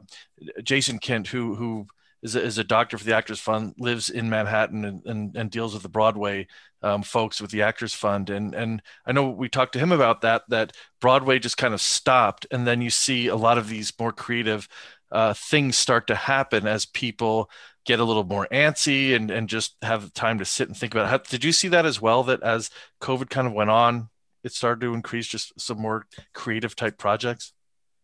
jason 0.64 0.98
kent 0.98 1.28
who 1.28 1.54
who 1.54 1.88
is 2.24 2.36
a, 2.36 2.42
is 2.42 2.58
a 2.58 2.64
doctor 2.64 2.98
for 2.98 3.04
the 3.04 3.16
Actors 3.16 3.40
Fund, 3.40 3.76
lives 3.78 4.10
in 4.10 4.30
Manhattan 4.30 4.86
and, 4.86 5.06
and, 5.06 5.36
and 5.36 5.52
deals 5.52 5.74
with 5.74 5.84
the 5.84 5.90
Broadway 5.90 6.48
um, 6.82 7.04
folks 7.04 7.42
with 7.42 7.52
the 7.52 7.62
Actors 7.62 7.94
Fund. 7.94 8.30
And, 8.30 8.56
and 8.56 8.82
I 9.06 9.12
know 9.12 9.30
we 9.30 9.50
talked 9.50 9.74
to 9.74 9.80
him 9.80 9.92
about 9.92 10.22
that, 10.22 10.44
that 10.48 10.72
Broadway 11.02 11.38
just 11.38 11.58
kind 11.58 11.74
of 11.74 11.82
stopped. 11.82 12.48
And 12.50 12.66
then 12.66 12.82
you 12.82 12.90
see 12.90 13.28
a 13.28 13.36
lot 13.36 13.58
of 13.58 13.68
these 13.68 13.94
more 14.00 14.14
creative 14.14 14.68
uh, 15.12 15.34
things 15.34 15.78
start 15.78 16.08
to 16.08 16.16
happen 16.16 16.66
as 16.66 16.86
people 16.86 17.50
get 17.86 18.00
a 18.00 18.04
little 18.06 18.24
more 18.24 18.48
antsy 18.52 19.14
and, 19.14 19.30
and 19.30 19.50
just 19.50 19.76
have 19.82 20.14
time 20.14 20.40
to 20.40 20.46
sit 20.46 20.70
and 20.70 20.78
think 20.78 20.94
about 20.94 21.06
it. 21.06 21.10
How, 21.10 21.18
did 21.18 21.44
you 21.44 21.52
see 21.52 21.68
that 21.68 21.86
as 21.86 22.02
well? 22.02 22.24
That 22.24 22.42
as 22.42 22.70
COVID 23.02 23.30
kind 23.30 23.46
of 23.46 23.54
went 23.54 23.70
on, 23.70 24.10
it 24.46 24.54
started 24.54 24.82
to 24.82 24.94
increase 24.94 25.28
just 25.28 25.60
some 25.60 25.82
more 25.82 26.08
creative 26.34 26.76
type 26.76 26.98
projects? 26.98 27.52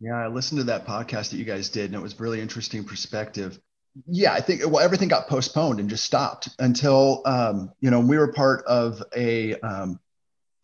Yeah, 0.02 0.16
I 0.16 0.28
listened 0.28 0.60
to 0.60 0.66
that 0.66 0.86
podcast 0.86 1.32
that 1.32 1.38
you 1.38 1.46
guys 1.46 1.70
did, 1.70 1.86
and 1.86 1.96
it 1.96 2.02
was 2.02 2.20
really 2.20 2.40
interesting 2.40 2.84
perspective 2.84 3.60
yeah, 4.08 4.34
I 4.34 4.42
think 4.42 4.62
well, 4.66 4.80
everything 4.80 5.08
got 5.08 5.28
postponed 5.28 5.80
and 5.80 5.90
just 5.90 6.04
stopped 6.04 6.50
until 6.60 7.22
um, 7.26 7.72
you 7.82 7.90
know 7.90 8.00
we 8.00 8.18
were 8.18 8.32
part 8.32 8.64
of 8.66 9.04
a 9.16 9.56
um, 9.62 10.00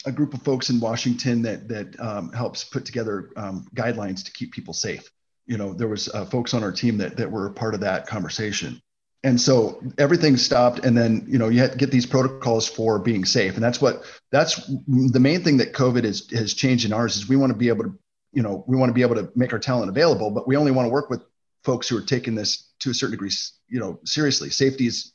a 0.05 0.11
group 0.11 0.33
of 0.33 0.41
folks 0.43 0.69
in 0.69 0.79
Washington 0.79 1.41
that 1.43 1.67
that 1.67 1.99
um, 1.99 2.31
helps 2.31 2.63
put 2.63 2.85
together 2.85 3.31
um, 3.35 3.67
guidelines 3.75 4.23
to 4.25 4.31
keep 4.31 4.53
people 4.53 4.73
safe. 4.73 5.09
You 5.47 5.57
know, 5.57 5.73
there 5.73 5.87
was 5.87 6.09
uh, 6.09 6.25
folks 6.25 6.53
on 6.53 6.63
our 6.63 6.71
team 6.71 6.97
that 6.99 7.17
that 7.17 7.31
were 7.31 7.49
part 7.49 7.73
of 7.73 7.81
that 7.81 8.07
conversation, 8.07 8.81
and 9.23 9.39
so 9.39 9.81
everything 9.97 10.37
stopped. 10.37 10.85
And 10.85 10.97
then 10.97 11.25
you 11.27 11.39
know 11.39 11.49
you 11.49 11.59
had 11.59 11.71
to 11.71 11.77
get 11.77 11.91
these 11.91 12.05
protocols 12.05 12.67
for 12.67 12.99
being 12.99 13.25
safe, 13.25 13.55
and 13.55 13.63
that's 13.63 13.81
what 13.81 14.03
that's 14.31 14.55
the 14.87 15.19
main 15.19 15.43
thing 15.43 15.57
that 15.57 15.73
COVID 15.73 16.03
has 16.03 16.29
has 16.31 16.53
changed 16.53 16.85
in 16.85 16.93
ours 16.93 17.15
is 17.15 17.27
we 17.27 17.35
want 17.35 17.51
to 17.51 17.57
be 17.57 17.69
able 17.69 17.85
to 17.85 17.97
you 18.33 18.43
know 18.43 18.63
we 18.67 18.77
want 18.77 18.89
to 18.89 18.93
be 18.93 19.01
able 19.01 19.15
to 19.15 19.31
make 19.35 19.51
our 19.51 19.59
talent 19.59 19.89
available, 19.89 20.29
but 20.29 20.47
we 20.47 20.55
only 20.55 20.71
want 20.71 20.85
to 20.85 20.91
work 20.91 21.09
with 21.09 21.21
folks 21.65 21.89
who 21.89 21.97
are 21.97 22.01
taking 22.01 22.35
this 22.35 22.71
to 22.79 22.91
a 22.91 22.93
certain 22.93 23.11
degree, 23.11 23.31
you 23.67 23.79
know, 23.79 23.99
seriously. 24.05 24.49
Safety 24.49 24.87
is 24.87 25.13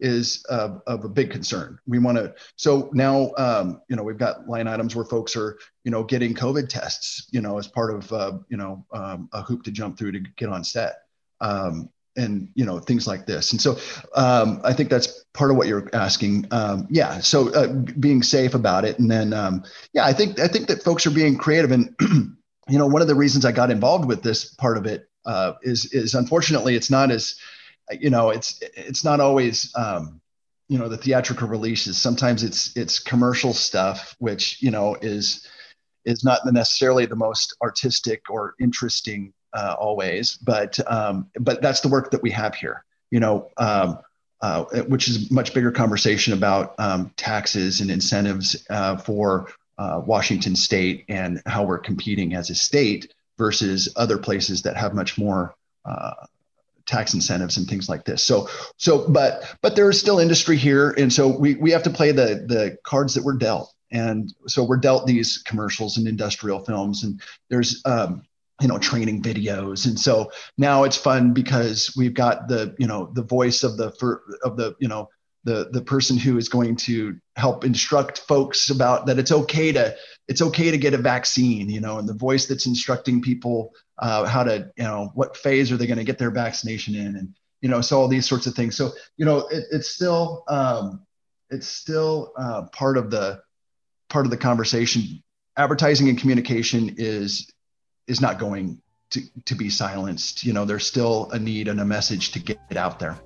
is 0.00 0.44
uh, 0.48 0.78
of 0.86 1.04
a 1.04 1.08
big 1.08 1.30
concern. 1.30 1.78
We 1.86 1.98
want 1.98 2.18
to. 2.18 2.34
So 2.56 2.88
now, 2.92 3.32
um, 3.36 3.82
you 3.88 3.96
know, 3.96 4.04
we've 4.04 4.18
got 4.18 4.48
line 4.48 4.68
items 4.68 4.94
where 4.94 5.04
folks 5.04 5.34
are, 5.36 5.58
you 5.84 5.90
know, 5.90 6.04
getting 6.04 6.34
COVID 6.34 6.68
tests, 6.68 7.26
you 7.32 7.40
know, 7.40 7.58
as 7.58 7.66
part 7.66 7.92
of, 7.92 8.12
uh, 8.12 8.38
you 8.48 8.56
know, 8.56 8.86
um, 8.92 9.28
a 9.32 9.42
hoop 9.42 9.64
to 9.64 9.72
jump 9.72 9.98
through 9.98 10.12
to 10.12 10.20
get 10.36 10.48
on 10.50 10.62
set. 10.62 11.02
Um, 11.40 11.90
and 12.16 12.48
you 12.54 12.64
know 12.64 12.80
things 12.80 13.06
like 13.06 13.26
this 13.26 13.52
and 13.52 13.60
so 13.60 13.78
um, 14.16 14.60
i 14.64 14.72
think 14.72 14.90
that's 14.90 15.24
part 15.34 15.50
of 15.52 15.56
what 15.56 15.68
you're 15.68 15.88
asking 15.94 16.44
um, 16.50 16.86
yeah 16.90 17.20
so 17.20 17.48
uh, 17.54 17.68
being 18.00 18.22
safe 18.22 18.54
about 18.54 18.84
it 18.84 18.98
and 18.98 19.08
then 19.08 19.32
um, 19.32 19.62
yeah 19.92 20.04
i 20.04 20.12
think 20.12 20.40
i 20.40 20.48
think 20.48 20.66
that 20.66 20.82
folks 20.82 21.06
are 21.06 21.10
being 21.10 21.36
creative 21.36 21.70
and 21.70 21.94
you 22.68 22.78
know 22.78 22.86
one 22.86 23.00
of 23.00 23.08
the 23.08 23.14
reasons 23.14 23.44
i 23.44 23.52
got 23.52 23.70
involved 23.70 24.04
with 24.04 24.22
this 24.22 24.52
part 24.54 24.76
of 24.76 24.84
it 24.84 25.07
uh, 25.26 25.54
is 25.62 25.92
is 25.92 26.14
unfortunately 26.14 26.74
it's 26.74 26.90
not 26.90 27.10
as 27.10 27.36
you 27.90 28.10
know 28.10 28.30
it's 28.30 28.60
it's 28.76 29.04
not 29.04 29.20
always 29.20 29.72
um, 29.76 30.20
you 30.68 30.78
know 30.78 30.88
the 30.88 30.96
theatrical 30.96 31.48
releases. 31.48 31.98
Sometimes 31.98 32.42
it's 32.42 32.76
it's 32.76 32.98
commercial 32.98 33.52
stuff 33.52 34.16
which 34.18 34.62
you 34.62 34.70
know 34.70 34.96
is 35.00 35.46
is 36.04 36.24
not 36.24 36.40
necessarily 36.46 37.06
the 37.06 37.16
most 37.16 37.56
artistic 37.62 38.22
or 38.30 38.54
interesting 38.60 39.32
uh, 39.54 39.74
always 39.78 40.36
but 40.36 40.78
um, 40.90 41.28
but 41.40 41.62
that's 41.62 41.80
the 41.80 41.88
work 41.88 42.10
that 42.10 42.22
we 42.22 42.30
have 42.30 42.54
here 42.54 42.84
you 43.10 43.20
know 43.20 43.48
um, 43.56 43.98
uh, 44.40 44.64
which 44.88 45.08
is 45.08 45.30
much 45.30 45.52
bigger 45.54 45.72
conversation 45.72 46.32
about 46.32 46.74
um, 46.78 47.12
taxes 47.16 47.80
and 47.80 47.90
incentives 47.90 48.64
uh, 48.70 48.96
for 48.96 49.48
uh, 49.78 50.00
Washington 50.04 50.54
State 50.54 51.04
and 51.08 51.42
how 51.46 51.64
we're 51.64 51.78
competing 51.78 52.34
as 52.34 52.50
a 52.50 52.54
state 52.54 53.12
versus 53.38 53.88
other 53.96 54.18
places 54.18 54.62
that 54.62 54.76
have 54.76 54.94
much 54.94 55.16
more 55.16 55.54
uh, 55.84 56.26
tax 56.86 57.14
incentives 57.14 57.56
and 57.56 57.68
things 57.68 57.88
like 57.88 58.04
this. 58.04 58.22
So, 58.22 58.48
so, 58.76 59.08
but, 59.08 59.54
but 59.62 59.76
there 59.76 59.88
is 59.88 60.00
still 60.00 60.18
industry 60.18 60.56
here, 60.56 60.90
and 60.98 61.12
so 61.12 61.28
we 61.28 61.54
we 61.54 61.70
have 61.70 61.84
to 61.84 61.90
play 61.90 62.12
the 62.12 62.44
the 62.46 62.76
cards 62.82 63.14
that 63.14 63.24
we're 63.24 63.36
dealt. 63.36 63.72
And 63.90 64.34
so 64.46 64.64
we're 64.64 64.76
dealt 64.76 65.06
these 65.06 65.38
commercials 65.38 65.96
and 65.96 66.06
industrial 66.06 66.60
films, 66.60 67.04
and 67.04 67.20
there's 67.48 67.80
um, 67.86 68.22
you 68.60 68.68
know 68.68 68.78
training 68.78 69.22
videos, 69.22 69.86
and 69.86 69.98
so 69.98 70.30
now 70.58 70.84
it's 70.84 70.96
fun 70.96 71.32
because 71.32 71.94
we've 71.96 72.14
got 72.14 72.48
the 72.48 72.74
you 72.78 72.86
know 72.86 73.10
the 73.14 73.22
voice 73.22 73.62
of 73.62 73.76
the 73.76 73.92
for, 73.92 74.22
of 74.42 74.56
the 74.56 74.74
you 74.78 74.88
know 74.88 75.08
the 75.44 75.68
the 75.72 75.80
person 75.80 76.16
who 76.16 76.36
is 76.36 76.48
going 76.48 76.76
to 76.76 77.16
help 77.36 77.64
instruct 77.64 78.18
folks 78.18 78.68
about 78.70 79.06
that 79.06 79.18
it's 79.18 79.32
okay 79.32 79.72
to 79.72 79.96
it's 80.28 80.42
okay 80.42 80.70
to 80.70 80.78
get 80.78 80.94
a 80.94 80.98
vaccine 80.98 81.68
you 81.68 81.80
know 81.80 81.98
and 81.98 82.08
the 82.08 82.14
voice 82.14 82.46
that's 82.46 82.66
instructing 82.66 83.20
people 83.20 83.72
uh, 83.98 84.26
how 84.26 84.44
to 84.44 84.70
you 84.76 84.84
know 84.84 85.10
what 85.14 85.36
phase 85.36 85.72
are 85.72 85.76
they 85.76 85.86
going 85.86 85.98
to 85.98 86.04
get 86.04 86.18
their 86.18 86.30
vaccination 86.30 86.94
in 86.94 87.16
and 87.16 87.34
you 87.60 87.68
know 87.68 87.80
so 87.80 87.98
all 87.98 88.08
these 88.08 88.28
sorts 88.28 88.46
of 88.46 88.54
things 88.54 88.76
so 88.76 88.90
you 89.16 89.24
know 89.24 89.46
it, 89.48 89.64
it's 89.72 89.88
still 89.88 90.44
um, 90.48 91.04
it's 91.50 91.66
still 91.66 92.32
uh, 92.38 92.62
part 92.72 92.96
of 92.96 93.10
the 93.10 93.40
part 94.08 94.26
of 94.26 94.30
the 94.30 94.36
conversation 94.36 95.22
advertising 95.56 96.08
and 96.08 96.18
communication 96.18 96.94
is 96.98 97.50
is 98.06 98.20
not 98.20 98.38
going 98.38 98.80
to, 99.10 99.20
to 99.46 99.54
be 99.54 99.70
silenced 99.70 100.44
you 100.44 100.52
know 100.52 100.64
there's 100.64 100.86
still 100.86 101.30
a 101.32 101.38
need 101.38 101.68
and 101.68 101.80
a 101.80 101.84
message 101.84 102.30
to 102.32 102.38
get 102.38 102.58
out 102.76 102.98
there 102.98 103.18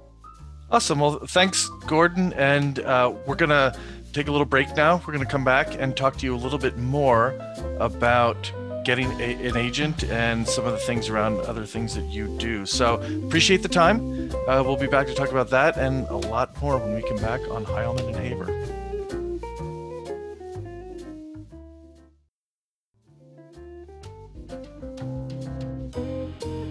Awesome. 0.73 1.01
Well, 1.01 1.19
thanks, 1.27 1.69
Gordon. 1.87 2.33
And 2.33 2.79
uh, 2.79 3.13
we're 3.27 3.37
going 3.37 3.51
to 3.51 3.79
take 4.13 4.29
a 4.29 4.33
little 4.33 4.47
break 4.47 4.75
now. 4.77 4.97
We're 4.97 5.13
going 5.13 5.25
to 5.25 5.31
come 5.31 5.45
back 5.45 5.75
and 5.79 5.97
talk 5.97 6.17
to 6.19 6.27
you 6.27 6.35
a 6.35 6.37
little 6.37 6.59
bit 6.59 6.77
more 6.77 7.35
about 7.81 8.53
getting 8.85 9.11
a, 9.21 9.49
an 9.49 9.57
agent 9.57 10.05
and 10.05 10.47
some 10.47 10.67
of 10.67 10.73
the 10.73 10.79
things 10.79 11.09
around 11.09 11.41
other 11.43 11.65
things 11.65 11.95
that 11.95 12.05
you 12.05 12.37
do. 12.39 12.67
So 12.67 13.01
appreciate 13.27 13.63
the 13.63 13.69
time. 13.69 14.31
Uh, 14.49 14.63
we'll 14.65 14.77
be 14.77 14.87
back 14.87 15.07
to 15.07 15.15
talk 15.15 15.31
about 15.31 15.51
that 15.51 15.77
and 15.77 16.07
a 16.09 16.17
lot 16.17 16.61
more 16.61 16.79
when 16.79 16.95
we 16.95 17.03
come 17.03 17.19
back 17.19 17.41
on 17.51 17.65
Heilman 17.65 18.09
and 18.09 18.17
Haver. 18.17 18.82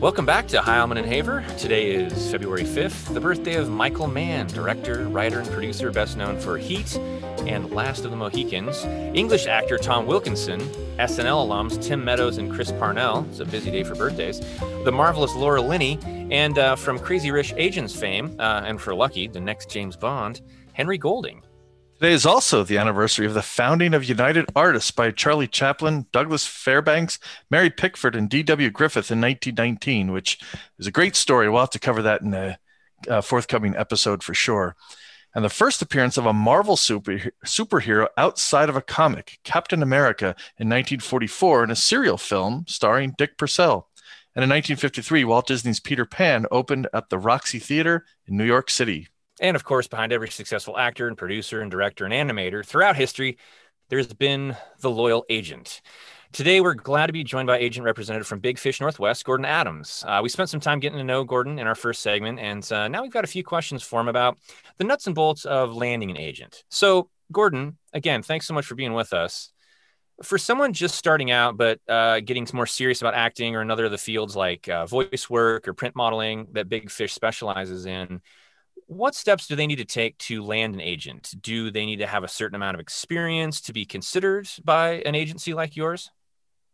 Welcome 0.01 0.25
back 0.25 0.47
to 0.47 0.57
Heilman 0.57 0.97
and 0.97 1.05
Haver. 1.05 1.45
Today 1.59 1.91
is 1.91 2.31
February 2.31 2.63
5th, 2.63 3.13
the 3.13 3.21
birthday 3.21 3.53
of 3.53 3.69
Michael 3.69 4.07
Mann, 4.07 4.47
director, 4.47 5.07
writer, 5.07 5.41
and 5.41 5.49
producer 5.51 5.91
best 5.91 6.17
known 6.17 6.39
for 6.39 6.57
Heat 6.57 6.97
and 7.45 7.69
Last 7.69 8.03
of 8.03 8.09
the 8.09 8.17
Mohicans. 8.17 8.83
English 9.15 9.45
actor 9.45 9.77
Tom 9.77 10.07
Wilkinson, 10.07 10.59
SNL 10.97 11.47
alums 11.47 11.79
Tim 11.79 12.03
Meadows 12.03 12.39
and 12.39 12.51
Chris 12.51 12.71
Parnell. 12.71 13.27
It's 13.29 13.41
a 13.41 13.45
busy 13.45 13.69
day 13.69 13.83
for 13.83 13.93
birthdays. 13.93 14.39
The 14.85 14.91
marvelous 14.91 15.35
Laura 15.35 15.61
Linney, 15.61 15.99
and 16.31 16.57
uh, 16.57 16.75
from 16.75 16.97
Crazy 16.97 17.29
Rich 17.29 17.53
Asians 17.57 17.95
fame, 17.95 18.35
uh, 18.39 18.63
and 18.65 18.81
for 18.81 18.95
Lucky, 18.95 19.27
the 19.27 19.39
next 19.39 19.69
James 19.69 19.95
Bond, 19.95 20.41
Henry 20.73 20.97
Golding. 20.97 21.43
Today 22.01 22.13
is 22.13 22.25
also 22.25 22.63
the 22.63 22.79
anniversary 22.79 23.27
of 23.27 23.35
the 23.35 23.43
founding 23.43 23.93
of 23.93 24.03
United 24.03 24.49
Artists 24.55 24.89
by 24.89 25.11
Charlie 25.11 25.45
Chaplin, 25.45 26.07
Douglas 26.11 26.47
Fairbanks, 26.47 27.19
Mary 27.51 27.69
Pickford, 27.69 28.15
and 28.15 28.27
D.W. 28.27 28.71
Griffith 28.71 29.11
in 29.11 29.21
1919, 29.21 30.11
which 30.11 30.39
is 30.79 30.87
a 30.87 30.91
great 30.91 31.15
story. 31.15 31.47
We'll 31.47 31.59
have 31.59 31.69
to 31.69 31.79
cover 31.79 32.01
that 32.01 32.23
in 32.23 32.33
a, 32.33 32.57
a 33.07 33.21
forthcoming 33.21 33.75
episode 33.75 34.23
for 34.23 34.33
sure. 34.33 34.75
And 35.35 35.45
the 35.45 35.49
first 35.49 35.83
appearance 35.83 36.17
of 36.17 36.25
a 36.25 36.33
Marvel 36.33 36.75
super, 36.75 37.19
superhero 37.45 38.07
outside 38.17 38.69
of 38.69 38.75
a 38.75 38.81
comic, 38.81 39.37
Captain 39.43 39.83
America, 39.83 40.35
in 40.57 40.69
1944 40.69 41.65
in 41.65 41.69
a 41.69 41.75
serial 41.75 42.17
film 42.17 42.65
starring 42.67 43.13
Dick 43.15 43.37
Purcell. 43.37 43.89
And 44.35 44.41
in 44.41 44.49
1953, 44.49 45.23
Walt 45.23 45.45
Disney's 45.45 45.79
Peter 45.79 46.07
Pan 46.07 46.47
opened 46.49 46.87
at 46.95 47.11
the 47.11 47.19
Roxy 47.19 47.59
Theater 47.59 48.05
in 48.25 48.37
New 48.37 48.45
York 48.45 48.71
City. 48.71 49.09
And 49.41 49.55
of 49.55 49.63
course, 49.65 49.87
behind 49.87 50.13
every 50.13 50.29
successful 50.29 50.77
actor 50.77 51.07
and 51.07 51.17
producer 51.17 51.61
and 51.61 51.71
director 51.71 52.05
and 52.05 52.13
animator 52.13 52.63
throughout 52.63 52.95
history, 52.95 53.37
there's 53.89 54.13
been 54.13 54.55
the 54.79 54.89
loyal 54.89 55.25
agent. 55.29 55.81
Today, 56.31 56.61
we're 56.61 56.75
glad 56.75 57.07
to 57.07 57.13
be 57.13 57.25
joined 57.25 57.47
by 57.47 57.57
agent 57.57 57.83
representative 57.83 58.27
from 58.27 58.39
Big 58.39 58.57
Fish 58.57 58.79
Northwest, 58.79 59.25
Gordon 59.25 59.45
Adams. 59.45 60.05
Uh, 60.07 60.21
we 60.23 60.29
spent 60.29 60.49
some 60.49 60.61
time 60.61 60.79
getting 60.79 60.99
to 60.99 61.03
know 61.03 61.25
Gordon 61.25 61.59
in 61.59 61.67
our 61.67 61.75
first 61.75 62.01
segment, 62.01 62.39
and 62.39 62.71
uh, 62.71 62.87
now 62.87 63.01
we've 63.01 63.11
got 63.11 63.25
a 63.25 63.27
few 63.27 63.43
questions 63.43 63.83
for 63.83 63.99
him 63.99 64.07
about 64.07 64.37
the 64.77 64.85
nuts 64.85 65.07
and 65.07 65.15
bolts 65.15 65.43
of 65.43 65.75
landing 65.75 66.09
an 66.09 66.17
agent. 66.17 66.63
So, 66.69 67.09
Gordon, 67.33 67.77
again, 67.91 68.21
thanks 68.21 68.47
so 68.47 68.53
much 68.53 68.65
for 68.65 68.75
being 68.75 68.93
with 68.93 69.11
us. 69.11 69.51
For 70.23 70.37
someone 70.37 70.71
just 70.71 70.95
starting 70.95 71.31
out, 71.31 71.57
but 71.57 71.79
uh, 71.89 72.19
getting 72.19 72.47
more 72.53 72.67
serious 72.67 73.01
about 73.01 73.15
acting 73.15 73.55
or 73.55 73.61
another 73.61 73.85
of 73.85 73.91
the 73.91 73.97
fields 73.97 74.35
like 74.35 74.69
uh, 74.69 74.85
voice 74.85 75.29
work 75.29 75.67
or 75.67 75.73
print 75.73 75.95
modeling 75.95 76.47
that 76.51 76.69
Big 76.69 76.91
Fish 76.91 77.13
specializes 77.13 77.87
in, 77.87 78.21
what 78.91 79.15
steps 79.15 79.47
do 79.47 79.55
they 79.55 79.67
need 79.67 79.77
to 79.77 79.85
take 79.85 80.17
to 80.17 80.43
land 80.43 80.73
an 80.73 80.81
agent? 80.81 81.33
Do 81.41 81.71
they 81.71 81.85
need 81.85 81.99
to 81.99 82.07
have 82.07 82.25
a 82.25 82.27
certain 82.27 82.55
amount 82.55 82.75
of 82.75 82.81
experience 82.81 83.61
to 83.61 83.73
be 83.73 83.85
considered 83.85 84.49
by 84.65 84.95
an 85.05 85.15
agency 85.15 85.53
like 85.53 85.77
yours? 85.77 86.11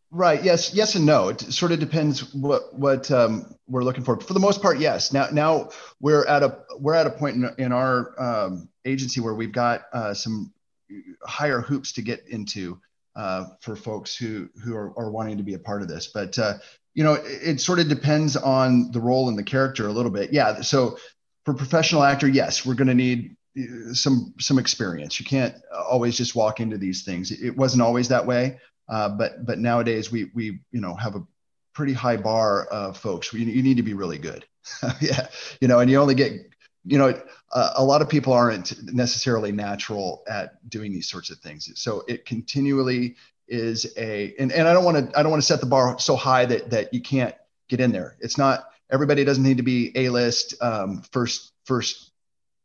Right. 0.10 0.44
Yes. 0.44 0.74
Yes, 0.74 0.96
and 0.96 1.06
no. 1.06 1.30
It 1.30 1.42
sort 1.42 1.74
of 1.74 1.80
depends 1.80 2.34
what 2.34 2.74
what 2.74 3.12
um, 3.12 3.54
we're 3.68 3.84
looking 3.84 4.04
for. 4.04 4.20
For 4.20 4.34
the 4.34 4.40
most 4.40 4.64
part, 4.64 4.80
yes. 4.80 5.14
Now, 5.14 5.28
now 5.32 5.70
we're 6.00 6.26
at 6.26 6.42
a 6.42 6.58
we're 6.80 6.96
at 6.96 7.06
a 7.06 7.12
point 7.12 7.36
in, 7.36 7.50
in 7.60 7.72
our 7.72 8.20
um, 8.20 8.68
agency 8.84 9.22
where 9.22 9.36
we've 9.36 9.52
got 9.52 9.84
uh, 9.94 10.16
some 10.16 10.52
higher 11.24 11.62
hoops 11.62 11.92
to 11.94 12.02
get 12.02 12.26
into 12.30 12.80
uh, 13.16 13.46
for 13.60 13.76
folks 13.76 14.16
who 14.16 14.50
who 14.64 14.76
are, 14.76 14.92
are, 14.98 15.12
wanting 15.12 15.38
to 15.38 15.44
be 15.44 15.54
a 15.54 15.60
part 15.60 15.84
of 15.84 15.88
this. 15.88 16.08
But 16.08 16.40
uh, 16.40 16.56
you 16.96 17.04
know, 17.04 17.14
it, 17.14 17.42
it, 17.44 17.62
sort 17.62 17.80
of 17.80 17.90
depends 17.90 18.36
on 18.36 18.92
the 18.92 19.02
role 19.02 19.30
and 19.30 19.38
the 19.38 19.44
character 19.44 19.88
a 19.88 19.92
little 19.92 20.10
bit. 20.10 20.34
Yeah. 20.34 20.62
So 20.62 20.98
for 21.48 21.54
professional 21.54 22.04
actor, 22.04 22.28
yes, 22.28 22.66
we're 22.66 22.74
going 22.74 22.90
to 22.90 22.94
need 22.94 23.38
uh, 23.58 23.94
some 23.94 24.34
some 24.38 24.60
experience. 24.60 25.18
You 25.18 25.26
can't 25.26 25.56
always 25.74 26.18
just 26.18 26.36
walk 26.36 26.60
into 26.60 26.78
these 26.78 27.04
things. 27.04 27.32
It 27.32 27.56
wasn't 27.56 27.84
always 27.84 28.10
that 28.10 28.26
way, 28.26 28.60
uh, 28.90 29.08
but 29.08 29.46
but 29.46 29.58
nowadays 29.58 30.12
we 30.12 30.30
we 30.36 30.60
you 30.74 30.82
know 30.82 30.94
have 30.96 31.16
a 31.16 31.26
pretty 31.72 31.94
high 31.94 32.18
bar 32.18 32.66
of 32.66 32.98
folks. 32.98 33.32
You, 33.32 33.46
you 33.46 33.64
need 33.64 33.78
to 33.78 33.84
be 33.84 33.94
really 33.94 34.18
good, 34.18 34.44
yeah. 35.00 35.28
You 35.62 35.70
know, 35.70 35.80
and 35.80 35.90
you 35.90 36.02
only 36.02 36.16
get 36.16 36.34
you 36.84 36.98
know 36.98 37.18
a 37.54 37.82
lot 37.82 38.02
of 38.02 38.10
people 38.10 38.34
aren't 38.34 38.84
necessarily 38.94 39.54
natural 39.54 40.24
at 40.30 40.70
doing 40.70 40.92
these 40.92 41.08
sorts 41.08 41.30
of 41.30 41.38
things. 41.38 41.72
So 41.76 42.04
it 42.10 42.26
continually 42.26 43.16
is 43.48 43.94
a 43.96 44.36
and, 44.38 44.52
and 44.52 44.68
I 44.68 44.74
don't 44.74 44.84
want 44.84 44.98
to 44.98 45.18
I 45.18 45.24
don't 45.24 45.32
want 45.32 45.42
to 45.42 45.48
set 45.48 45.62
the 45.62 45.66
bar 45.66 45.98
so 45.98 46.18
high 46.18 46.44
that 46.44 46.72
that 46.72 46.94
you 46.94 47.02
can't 47.02 47.36
get 47.70 47.80
in 47.80 47.94
there. 47.94 48.18
It's 48.20 48.38
not 48.38 48.66
everybody 48.92 49.24
doesn't 49.24 49.44
need 49.44 49.58
to 49.58 49.64
be 49.64 49.92
a 49.96 50.10
list 50.10 50.56
um, 50.62 51.04
first 51.12 51.52
first 51.66 52.12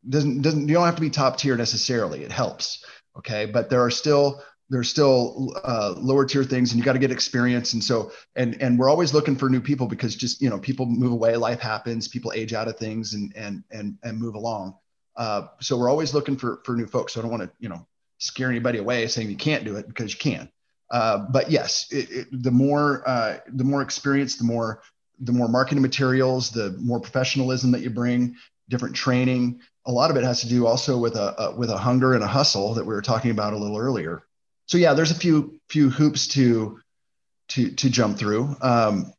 doesn't 0.09 0.43
doesn't 0.43 0.69
you 0.69 0.75
don't 0.75 0.85
have 0.85 0.97
to 0.97 1.01
be 1.01 1.11
top 1.11 1.37
tier 1.39 1.57
necessarily. 1.57 2.23
It 2.23 2.33
helps 2.33 2.85
okay? 3.19 3.47
But 3.47 3.71
there 3.71 3.85
are 3.85 3.91
still 3.91 4.43
there's 4.71 4.89
still 4.89 5.55
uh, 5.65 5.95
lower 5.99 6.25
tier 6.25 6.45
things 6.45 6.73
and 6.73 6.79
you 6.79 6.85
got 6.85 6.95
to 6.95 6.99
get 6.99 7.11
experience. 7.11 7.73
And 7.75 7.83
so 7.83 8.13
and 8.37 8.61
and 8.61 8.79
we're 8.79 8.89
always 8.89 9.13
looking 9.13 9.37
for 9.37 9.49
new 9.49 9.61
people 9.61 9.87
because 9.87 10.17
just 10.17 10.41
you 10.41 10.51
know 10.51 10.59
people 10.59 10.87
move 10.87 11.13
away 11.13 11.37
life 11.37 11.61
happens 11.61 12.09
people 12.09 12.33
age 12.35 12.53
out 12.53 12.69
of 12.69 12.77
things 12.79 13.15
and 13.15 13.33
and 13.37 13.65
and 13.71 13.99
and 14.03 14.19
move 14.19 14.35
along. 14.35 14.77
Uh, 15.15 15.49
so 15.61 15.77
we're 15.77 15.91
always 15.91 16.15
looking 16.15 16.37
for 16.37 16.61
for 16.65 16.75
new 16.75 16.87
folks. 16.87 17.13
So 17.13 17.21
i 17.21 17.23
don't 17.23 17.31
want 17.31 17.43
to 17.43 17.51
you 17.59 17.69
know 17.69 17.87
scare 18.19 18.49
anybody 18.49 18.79
away 18.79 19.07
saying 19.09 19.29
you 19.29 19.37
can't 19.37 19.65
do 19.65 19.77
it 19.77 19.89
because 19.89 20.13
you 20.13 20.19
can. 20.19 20.51
Uh, 20.91 21.27
but 21.31 21.51
yes 21.51 21.87
it, 21.91 22.11
it, 22.11 22.27
the 22.31 22.51
more 22.51 23.03
uh, 23.07 23.39
the 23.49 23.65
more 23.65 23.83
experience 23.83 24.37
the 24.37 24.45
more 24.45 24.83
the 25.23 25.33
more 25.33 25.49
marketing 25.49 25.83
materials, 25.83 26.51
the 26.51 26.77
more 26.81 27.01
professionalism 27.01 27.71
that 27.73 27.81
you 27.81 27.91
bring, 27.91 28.37
different 28.69 28.95
training. 28.97 29.61
A 29.87 29.93
lot 29.93 30.11
of 30.11 30.17
it 30.17 30.25
has 30.25 30.41
to 30.41 30.49
do 30.49 30.67
also 30.67 30.99
with 30.99 31.17
a, 31.17 31.41
a, 31.41 31.57
with 31.57 31.71
a 31.71 31.77
hunger 31.77 32.15
and 32.15 32.23
a 32.23 32.27
hustle 32.27 32.75
that 32.75 32.85
we 32.85 32.95
were 32.95 33.03
talking 33.03 33.31
about 33.31 33.53
a 33.53 33.57
little 33.57 33.79
earlier. 33.79 34.23
So 34.67 34.79
yeah, 34.79 34.95
there's 34.95 35.11
a 35.11 35.17
few 35.17 35.61
few 35.69 35.91
hoops 35.91 36.29
to 36.29 36.81
to 37.49 37.71
to 37.71 37.91
jump 37.91 38.19
through. 38.19 38.57
Um, 38.61 39.13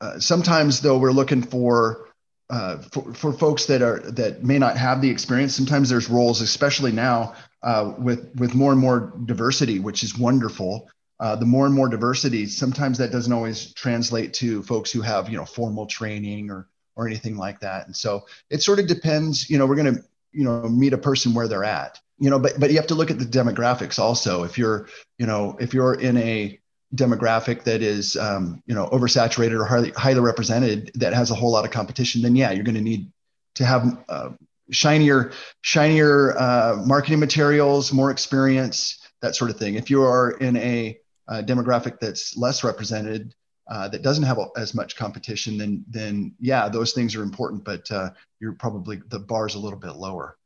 uh, 0.00 0.18
sometimes 0.18 0.80
though, 0.80 0.98
we're 0.98 1.12
looking 1.12 1.42
for, 1.42 2.08
uh, 2.50 2.78
for 2.92 3.14
for 3.14 3.32
folks 3.32 3.66
that 3.66 3.82
are 3.82 4.00
that 4.12 4.44
may 4.44 4.58
not 4.58 4.76
have 4.76 5.00
the 5.00 5.10
experience. 5.10 5.54
Sometimes 5.54 5.88
there's 5.88 6.08
roles, 6.08 6.40
especially 6.40 6.92
now 6.92 7.34
uh, 7.62 7.94
with 7.98 8.34
with 8.36 8.54
more 8.54 8.72
and 8.72 8.80
more 8.80 9.12
diversity, 9.24 9.78
which 9.80 10.02
is 10.02 10.18
wonderful 10.18 10.88
uh, 11.24 11.34
the 11.36 11.46
more 11.46 11.64
and 11.66 11.74
more 11.74 11.88
diversity, 11.88 12.46
sometimes 12.46 12.98
that 12.98 13.10
doesn't 13.10 13.32
always 13.32 13.72
translate 13.72 14.34
to 14.34 14.62
folks 14.64 14.92
who 14.92 15.00
have, 15.00 15.30
you 15.30 15.38
know, 15.38 15.44
formal 15.44 15.86
training 15.86 16.50
or 16.50 16.68
or 16.96 17.08
anything 17.08 17.36
like 17.36 17.58
that. 17.60 17.86
And 17.86 17.96
so 17.96 18.26
it 18.50 18.62
sort 18.62 18.78
of 18.78 18.86
depends. 18.86 19.48
You 19.48 19.58
know, 19.58 19.66
we're 19.66 19.76
going 19.76 19.94
to 19.94 20.04
you 20.34 20.44
know 20.44 20.68
meet 20.68 20.92
a 20.92 20.98
person 20.98 21.32
where 21.32 21.48
they're 21.48 21.64
at 21.64 22.00
you 22.18 22.28
know 22.28 22.38
but 22.38 22.58
but 22.58 22.70
you 22.70 22.76
have 22.76 22.88
to 22.88 22.94
look 22.94 23.10
at 23.10 23.18
the 23.18 23.24
demographics 23.24 23.98
also 23.98 24.42
if 24.42 24.58
you're 24.58 24.88
you 25.18 25.26
know 25.26 25.56
if 25.60 25.72
you're 25.72 25.94
in 25.94 26.16
a 26.16 26.58
demographic 26.94 27.64
that 27.64 27.82
is 27.82 28.16
um, 28.16 28.62
you 28.66 28.74
know 28.74 28.86
oversaturated 28.88 29.58
or 29.58 29.64
highly 29.64 29.90
highly 29.90 30.20
represented 30.20 30.90
that 30.94 31.12
has 31.12 31.30
a 31.30 31.34
whole 31.34 31.50
lot 31.50 31.64
of 31.64 31.70
competition 31.70 32.22
then 32.22 32.36
yeah 32.36 32.50
you're 32.50 32.64
going 32.64 32.74
to 32.74 32.80
need 32.80 33.10
to 33.54 33.64
have 33.64 34.04
uh, 34.08 34.30
shinier 34.70 35.32
shinier 35.62 36.36
uh, 36.36 36.82
marketing 36.84 37.20
materials 37.20 37.92
more 37.92 38.10
experience 38.10 38.98
that 39.20 39.34
sort 39.34 39.50
of 39.50 39.56
thing 39.56 39.74
if 39.74 39.90
you 39.90 40.02
are 40.02 40.32
in 40.32 40.56
a, 40.56 40.98
a 41.28 41.42
demographic 41.42 41.98
that's 42.00 42.36
less 42.36 42.64
represented 42.64 43.34
uh, 43.70 43.88
that 43.88 44.02
doesn't 44.02 44.24
have 44.24 44.38
as 44.56 44.74
much 44.74 44.96
competition 44.96 45.56
then 45.56 45.84
then 45.88 46.34
yeah 46.38 46.68
those 46.68 46.92
things 46.92 47.14
are 47.16 47.22
important 47.22 47.64
but 47.64 47.90
uh, 47.90 48.10
you're 48.40 48.52
probably 48.52 49.00
the 49.08 49.18
bar's 49.18 49.54
a 49.54 49.58
little 49.58 49.78
bit 49.78 49.96
lower. 49.96 50.36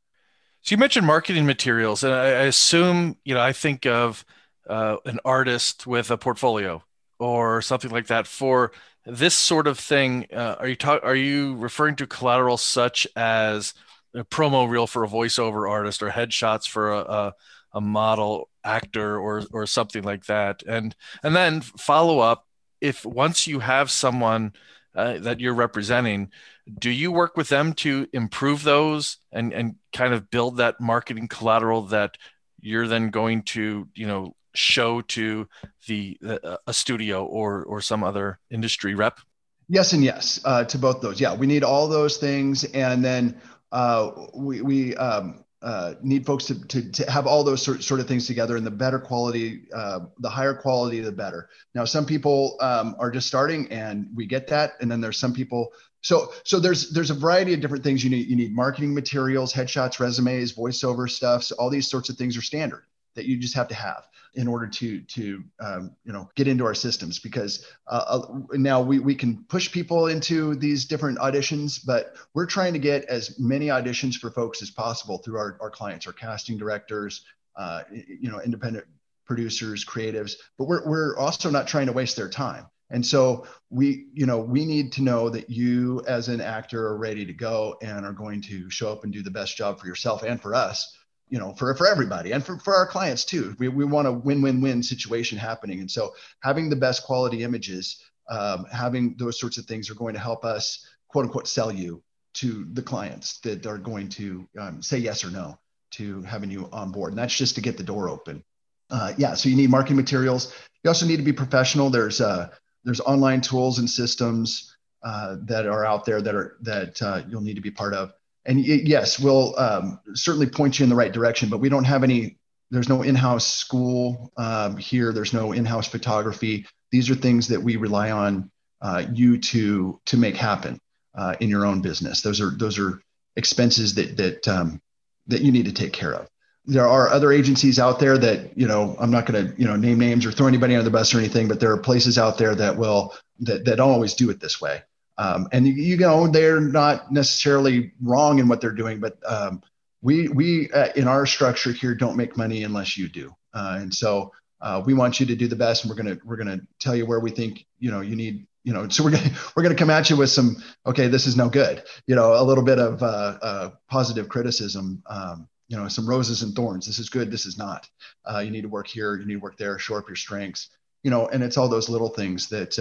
So 0.63 0.75
you 0.75 0.79
mentioned 0.79 1.07
marketing 1.07 1.47
materials 1.47 2.05
and 2.05 2.13
i, 2.13 2.27
I 2.27 2.43
assume 2.45 3.17
you 3.25 3.35
know 3.35 3.41
i 3.41 3.53
think 3.53 3.87
of 3.87 4.25
uh, 4.69 4.97
an 5.07 5.19
artist 5.25 5.87
with 5.87 6.11
a 6.11 6.19
portfolio 6.19 6.83
or 7.19 7.63
something 7.63 7.91
like 7.91 8.07
that 8.09 8.27
for 8.27 8.71
this 9.09 9.35
sort 9.35 9.67
of 9.67 9.79
thing. 9.79 10.27
Uh, 10.33 10.57
are 10.59 10.69
you 10.69 10.77
ta- 10.77 11.01
are 11.03 11.17
you 11.17 11.57
referring 11.57 11.97
to 11.97 12.07
collateral 12.07 12.57
such 12.57 13.07
as 13.17 13.75
a 14.15 14.25
promo 14.25 14.69
reel 14.69 14.87
for 14.87 15.05
a 15.05 15.09
voiceover 15.09 15.69
artist 15.69 16.03
or 16.03 16.11
headshots 16.11 16.69
for 16.69 16.93
a, 16.93 16.99
a, 16.99 17.35
a 17.73 17.81
model 17.81 18.49
actor 18.65 19.19
or 19.19 19.45
or 19.53 19.67
something 19.67 20.03
like 20.03 20.27
that 20.27 20.63
and 20.67 20.95
and 21.23 21.35
then 21.35 21.61
follow 21.61 22.19
up 22.19 22.47
if 22.81 23.05
once 23.05 23.47
you 23.47 23.61
have 23.61 23.91
someone 23.91 24.53
uh, 24.95 25.19
that 25.19 25.41
you're 25.41 25.55
representing 25.55 26.31
do 26.79 26.91
you 26.91 27.11
work 27.11 27.37
with 27.37 27.49
them 27.49 27.73
to 27.73 28.07
improve 28.13 28.63
those 28.63 29.19
and 29.33 29.53
and 29.53 29.77
kind 29.93 30.13
of 30.13 30.31
build 30.31 30.57
that 30.59 30.81
marketing 30.81 31.29
collateral 31.29 31.83
that 31.83 32.17
you're 32.61 32.89
then 32.89 33.11
going 33.11 33.43
to 33.43 33.89
you 33.95 34.07
know 34.07 34.35
show 34.55 35.01
to 35.03 35.49
the 35.87 36.19
uh, 36.27 36.57
a 36.67 36.73
studio 36.73 37.25
or 37.25 37.65
or 37.65 37.81
some 37.81 38.03
other 38.05 38.39
industry 38.51 38.95
rep? 38.95 39.21
Yes 39.69 39.93
and 39.93 40.03
yes 40.03 40.41
uh, 40.45 40.65
to 40.65 40.79
both 40.79 41.01
those. 41.01 41.21
Yeah, 41.21 41.35
we 41.35 41.47
need 41.47 41.63
all 41.63 41.89
those 41.89 42.17
things, 42.17 42.65
and 42.65 43.05
then 43.05 43.41
uh, 43.73 44.11
we 44.35 44.61
we 44.63 44.97
um, 44.97 45.45
uh, 45.61 45.95
need 46.03 46.25
folks 46.25 46.45
to, 46.45 46.67
to, 46.69 46.91
to 46.93 47.11
have 47.11 47.27
all 47.27 47.43
those 47.43 47.63
sort, 47.63 47.83
sort 47.83 48.01
of 48.01 48.07
things 48.07 48.27
together 48.27 48.57
and 48.57 48.65
the 48.65 48.71
better 48.71 48.99
quality 48.99 49.63
uh, 49.75 50.01
the 50.19 50.31
higher 50.31 50.55
quality 50.55 51.01
the 51.01 51.11
better. 51.11 51.49
Now 51.75 51.85
some 51.85 52.07
people 52.07 52.57
um, 52.61 52.95
are 52.99 53.11
just 53.11 53.27
starting 53.27 53.71
and 53.73 54.09
we 54.15 54.27
get 54.27 54.47
that 54.49 54.75
and 54.81 54.91
then 54.91 55.01
there's 55.01 55.19
some 55.19 55.33
people 55.33 55.73
so 56.01 56.33
so 56.45 56.61
there's 56.61 56.91
there's 56.91 57.11
a 57.11 57.15
variety 57.15 57.55
of 57.55 57.61
different 57.61 57.83
things 57.83 58.05
you 58.05 58.11
need 58.11 58.29
you 58.29 58.37
need 58.37 58.55
marketing 58.55 58.95
materials 58.95 59.53
headshots 59.53 59.99
resumes 59.99 60.53
voiceover 60.53 61.11
stuff 61.11 61.43
so 61.43 61.57
all 61.59 61.69
these 61.69 61.91
sorts 61.91 62.09
of 62.09 62.17
things 62.17 62.37
are 62.37 62.43
standard 62.43 62.85
that 63.15 63.25
you 63.25 63.37
just 63.37 63.55
have 63.55 63.69
to 63.69 63.75
have 63.75 64.08
in 64.35 64.47
order 64.49 64.67
to 64.67 65.01
to 65.03 65.43
um, 65.61 65.97
you 66.05 66.13
know 66.13 66.29
get 66.35 66.49
into 66.49 66.65
our 66.65 66.75
systems 66.75 67.19
because 67.19 67.67
uh, 67.87 68.21
uh, 68.23 68.39
now 68.53 68.81
we, 68.81 68.99
we 68.99 69.15
can 69.15 69.45
push 69.49 69.71
people 69.71 70.09
into 70.09 70.55
these 70.57 70.85
different 70.85 71.19
auditions 71.19 71.81
but 71.85 72.17
we're 72.35 72.47
trying 72.47 72.73
to 72.73 72.79
get 72.79 73.05
as 73.05 73.39
many 73.39 73.67
auditions 73.67 74.15
for 74.15 74.31
folks 74.31 74.63
as 74.63 74.71
possible 74.71 75.19
through 75.19 75.39
our, 75.39 75.57
our 75.61 75.71
clients 75.71 76.07
our 76.07 76.13
casting 76.13 76.59
directors 76.59 77.25
uh, 77.57 77.83
you 77.91 78.31
know 78.31 78.41
independent 78.41 78.85
producers 79.25 79.85
creatives 79.85 80.35
but 80.57 80.67
we're, 80.67 80.87
we're 80.89 81.17
also 81.19 81.51
not 81.51 81.69
trying 81.69 81.87
to 81.87 81.93
waste 81.93 82.17
their 82.17 82.29
time. 82.29 82.67
And 82.91 83.05
so 83.05 83.47
we 83.69 84.07
you 84.15 84.25
know 84.25 84.39
we 84.39 84.65
need 84.65 84.93
to 84.93 85.03
know 85.03 85.29
that 85.29 85.51
you 85.51 86.03
as 86.07 86.29
an 86.29 86.41
actor 86.41 86.87
are 86.87 86.97
ready 86.97 87.27
to 87.27 87.35
go 87.35 87.77
and 87.83 88.07
are 88.07 88.15
going 88.15 88.41
to 88.43 88.71
show 88.71 88.91
up 88.91 89.05
and 89.05 89.13
do 89.13 89.23
the 89.23 89.31
best 89.31 89.59
job 89.59 89.79
for 89.79 89.87
yourself 89.87 90.23
and 90.23 90.41
for 90.41 90.55
us 90.55 90.97
you 91.31 91.39
know 91.39 91.53
for, 91.55 91.75
for 91.75 91.87
everybody 91.87 92.33
and 92.33 92.45
for, 92.45 92.59
for 92.59 92.75
our 92.75 92.87
clients 92.87 93.25
too. 93.25 93.55
We, 93.59 93.69
we 93.69 93.85
want 93.85 94.09
a 94.09 94.13
win-win-win 94.13 94.83
situation 94.83 95.39
happening. 95.39 95.81
And 95.81 95.91
so 95.91 96.15
having 96.43 96.69
the 96.69 96.77
best 96.77 97.05
quality 97.05 97.43
images 97.43 98.03
um, 98.29 98.67
having 98.71 99.15
those 99.17 99.41
sorts 99.41 99.59
of 99.59 99.65
things 99.65 99.91
are 99.91 99.95
going 99.95 100.15
to 100.15 100.21
help 100.21 100.45
us 100.45 100.87
quote 101.09 101.25
unquote 101.25 101.49
sell 101.49 101.73
you 101.73 102.03
to 102.35 102.67
the 102.73 102.83
clients 102.83 103.41
that 103.41 103.67
are 103.67 103.79
going 103.79 104.09
to 104.09 104.47
um, 104.59 104.83
say 104.83 104.99
yes 104.99 105.25
or 105.25 105.31
no 105.31 105.59
to 105.91 106.23
having 106.23 106.51
you 106.51 106.69
on 106.73 106.93
board. 106.93 107.13
And 107.13 107.19
that's 107.19 107.37
just 107.37 107.55
to 107.55 107.61
get 107.61 107.77
the 107.77 107.83
door 107.83 108.09
open. 108.09 108.45
Uh, 108.91 109.13
yeah 109.19 109.35
so 109.35 109.49
you 109.49 109.57
need 109.57 109.71
marketing 109.71 109.97
materials. 109.97 110.55
You 110.83 110.89
also 110.89 111.07
need 111.07 111.17
to 111.17 111.23
be 111.23 111.33
professional. 111.33 111.91
There's 111.91 112.21
uh, 112.21 112.51
there's 112.85 113.01
online 113.01 113.41
tools 113.41 113.79
and 113.79 113.89
systems 113.89 114.77
uh, 115.03 115.37
that 115.43 115.67
are 115.67 115.85
out 115.85 116.05
there 116.05 116.23
that 116.23 116.35
are 116.35 116.57
that 116.63 117.03
uh, 117.03 117.23
you'll 117.29 117.41
need 117.41 117.55
to 117.55 117.61
be 117.61 117.71
part 117.71 117.95
of 117.95 118.13
and 118.49 118.65
yes, 118.65 119.21
we'll 119.21 119.57
um, 119.59 120.01
certainly 120.15 120.49
point 120.49 120.79
you 120.79 120.83
in 120.83 120.89
the 120.91 120.97
right 120.97 121.13
direction, 121.13 121.51
but 121.51 121.59
we 121.59 121.69
don't 121.69 121.85
have 121.85 122.03
any, 122.03 122.39
there's 122.71 122.89
no 122.89 123.03
in-house 123.03 123.47
school 123.47 124.33
um, 124.39 124.77
here. 124.79 125.13
There's 125.13 125.35
no 125.35 125.53
in-house 125.53 125.87
photography. 125.87 126.67
These 126.91 127.11
are 127.11 127.15
things 127.15 127.49
that 127.49 127.63
we 127.63 127.77
rely 127.77 128.11
on 128.11 128.51
uh, 128.81 129.05
you 129.13 129.39
to, 129.39 130.01
to 130.07 130.17
make 130.17 130.35
happen 130.35 130.81
uh, 131.15 131.37
in 131.41 131.51
your 131.51 131.67
own 131.67 131.83
business. 131.83 132.23
Those 132.23 132.41
are, 132.41 132.51
those 132.51 132.79
are 132.79 133.03
expenses 133.37 133.95
that, 133.97 134.17
that, 134.17 134.49
um, 134.49 134.81
that 135.27 135.43
you 135.43 135.53
need 135.53 135.67
to 135.67 135.73
take 135.73 135.93
care 135.93 136.15
of. 136.15 136.27
There 136.65 136.89
are 136.89 137.09
other 137.09 137.33
agencies 137.33 137.79
out 137.79 137.99
there 137.99 138.17
that, 138.17 138.57
you 138.57 138.67
know, 138.67 138.97
I'm 138.99 139.11
not 139.11 139.27
going 139.27 139.47
to, 139.47 139.61
you 139.61 139.67
know, 139.67 139.77
name 139.77 139.99
names 139.99 140.25
or 140.25 140.33
throw 140.33 140.47
anybody 140.47 140.75
under 140.75 140.85
the 140.85 140.91
bus 140.91 141.15
or 141.15 141.19
anything, 141.19 141.49
but 141.49 141.61
there 141.61 141.73
are 141.73 141.79
places 141.79 142.19
out 142.19 142.39
there 142.39 142.55
that 142.55 142.79
will, 142.79 143.15
that, 143.41 143.67
that 143.67 143.81
always 143.81 144.15
do 144.15 144.31
it 144.31 144.41
this 144.41 144.61
way. 144.61 144.83
Um, 145.19 145.49
and 145.51 145.67
you 145.67 145.97
know 145.97 146.29
they're 146.29 146.61
not 146.61 147.13
necessarily 147.13 147.93
wrong 148.01 148.39
in 148.39 148.47
what 148.47 148.61
they're 148.61 148.71
doing, 148.71 149.01
but 149.01 149.19
um, 149.27 149.63
we 150.01 150.29
we 150.29 150.71
uh, 150.71 150.93
in 150.95 151.09
our 151.09 151.27
structure 151.27 151.73
here 151.73 151.95
don't 151.95 152.17
make 152.17 152.37
money 152.37 152.63
unless 152.63 152.97
you 152.97 153.09
do, 153.09 153.35
uh, 153.53 153.79
and 153.81 153.93
so 153.93 154.33
uh, 154.61 154.81
we 154.87 154.95
want 154.95 155.19
you 155.19 155.27
to 155.27 155.35
do 155.35 155.49
the 155.49 155.57
best, 155.57 155.85
and 155.85 155.91
we're 155.91 155.97
gonna 155.97 156.19
we're 156.25 156.37
gonna 156.37 156.61
tell 156.79 156.95
you 156.95 157.05
where 157.05 157.19
we 157.19 157.33
think 157.33 157.67
you 157.81 157.91
know 157.91 158.01
you 158.01 158.15
need 158.15 158.47
you 158.63 158.73
know 158.73 158.89
so 158.89 159.03
we're 159.03 159.11
gonna 159.11 159.31
we're 159.57 159.65
gonna 159.65 159.75
come 159.75 159.91
at 159.91 160.09
you 160.09 160.17
with 160.17 160.31
some 160.31 160.63
okay 160.87 161.09
this 161.09 161.27
is 161.27 161.37
no 161.37 161.49
good 161.49 161.83
you 162.07 162.15
know 162.15 162.41
a 162.41 162.45
little 162.45 162.65
bit 162.65 162.79
of 162.79 163.03
uh, 163.03 163.39
uh, 163.43 163.71
positive 163.91 164.29
criticism. 164.29 165.03
Um, 165.07 165.49
you 165.67 165.77
know 165.77 165.89
some 165.89 166.09
roses 166.09 166.43
and 166.43 166.55
thorns. 166.55 166.87
This 166.87 166.99
is 166.99 167.11
good. 167.11 167.31
This 167.31 167.45
is 167.45 167.59
not. 167.59 167.89
Uh, 168.25 168.39
you 168.39 168.51
need 168.51 168.63
to 168.63 168.69
work 168.69 168.87
here. 168.87 169.17
You 169.17 169.27
need 169.27 169.35
to 169.35 169.41
work 169.41 169.59
there. 169.59 169.79
Shore 169.79 169.99
up 169.99 170.09
your 170.09 170.17
strengths. 170.17 170.71
You 171.03 171.11
know, 171.11 171.29
and 171.29 171.43
it's 171.43 171.57
all 171.57 171.69
those 171.69 171.89
little 171.89 172.09
things 172.09 172.49
that 172.49 172.79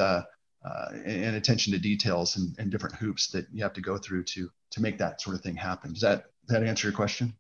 uh, 0.68 0.92
and 1.06 1.36
attention 1.36 1.72
to 1.74 1.80
details 1.80 2.38
and, 2.38 2.56
and, 2.60 2.72
different 2.72 2.96
hoops 2.96 3.28
that 3.28 3.46
you 3.54 3.64
have 3.64 3.74
to 3.74 3.82
go 3.82 3.98
through 3.98 4.24
to 4.24 4.50
to 4.72 4.82
make 4.82 4.98
that 4.98 5.22
sort 5.22 5.36
of 5.36 5.42
thing 5.42 5.56
happen. 5.56 5.94
Does 5.94 6.02
that 6.02 6.26
does 6.48 6.60
that 6.60 6.64
answer 6.64 6.88
your 6.88 6.96
question? 6.96 7.34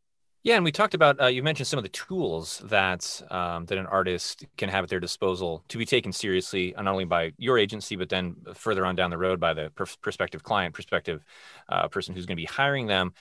Yeah, 0.43 0.55
and 0.55 0.63
we 0.63 0.71
talked 0.71 0.93
about 0.93 1.21
uh, 1.21 1.25
you 1.25 1.43
mentioned 1.43 1.67
some 1.67 1.77
of 1.77 1.83
the 1.83 1.89
tools 1.89 2.61
that 2.65 3.21
um, 3.29 3.65
that 3.65 3.77
an 3.77 3.85
artist 3.87 4.45
can 4.57 4.69
have 4.69 4.85
at 4.85 4.89
their 4.89 4.99
disposal 4.99 5.63
to 5.67 5.77
be 5.77 5.85
taken 5.85 6.13
seriously, 6.13 6.73
not 6.77 6.87
only 6.87 7.05
by 7.05 7.33
your 7.37 7.57
agency, 7.57 7.95
but 7.95 8.09
then 8.09 8.35
further 8.53 8.85
on 8.85 8.95
down 8.95 9.09
the 9.09 9.17
road 9.17 9.39
by 9.39 9.53
the 9.53 9.71
prospective 10.01 10.43
client, 10.43 10.73
prospective 10.73 11.25
uh, 11.69 11.87
person 11.89 12.15
who's 12.15 12.25
going 12.25 12.37
to 12.37 12.41
be 12.41 12.45
hiring 12.45 12.87
them. 12.87 13.13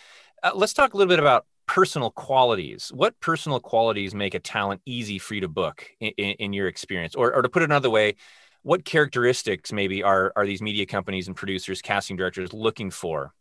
Uh, 0.43 0.53
let's 0.55 0.73
talk 0.73 0.95
a 0.95 0.97
little 0.97 1.11
bit 1.11 1.19
about 1.19 1.47
personal 1.67 2.11
qualities. 2.11 2.93
What 2.95 3.19
personal 3.21 3.61
qualities 3.61 4.15
make 4.15 4.35
a 4.35 4.39
talent 4.39 4.81
easy 4.87 5.19
for 5.19 5.35
you 5.35 5.41
to 5.41 5.49
book 5.49 5.91
in, 6.01 6.13
in, 6.17 6.31
in 6.39 6.53
your 6.53 6.69
experience, 6.69 7.15
or, 7.15 7.35
or 7.35 7.43
to 7.43 7.49
put 7.49 7.63
it 7.63 7.65
another 7.65 7.91
way, 7.91 8.15
what 8.67 8.85
characteristics 8.85 9.71
maybe 9.71 10.03
are 10.03 10.33
are 10.35 10.45
these 10.45 10.61
media 10.61 10.85
companies 10.85 11.29
and 11.29 11.37
producers, 11.37 11.81
casting 11.81 12.17
directors 12.17 12.53
looking 12.53 12.91
for 12.91 13.33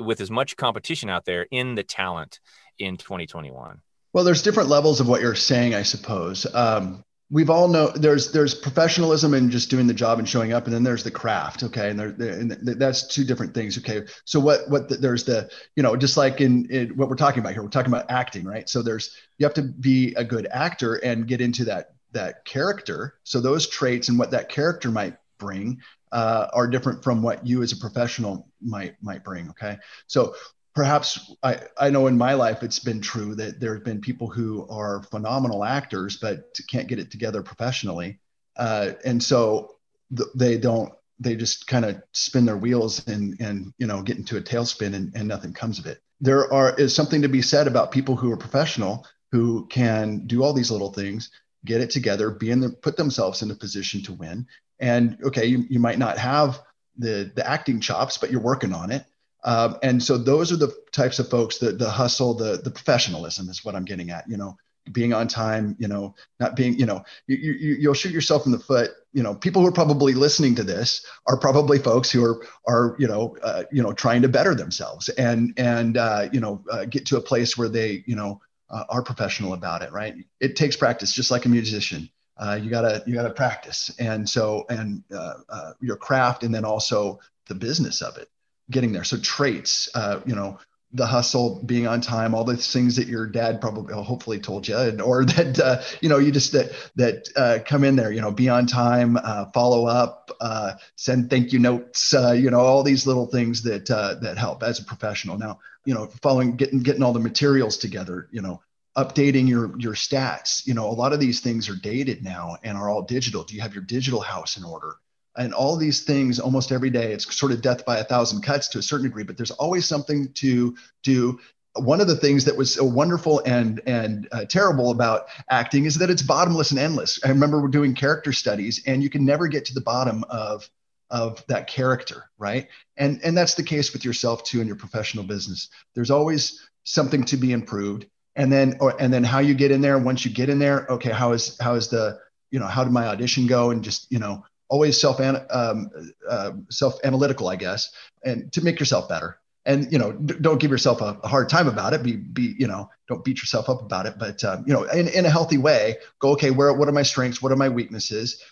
with 0.00 0.20
as 0.20 0.28
much 0.28 0.56
competition 0.56 1.08
out 1.08 1.24
there 1.24 1.46
in 1.52 1.76
the 1.76 1.84
talent 1.84 2.40
in 2.80 2.96
2021? 2.96 3.80
Well, 4.12 4.24
there's 4.24 4.42
different 4.42 4.68
levels 4.68 4.98
of 4.98 5.06
what 5.06 5.20
you're 5.20 5.36
saying, 5.36 5.76
I 5.76 5.84
suppose. 5.84 6.52
Um, 6.52 7.04
we've 7.30 7.48
all 7.48 7.68
know 7.68 7.90
there's 7.90 8.32
there's 8.32 8.56
professionalism 8.56 9.34
and 9.34 9.52
just 9.52 9.70
doing 9.70 9.86
the 9.86 9.94
job 9.94 10.18
and 10.18 10.28
showing 10.28 10.52
up, 10.52 10.64
and 10.64 10.74
then 10.74 10.82
there's 10.82 11.04
the 11.04 11.12
craft. 11.12 11.62
Okay, 11.62 11.90
and, 11.90 12.00
there, 12.00 12.32
and 12.32 12.50
that's 12.50 13.06
two 13.06 13.22
different 13.22 13.54
things. 13.54 13.78
Okay, 13.78 14.02
so 14.24 14.40
what 14.40 14.68
what 14.68 14.88
the, 14.88 14.96
there's 14.96 15.22
the 15.22 15.48
you 15.76 15.84
know 15.84 15.94
just 15.94 16.16
like 16.16 16.40
in, 16.40 16.68
in 16.72 16.96
what 16.96 17.08
we're 17.08 17.14
talking 17.14 17.38
about 17.38 17.52
here, 17.52 17.62
we're 17.62 17.68
talking 17.68 17.92
about 17.92 18.10
acting, 18.10 18.44
right? 18.44 18.68
So 18.68 18.82
there's 18.82 19.16
you 19.38 19.46
have 19.46 19.54
to 19.54 19.62
be 19.62 20.12
a 20.16 20.24
good 20.24 20.48
actor 20.50 20.96
and 20.96 21.28
get 21.28 21.40
into 21.40 21.66
that 21.66 21.92
that 22.12 22.44
character. 22.44 23.14
So 23.24 23.40
those 23.40 23.68
traits 23.68 24.08
and 24.08 24.18
what 24.18 24.30
that 24.30 24.48
character 24.48 24.90
might 24.90 25.16
bring 25.38 25.80
uh, 26.12 26.48
are 26.52 26.68
different 26.68 27.02
from 27.02 27.22
what 27.22 27.46
you 27.46 27.62
as 27.62 27.72
a 27.72 27.76
professional 27.76 28.48
might 28.60 28.94
might 29.02 29.24
bring. 29.24 29.48
Okay, 29.50 29.78
so 30.06 30.34
perhaps 30.74 31.34
I, 31.42 31.60
I 31.78 31.90
know 31.90 32.06
in 32.06 32.16
my 32.16 32.34
life 32.34 32.62
it's 32.62 32.78
been 32.78 33.00
true 33.00 33.34
that 33.34 33.60
there 33.60 33.74
have 33.74 33.84
been 33.84 34.00
people 34.00 34.28
who 34.28 34.66
are 34.68 35.02
phenomenal 35.04 35.64
actors 35.64 36.16
but 36.18 36.58
can't 36.68 36.88
get 36.88 36.98
it 36.98 37.10
together 37.10 37.42
professionally, 37.42 38.20
uh, 38.56 38.92
and 39.04 39.22
so 39.22 39.76
th- 40.16 40.28
they 40.34 40.58
don't 40.58 40.92
they 41.18 41.36
just 41.36 41.66
kind 41.66 41.84
of 41.84 42.02
spin 42.12 42.44
their 42.44 42.56
wheels 42.56 43.06
and 43.06 43.36
and 43.40 43.72
you 43.78 43.86
know 43.86 44.02
get 44.02 44.18
into 44.18 44.36
a 44.36 44.42
tailspin 44.42 44.94
and, 44.94 45.12
and 45.14 45.26
nothing 45.26 45.52
comes 45.52 45.78
of 45.78 45.86
it. 45.86 46.00
There 46.20 46.52
are 46.52 46.74
is 46.78 46.94
something 46.94 47.22
to 47.22 47.28
be 47.28 47.42
said 47.42 47.66
about 47.66 47.90
people 47.90 48.16
who 48.16 48.30
are 48.30 48.36
professional 48.36 49.06
who 49.32 49.66
can 49.68 50.26
do 50.26 50.42
all 50.42 50.52
these 50.52 50.70
little 50.70 50.92
things 50.92 51.30
get 51.64 51.80
it 51.80 51.90
together, 51.90 52.30
be 52.30 52.50
in 52.50 52.60
the 52.60 52.70
put 52.70 52.96
themselves 52.96 53.42
in 53.42 53.50
a 53.50 53.54
position 53.54 54.02
to 54.02 54.12
win. 54.12 54.46
And 54.80 55.18
okay, 55.24 55.46
you, 55.46 55.64
you 55.68 55.80
might 55.80 55.98
not 55.98 56.18
have 56.18 56.60
the 56.96 57.30
the 57.34 57.48
acting 57.48 57.80
chops, 57.80 58.18
but 58.18 58.30
you're 58.30 58.40
working 58.40 58.72
on 58.72 58.90
it. 58.90 59.04
Um, 59.44 59.76
and 59.82 60.02
so 60.02 60.18
those 60.18 60.52
are 60.52 60.56
the 60.56 60.72
types 60.92 61.18
of 61.18 61.28
folks, 61.28 61.58
that 61.58 61.78
the 61.78 61.90
hustle, 61.90 62.34
the 62.34 62.60
the 62.62 62.70
professionalism 62.70 63.48
is 63.48 63.64
what 63.64 63.74
I'm 63.74 63.84
getting 63.84 64.10
at. 64.10 64.28
You 64.28 64.36
know, 64.36 64.56
being 64.90 65.12
on 65.12 65.28
time, 65.28 65.76
you 65.78 65.86
know, 65.86 66.14
not 66.40 66.56
being, 66.56 66.78
you 66.78 66.86
know, 66.86 67.04
you, 67.28 67.36
you, 67.36 67.76
you'll 67.78 67.94
shoot 67.94 68.12
yourself 68.12 68.46
in 68.46 68.52
the 68.52 68.58
foot. 68.58 68.90
You 69.12 69.22
know, 69.22 69.34
people 69.34 69.62
who 69.62 69.68
are 69.68 69.72
probably 69.72 70.14
listening 70.14 70.56
to 70.56 70.64
this 70.64 71.06
are 71.26 71.36
probably 71.38 71.78
folks 71.78 72.10
who 72.10 72.24
are, 72.24 72.44
are, 72.66 72.96
you 72.98 73.06
know, 73.06 73.36
uh, 73.42 73.62
you 73.70 73.82
know, 73.82 73.92
trying 73.92 74.22
to 74.22 74.28
better 74.28 74.54
themselves 74.54 75.08
and, 75.10 75.54
and, 75.56 75.96
uh, 75.96 76.28
you 76.32 76.40
know, 76.40 76.64
uh, 76.70 76.84
get 76.86 77.06
to 77.06 77.16
a 77.16 77.20
place 77.20 77.56
where 77.56 77.68
they, 77.68 78.02
you 78.06 78.16
know, 78.16 78.40
uh, 78.72 78.84
are 78.88 79.02
professional 79.02 79.52
about 79.52 79.82
it. 79.82 79.92
Right. 79.92 80.14
It 80.40 80.56
takes 80.56 80.76
practice, 80.76 81.12
just 81.12 81.30
like 81.30 81.44
a 81.44 81.48
musician. 81.48 82.08
Uh, 82.36 82.58
you 82.60 82.70
gotta, 82.70 83.02
you 83.06 83.14
gotta 83.14 83.30
practice. 83.30 83.94
And 83.98 84.28
so, 84.28 84.64
and 84.68 85.04
uh, 85.14 85.72
your 85.80 85.96
craft, 85.96 86.42
and 86.42 86.52
then 86.54 86.64
also 86.64 87.20
the 87.46 87.54
business 87.54 88.02
of 88.02 88.16
it, 88.16 88.28
getting 88.70 88.92
there. 88.92 89.04
So 89.04 89.18
traits, 89.18 89.88
you 90.26 90.34
know, 90.34 90.58
the 90.94 91.06
hustle, 91.06 91.62
being 91.64 91.86
on 91.86 92.00
time, 92.00 92.34
all 92.34 92.44
the 92.44 92.56
things 92.56 92.96
that 92.96 93.08
your 93.08 93.26
dad 93.26 93.60
probably 93.60 93.94
hopefully 93.94 94.38
told 94.38 94.68
you, 94.68 94.76
and, 94.76 95.00
or 95.00 95.24
that 95.36 95.58
uh, 95.58 95.82
you 96.00 96.08
know 96.08 96.18
you 96.18 96.30
just 96.30 96.52
that 96.52 96.72
that 96.96 97.28
uh, 97.36 97.58
come 97.64 97.84
in 97.84 97.96
there, 97.96 98.12
you 98.12 98.20
know, 98.20 98.30
be 98.30 98.48
on 98.48 98.66
time, 98.66 99.16
uh, 99.16 99.46
follow 99.52 99.86
up, 99.86 100.30
uh, 100.40 100.72
send 100.96 101.30
thank 101.30 101.52
you 101.52 101.58
notes, 101.58 102.14
uh, 102.14 102.32
you 102.32 102.50
know, 102.50 102.60
all 102.60 102.82
these 102.82 103.06
little 103.06 103.26
things 103.26 103.62
that 103.62 103.90
uh, 103.90 104.14
that 104.20 104.38
help 104.38 104.62
as 104.62 104.78
a 104.78 104.84
professional. 104.84 105.38
Now, 105.38 105.60
you 105.84 105.94
know, 105.94 106.06
following 106.22 106.56
getting 106.56 106.80
getting 106.80 107.02
all 107.02 107.12
the 107.12 107.20
materials 107.20 107.76
together, 107.78 108.28
you 108.30 108.42
know, 108.42 108.60
updating 108.96 109.48
your 109.48 109.78
your 109.78 109.94
stats. 109.94 110.66
You 110.66 110.74
know, 110.74 110.88
a 110.88 110.92
lot 110.92 111.12
of 111.12 111.20
these 111.20 111.40
things 111.40 111.68
are 111.68 111.76
dated 111.76 112.22
now 112.22 112.56
and 112.62 112.76
are 112.76 112.88
all 112.88 113.02
digital. 113.02 113.44
Do 113.44 113.54
you 113.54 113.62
have 113.62 113.74
your 113.74 113.84
digital 113.84 114.20
house 114.20 114.56
in 114.56 114.64
order? 114.64 114.96
And 115.36 115.54
all 115.54 115.76
these 115.76 116.02
things 116.02 116.38
almost 116.38 116.72
every 116.72 116.90
day 116.90 117.12
it's 117.12 117.34
sort 117.34 117.52
of 117.52 117.62
death 117.62 117.84
by 117.84 117.98
a 117.98 118.04
thousand 118.04 118.42
cuts 118.42 118.68
to 118.68 118.78
a 118.78 118.82
certain 118.82 119.06
degree 119.06 119.22
but 119.22 119.36
there's 119.36 119.50
always 119.52 119.86
something 119.86 120.32
to 120.34 120.74
do. 121.02 121.38
One 121.74 122.02
of 122.02 122.06
the 122.06 122.16
things 122.16 122.44
that 122.44 122.56
was 122.56 122.74
so 122.74 122.84
wonderful 122.84 123.40
and 123.46 123.80
and 123.86 124.28
uh, 124.30 124.44
terrible 124.44 124.90
about 124.90 125.26
acting 125.48 125.86
is 125.86 125.96
that 125.96 126.10
it's 126.10 126.22
bottomless 126.22 126.70
and 126.70 126.78
endless. 126.78 127.18
I 127.24 127.30
remember 127.30 127.62
we're 127.62 127.68
doing 127.68 127.94
character 127.94 128.32
studies 128.32 128.82
and 128.86 129.02
you 129.02 129.08
can 129.08 129.24
never 129.24 129.48
get 129.48 129.64
to 129.66 129.74
the 129.74 129.80
bottom 129.80 130.24
of 130.28 130.68
of 131.10 131.44
that 131.46 131.66
character 131.66 132.24
right? 132.38 132.68
And 132.98 133.20
and 133.24 133.36
that's 133.36 133.54
the 133.54 133.62
case 133.62 133.92
with 133.92 134.04
yourself 134.04 134.44
too 134.44 134.60
in 134.60 134.66
your 134.66 134.76
professional 134.76 135.24
business. 135.24 135.68
There's 135.94 136.10
always 136.10 136.68
something 136.84 137.24
to 137.24 137.36
be 137.36 137.52
improved 137.52 138.06
and 138.36 138.52
then 138.52 138.76
or 138.80 139.00
and 139.00 139.12
then 139.12 139.24
how 139.24 139.38
you 139.38 139.54
get 139.54 139.70
in 139.70 139.80
there 139.80 139.98
once 139.98 140.24
you 140.24 140.30
get 140.30 140.48
in 140.48 140.58
there 140.58 140.86
okay 140.90 141.10
how 141.10 141.32
is 141.32 141.56
how 141.60 141.74
is 141.74 141.88
the 141.88 142.18
you 142.52 142.60
know 142.60 142.66
how 142.66 142.84
did 142.84 142.92
my 142.92 143.08
audition 143.08 143.48
go? 143.48 143.70
And 143.70 143.82
just 143.82 144.12
you 144.12 144.20
know 144.20 144.44
always 144.72 144.98
self 144.98 145.20
um, 145.20 145.90
uh, 146.28 146.52
self 146.70 146.98
analytical, 147.04 147.48
I 147.48 147.56
guess, 147.56 147.92
and 148.24 148.50
to 148.54 148.64
make 148.64 148.80
yourself 148.80 149.06
better. 149.06 149.38
And 149.66 149.92
you 149.92 149.98
know, 149.98 150.12
d- 150.12 150.34
don't 150.40 150.58
give 150.58 150.70
yourself 150.70 151.02
a, 151.02 151.20
a, 151.22 151.28
hard 151.28 151.50
time 151.50 151.68
about 151.68 151.92
it. 151.92 152.02
Be 152.02 152.16
be 152.16 152.54
you 152.58 152.66
know, 152.66 152.88
don't 153.06 153.22
beat 153.22 153.38
yourself 153.38 153.68
up 153.68 153.82
about 153.82 154.06
it. 154.06 154.14
But 154.18 154.42
um, 154.42 154.64
you 154.66 154.72
know, 154.72 154.84
in, 154.84 155.08
in 155.08 155.26
a 155.26 155.30
healthy 155.30 155.58
way, 155.58 155.98
go 156.20 156.30
okay. 156.30 156.50
Where 156.50 156.72
what 156.72 156.88
are 156.88 156.92
my 156.92 157.02
strengths? 157.02 157.42
What 157.42 157.52
are 157.52 157.56
my 157.56 157.68
weaknesses? 157.68 158.42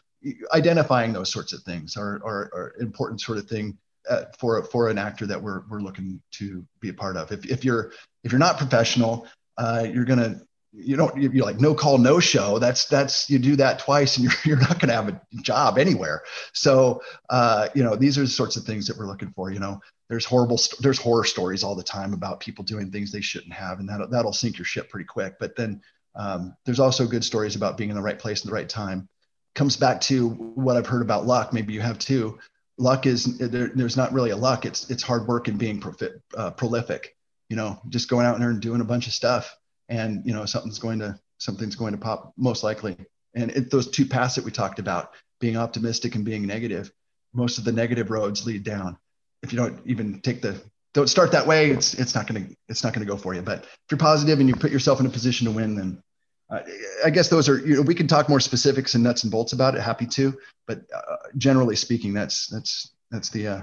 Identifying 0.52 1.14
those 1.14 1.32
sorts 1.32 1.54
of 1.54 1.62
things 1.62 1.96
are 1.96 2.20
are, 2.22 2.50
are 2.54 2.74
important 2.80 3.22
sort 3.22 3.38
of 3.38 3.48
thing 3.48 3.78
uh, 4.08 4.24
for 4.38 4.62
for 4.64 4.90
an 4.90 4.98
actor 4.98 5.26
that 5.26 5.42
we're 5.42 5.62
we're 5.70 5.80
looking 5.80 6.20
to 6.32 6.64
be 6.80 6.90
a 6.90 6.94
part 6.94 7.16
of. 7.16 7.32
If 7.32 7.46
if 7.46 7.64
you're 7.64 7.92
if 8.24 8.30
you're 8.30 8.38
not 8.38 8.58
professional, 8.58 9.26
uh, 9.56 9.86
you're 9.90 10.04
gonna 10.04 10.42
you 10.72 10.96
don't 10.96 11.16
you're 11.16 11.44
like 11.44 11.60
no 11.60 11.74
call 11.74 11.98
no 11.98 12.20
show. 12.20 12.58
That's 12.58 12.86
that's 12.86 13.28
you 13.28 13.38
do 13.38 13.56
that 13.56 13.80
twice 13.80 14.16
and 14.16 14.24
you're, 14.24 14.32
you're 14.44 14.60
not 14.60 14.78
going 14.78 14.88
to 14.88 14.94
have 14.94 15.08
a 15.08 15.20
job 15.42 15.78
anywhere. 15.78 16.22
So 16.52 17.02
uh, 17.28 17.68
you 17.74 17.82
know 17.82 17.96
these 17.96 18.18
are 18.18 18.22
the 18.22 18.28
sorts 18.28 18.56
of 18.56 18.64
things 18.64 18.86
that 18.86 18.96
we're 18.96 19.06
looking 19.06 19.32
for 19.32 19.50
you 19.50 19.60
know. 19.60 19.80
There's 20.08 20.24
horrible 20.24 20.58
there's 20.80 20.98
horror 20.98 21.24
stories 21.24 21.62
all 21.62 21.76
the 21.76 21.82
time 21.82 22.12
about 22.14 22.40
people 22.40 22.64
doing 22.64 22.90
things 22.90 23.12
they 23.12 23.20
shouldn't 23.20 23.52
have 23.52 23.78
and 23.78 23.88
that'll, 23.88 24.08
that'll 24.08 24.32
sink 24.32 24.58
your 24.58 24.64
ship 24.64 24.88
pretty 24.90 25.06
quick. 25.06 25.38
But 25.38 25.56
then 25.56 25.82
um, 26.16 26.56
there's 26.64 26.80
also 26.80 27.06
good 27.06 27.24
stories 27.24 27.54
about 27.54 27.76
being 27.76 27.90
in 27.90 27.96
the 27.96 28.02
right 28.02 28.18
place 28.18 28.40
at 28.40 28.46
the 28.46 28.54
right 28.54 28.68
time. 28.68 29.08
Comes 29.54 29.76
back 29.76 30.00
to 30.02 30.28
what 30.30 30.76
i've 30.76 30.86
heard 30.86 31.02
about 31.02 31.26
luck. 31.26 31.52
Maybe 31.52 31.72
you 31.72 31.80
have 31.80 31.98
too. 31.98 32.38
Luck 32.78 33.06
is 33.06 33.38
there, 33.38 33.70
there's 33.74 33.96
not 33.96 34.12
really 34.12 34.30
a 34.30 34.36
luck. 34.36 34.64
It's 34.64 34.90
it's 34.90 35.02
hard 35.02 35.26
work 35.26 35.48
and 35.48 35.58
being 35.58 35.80
profit, 35.80 36.20
uh, 36.36 36.50
prolific 36.52 37.16
you 37.48 37.56
know 37.56 37.78
just 37.88 38.08
going 38.08 38.24
out 38.24 38.38
there 38.38 38.50
and 38.50 38.62
doing 38.62 38.80
a 38.80 38.84
bunch 38.84 39.06
of 39.06 39.12
stuff 39.12 39.58
and 39.90 40.24
you 40.24 40.32
know 40.32 40.46
something's 40.46 40.78
going 40.78 40.98
to 41.00 41.18
something's 41.38 41.76
going 41.76 41.92
to 41.92 41.98
pop 41.98 42.32
most 42.36 42.62
likely. 42.62 42.96
And 43.34 43.50
it, 43.50 43.70
those 43.70 43.90
two 43.90 44.06
paths 44.06 44.34
that 44.36 44.44
we 44.44 44.50
talked 44.50 44.78
about 44.78 45.12
being 45.40 45.56
optimistic 45.56 46.14
and 46.14 46.24
being 46.24 46.46
negative 46.46 46.90
most 47.32 47.58
of 47.58 47.64
the 47.64 47.72
negative 47.72 48.10
roads 48.10 48.44
lead 48.44 48.64
down. 48.64 48.96
If 49.42 49.52
you 49.52 49.58
don't 49.58 49.80
even 49.86 50.20
take 50.20 50.42
the 50.42 50.60
don't 50.92 51.08
start 51.08 51.32
that 51.32 51.46
way 51.46 51.70
it's 51.70 51.94
it's 51.94 52.14
not 52.14 52.26
going 52.26 52.46
to 52.46 52.56
it's 52.68 52.82
not 52.82 52.92
going 52.92 53.06
to 53.06 53.10
go 53.10 53.16
for 53.16 53.34
you. 53.34 53.42
But 53.42 53.64
if 53.64 53.90
you're 53.90 53.98
positive 53.98 54.40
and 54.40 54.48
you 54.48 54.54
put 54.54 54.72
yourself 54.72 55.00
in 55.00 55.06
a 55.06 55.10
position 55.10 55.46
to 55.46 55.52
win 55.52 55.74
then 55.74 56.02
uh, 56.50 56.60
i 57.04 57.10
guess 57.10 57.28
those 57.28 57.48
are 57.48 57.58
you 57.58 57.76
know 57.76 57.82
we 57.82 57.94
can 57.94 58.08
talk 58.08 58.28
more 58.28 58.40
specifics 58.40 58.94
and 58.94 59.04
nuts 59.04 59.22
and 59.22 59.30
bolts 59.30 59.52
about 59.52 59.76
it 59.76 59.80
happy 59.80 60.06
to 60.06 60.36
but 60.66 60.80
uh, 60.94 61.16
generally 61.38 61.76
speaking 61.76 62.12
that's 62.12 62.48
that's 62.48 62.90
that's 63.10 63.30
the 63.30 63.46
uh, 63.46 63.62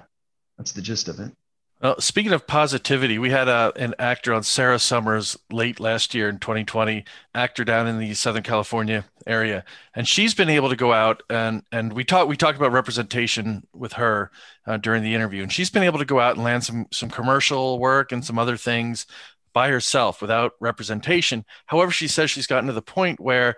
that's 0.57 0.71
the 0.71 0.81
gist 0.81 1.09
of 1.09 1.19
it 1.19 1.31
well, 1.79 2.01
speaking 2.01 2.31
of 2.31 2.47
positivity, 2.47 3.19
we 3.19 3.29
had 3.29 3.47
a, 3.47 3.51
uh, 3.51 3.71
an 3.75 3.93
actor 3.99 4.33
on 4.33 4.41
Sarah 4.41 4.79
Summers 4.79 5.37
late 5.51 5.79
last 5.79 6.15
year 6.15 6.27
in 6.27 6.39
2020, 6.39 7.05
actor 7.35 7.63
down 7.63 7.85
in 7.85 7.99
the 7.99 8.15
Southern 8.15 8.41
California 8.41 9.05
area, 9.27 9.63
and 9.93 10.07
she's 10.07 10.33
been 10.33 10.49
able 10.49 10.69
to 10.69 10.75
go 10.75 10.91
out 10.91 11.21
and 11.29 11.61
and 11.71 11.93
we 11.93 12.03
talked 12.03 12.29
we 12.29 12.35
talked 12.35 12.57
about 12.57 12.71
representation 12.71 13.67
with 13.73 13.93
her 13.93 14.31
uh, 14.65 14.77
during 14.77 15.03
the 15.03 15.13
interview, 15.13 15.43
and 15.43 15.53
she's 15.53 15.69
been 15.69 15.83
able 15.83 15.99
to 15.99 16.05
go 16.05 16.19
out 16.19 16.35
and 16.35 16.43
land 16.43 16.63
some 16.63 16.87
some 16.91 17.11
commercial 17.11 17.77
work 17.77 18.11
and 18.11 18.25
some 18.25 18.39
other 18.39 18.57
things 18.57 19.05
by 19.53 19.69
herself 19.69 20.19
without 20.19 20.53
representation. 20.59 21.45
However, 21.67 21.91
she 21.91 22.07
says 22.07 22.31
she's 22.31 22.47
gotten 22.47 22.67
to 22.67 22.73
the 22.73 22.81
point 22.81 23.19
where 23.19 23.55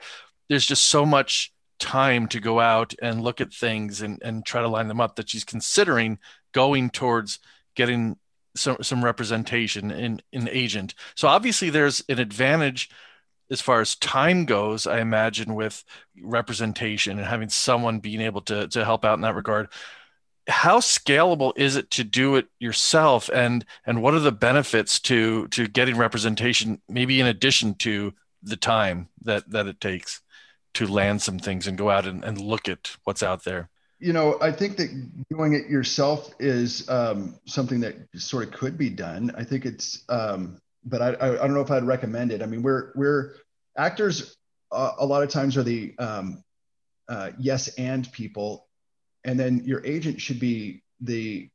there's 0.50 0.66
just 0.66 0.86
so 0.86 1.06
much 1.06 1.54
time 1.80 2.28
to 2.28 2.42
go 2.42 2.60
out 2.60 2.94
and 3.02 3.22
look 3.22 3.40
at 3.40 3.54
things 3.54 4.02
and 4.02 4.22
and 4.26 4.46
try 4.46 4.62
to 4.62 4.68
line 4.68 4.90
them 4.90 5.00
up 5.00 5.16
that 5.16 5.30
she's 5.30 5.46
considering 5.46 6.20
going 6.52 6.90
towards 6.90 7.40
getting 7.80 8.18
some 8.58 8.78
some 8.82 9.04
representation 9.06 9.90
in 9.90 10.22
in 10.34 10.50
agent. 10.50 10.94
So 11.16 11.30
obviously 11.30 11.70
there's 11.70 12.04
an 12.10 12.20
advantage 12.20 12.90
as 13.50 13.62
far 13.62 13.80
as 13.80 13.96
time 13.96 14.46
goes, 14.46 14.86
I 14.86 15.00
imagine, 15.00 15.56
with 15.56 15.84
representation 16.22 17.18
and 17.18 17.26
having 17.26 17.50
someone 17.50 18.00
being 18.00 18.20
able 18.22 18.42
to 18.42 18.68
to 18.68 18.84
help 18.84 19.06
out 19.06 19.18
in 19.18 19.22
that 19.22 19.36
regard. 19.36 19.70
How 20.50 20.80
scalable 20.80 21.54
is 21.56 21.78
it 21.78 21.90
to 21.92 22.04
do 22.04 22.36
it 22.36 22.48
yourself, 22.60 23.30
and 23.34 23.66
and 23.86 24.02
what 24.02 24.14
are 24.14 24.20
the 24.20 24.34
benefits 24.34 25.00
to 25.02 25.48
to 25.50 25.68
getting 25.68 25.96
representation, 25.98 26.82
maybe 26.90 27.22
in 27.22 27.28
addition 27.28 27.76
to 27.76 28.14
the 28.44 28.58
time 28.58 29.08
that 29.22 29.50
that 29.52 29.68
it 29.68 29.80
takes 29.80 30.22
to 30.74 30.86
land 30.86 31.22
some 31.22 31.40
things 31.40 31.66
and 31.66 31.78
go 31.78 31.90
out 31.90 32.06
and, 32.06 32.26
and 32.26 32.42
look 32.42 32.68
at 32.68 32.98
what's 33.06 33.24
out 33.24 33.46
there? 33.46 33.70
You 34.00 34.14
know, 34.14 34.38
I 34.42 34.52
think 34.52 34.78
that 34.78 35.28
doing 35.30 35.54
it 35.54 35.68
yourself 35.68 36.34
is 36.40 36.90
um, 36.90 37.38
something 37.46 37.82
that 37.82 37.96
sort 38.16 38.48
of 38.48 38.54
could 38.54 38.78
be 38.78 38.90
done. 38.90 39.34
I 39.38 39.44
think 39.44 39.66
it's, 39.66 40.04
um, 40.08 40.60
but 40.86 41.02
I, 41.02 41.10
I, 41.14 41.34
I, 41.34 41.48
don't 41.48 41.54
know 41.54 41.62
if 41.62 41.72
I'd 41.72 41.84
recommend 41.84 42.32
it. 42.32 42.42
I 42.42 42.46
mean, 42.46 42.64
we're 42.64 42.92
we're 42.96 43.36
actors. 43.78 44.36
Uh, 44.72 44.92
a 45.00 45.06
lot 45.06 45.24
of 45.24 45.30
times 45.30 45.58
are 45.58 45.64
the 45.64 45.94
um, 46.00 46.44
uh, 47.10 47.32
yes 47.38 47.68
and 47.76 48.10
people, 48.14 48.68
and 49.26 49.38
then 49.38 49.64
your 49.66 49.86
agent 49.86 50.22
should 50.22 50.40
be 50.40 50.82
the 51.02 51.50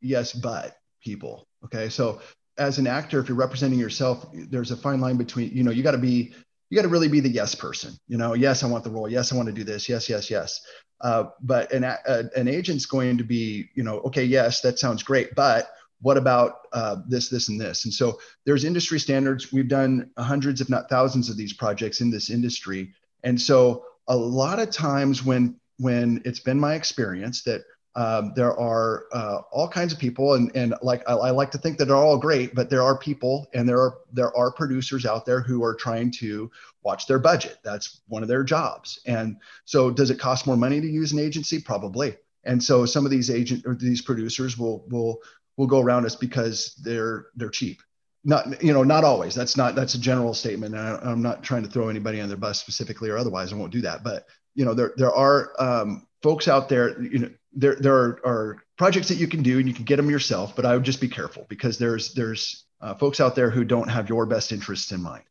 yes 0.00 0.32
but 0.32 0.76
people. 1.02 1.48
Okay, 1.64 1.88
so 1.88 2.20
as 2.56 2.78
an 2.78 2.86
actor, 2.86 3.18
if 3.18 3.28
you're 3.28 3.36
representing 3.36 3.80
yourself, 3.80 4.26
there's 4.32 4.70
a 4.70 4.76
fine 4.76 5.00
line 5.00 5.16
between 5.16 5.50
you 5.50 5.64
know 5.64 5.72
you 5.72 5.82
got 5.82 5.92
to 5.92 5.98
be 5.98 6.34
you 6.74 6.80
got 6.80 6.88
to 6.88 6.92
really 6.92 7.06
be 7.06 7.20
the 7.20 7.28
yes 7.28 7.54
person. 7.54 7.96
You 8.08 8.18
know, 8.18 8.34
yes, 8.34 8.64
I 8.64 8.66
want 8.66 8.82
the 8.82 8.90
role. 8.90 9.08
Yes, 9.08 9.32
I 9.32 9.36
want 9.36 9.46
to 9.46 9.54
do 9.54 9.62
this. 9.62 9.88
Yes, 9.88 10.08
yes, 10.08 10.28
yes. 10.28 10.60
Uh, 11.00 11.26
but 11.40 11.72
an, 11.72 11.84
a, 11.84 11.96
an 12.34 12.48
agent's 12.48 12.84
going 12.84 13.16
to 13.16 13.22
be, 13.22 13.68
you 13.76 13.84
know, 13.84 14.00
okay, 14.00 14.24
yes, 14.24 14.60
that 14.62 14.80
sounds 14.80 15.04
great, 15.04 15.36
but 15.36 15.70
what 16.00 16.16
about 16.16 16.66
uh, 16.72 16.96
this, 17.06 17.28
this, 17.28 17.48
and 17.48 17.60
this? 17.60 17.84
And 17.84 17.94
so 17.94 18.18
there's 18.44 18.64
industry 18.64 18.98
standards. 18.98 19.52
We've 19.52 19.68
done 19.68 20.10
hundreds, 20.18 20.60
if 20.60 20.68
not 20.68 20.90
thousands, 20.90 21.30
of 21.30 21.36
these 21.36 21.52
projects 21.52 22.00
in 22.00 22.10
this 22.10 22.28
industry. 22.28 22.92
And 23.22 23.40
so 23.40 23.84
a 24.08 24.16
lot 24.16 24.58
of 24.58 24.70
times 24.70 25.24
when 25.24 25.54
when 25.78 26.22
it's 26.24 26.40
been 26.40 26.58
my 26.58 26.74
experience 26.74 27.44
that 27.44 27.62
um, 27.96 28.32
there 28.34 28.58
are 28.58 29.04
uh, 29.12 29.38
all 29.52 29.68
kinds 29.68 29.92
of 29.92 29.98
people, 30.00 30.34
and 30.34 30.50
and 30.56 30.74
like 30.82 31.02
I, 31.08 31.12
I, 31.12 31.30
like 31.30 31.52
to 31.52 31.58
think 31.58 31.78
that 31.78 31.84
they're 31.84 31.96
all 31.96 32.18
great, 32.18 32.54
but 32.54 32.68
there 32.68 32.82
are 32.82 32.98
people 32.98 33.46
and 33.54 33.68
there 33.68 33.80
are 33.80 33.98
there 34.12 34.36
are 34.36 34.50
producers 34.50 35.06
out 35.06 35.24
there 35.24 35.40
who 35.40 35.62
are 35.62 35.74
trying 35.74 36.10
to 36.12 36.50
watch 36.82 37.06
their 37.06 37.20
budget. 37.20 37.58
That's 37.62 38.00
one 38.08 38.22
of 38.22 38.28
their 38.28 38.42
jobs. 38.42 39.00
And 39.06 39.36
so, 39.64 39.92
does 39.92 40.10
it 40.10 40.18
cost 40.18 40.46
more 40.46 40.56
money 40.56 40.80
to 40.80 40.88
use 40.88 41.12
an 41.12 41.20
agency? 41.20 41.60
Probably. 41.60 42.16
And 42.42 42.62
so, 42.62 42.84
some 42.84 43.04
of 43.04 43.12
these 43.12 43.30
agent 43.30 43.64
or 43.64 43.76
these 43.76 44.02
producers 44.02 44.58
will 44.58 44.84
will 44.88 45.20
will 45.56 45.68
go 45.68 45.80
around 45.80 46.04
us 46.04 46.16
because 46.16 46.74
they're 46.82 47.26
they're 47.36 47.48
cheap. 47.48 47.80
Not 48.24 48.60
you 48.60 48.72
know 48.72 48.82
not 48.82 49.04
always. 49.04 49.36
That's 49.36 49.56
not 49.56 49.76
that's 49.76 49.94
a 49.94 50.00
general 50.00 50.34
statement. 50.34 50.74
I, 50.74 50.98
I'm 51.00 51.22
not 51.22 51.44
trying 51.44 51.62
to 51.62 51.70
throw 51.70 51.90
anybody 51.90 52.20
on 52.20 52.26
their 52.26 52.36
bus 52.36 52.58
specifically 52.58 53.08
or 53.08 53.18
otherwise. 53.18 53.52
I 53.52 53.56
won't 53.56 53.72
do 53.72 53.82
that. 53.82 54.02
But 54.02 54.26
you 54.56 54.64
know 54.64 54.74
there 54.74 54.94
there 54.96 55.12
are 55.14 55.52
um, 55.60 56.08
folks 56.24 56.48
out 56.48 56.70
there, 56.70 57.00
you 57.02 57.18
know, 57.18 57.30
there 57.52 57.76
there 57.76 57.94
are, 57.94 58.20
are, 58.24 58.64
projects 58.78 59.08
that 59.08 59.18
you 59.18 59.28
can 59.28 59.42
do 59.42 59.60
and 59.60 59.68
you 59.68 59.74
can 59.74 59.84
get 59.84 59.96
them 59.96 60.10
yourself, 60.10 60.56
but 60.56 60.66
I 60.66 60.74
would 60.74 60.82
just 60.82 61.00
be 61.00 61.06
careful 61.06 61.46
because 61.48 61.78
there's 61.78 62.14
there's 62.14 62.64
uh, 62.80 62.94
folks 62.94 63.20
out 63.20 63.36
there 63.36 63.50
who 63.50 63.62
don't 63.62 63.88
have 63.88 64.08
your 64.08 64.24
best 64.26 64.50
interests 64.50 64.90
in 64.90 65.02
mind, 65.02 65.22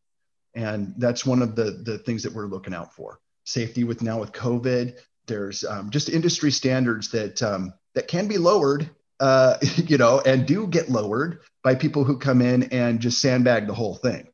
and 0.53 0.93
that's 0.97 1.25
one 1.25 1.41
of 1.41 1.55
the 1.55 1.71
the 1.83 1.97
things 1.97 2.23
that 2.23 2.33
we're 2.33 2.45
looking 2.45 2.75
out 2.75 2.93
for. 2.93 3.19
Safety 3.43 3.83
with 3.83 4.03
now 4.03 4.19
with 4.19 4.31
COVID, 4.31 4.97
there's 5.25 5.65
um, 5.65 5.89
just 5.89 6.09
industry 6.09 6.51
standards 6.51 7.09
that 7.09 7.41
um, 7.41 7.73
that 7.95 8.07
can 8.07 8.27
be 8.27 8.37
lowered, 8.37 8.87
uh, 9.19 9.57
you 9.75 9.97
know, 9.97 10.21
and 10.21 10.45
do 10.45 10.67
get 10.67 10.89
lowered 10.89 11.39
by 11.63 11.73
people 11.73 12.03
who 12.03 12.17
come 12.19 12.41
in 12.41 12.63
and 12.71 12.99
just 12.99 13.19
sandbag 13.19 13.65
the 13.65 13.73
whole 13.73 13.95
thing 13.95 14.27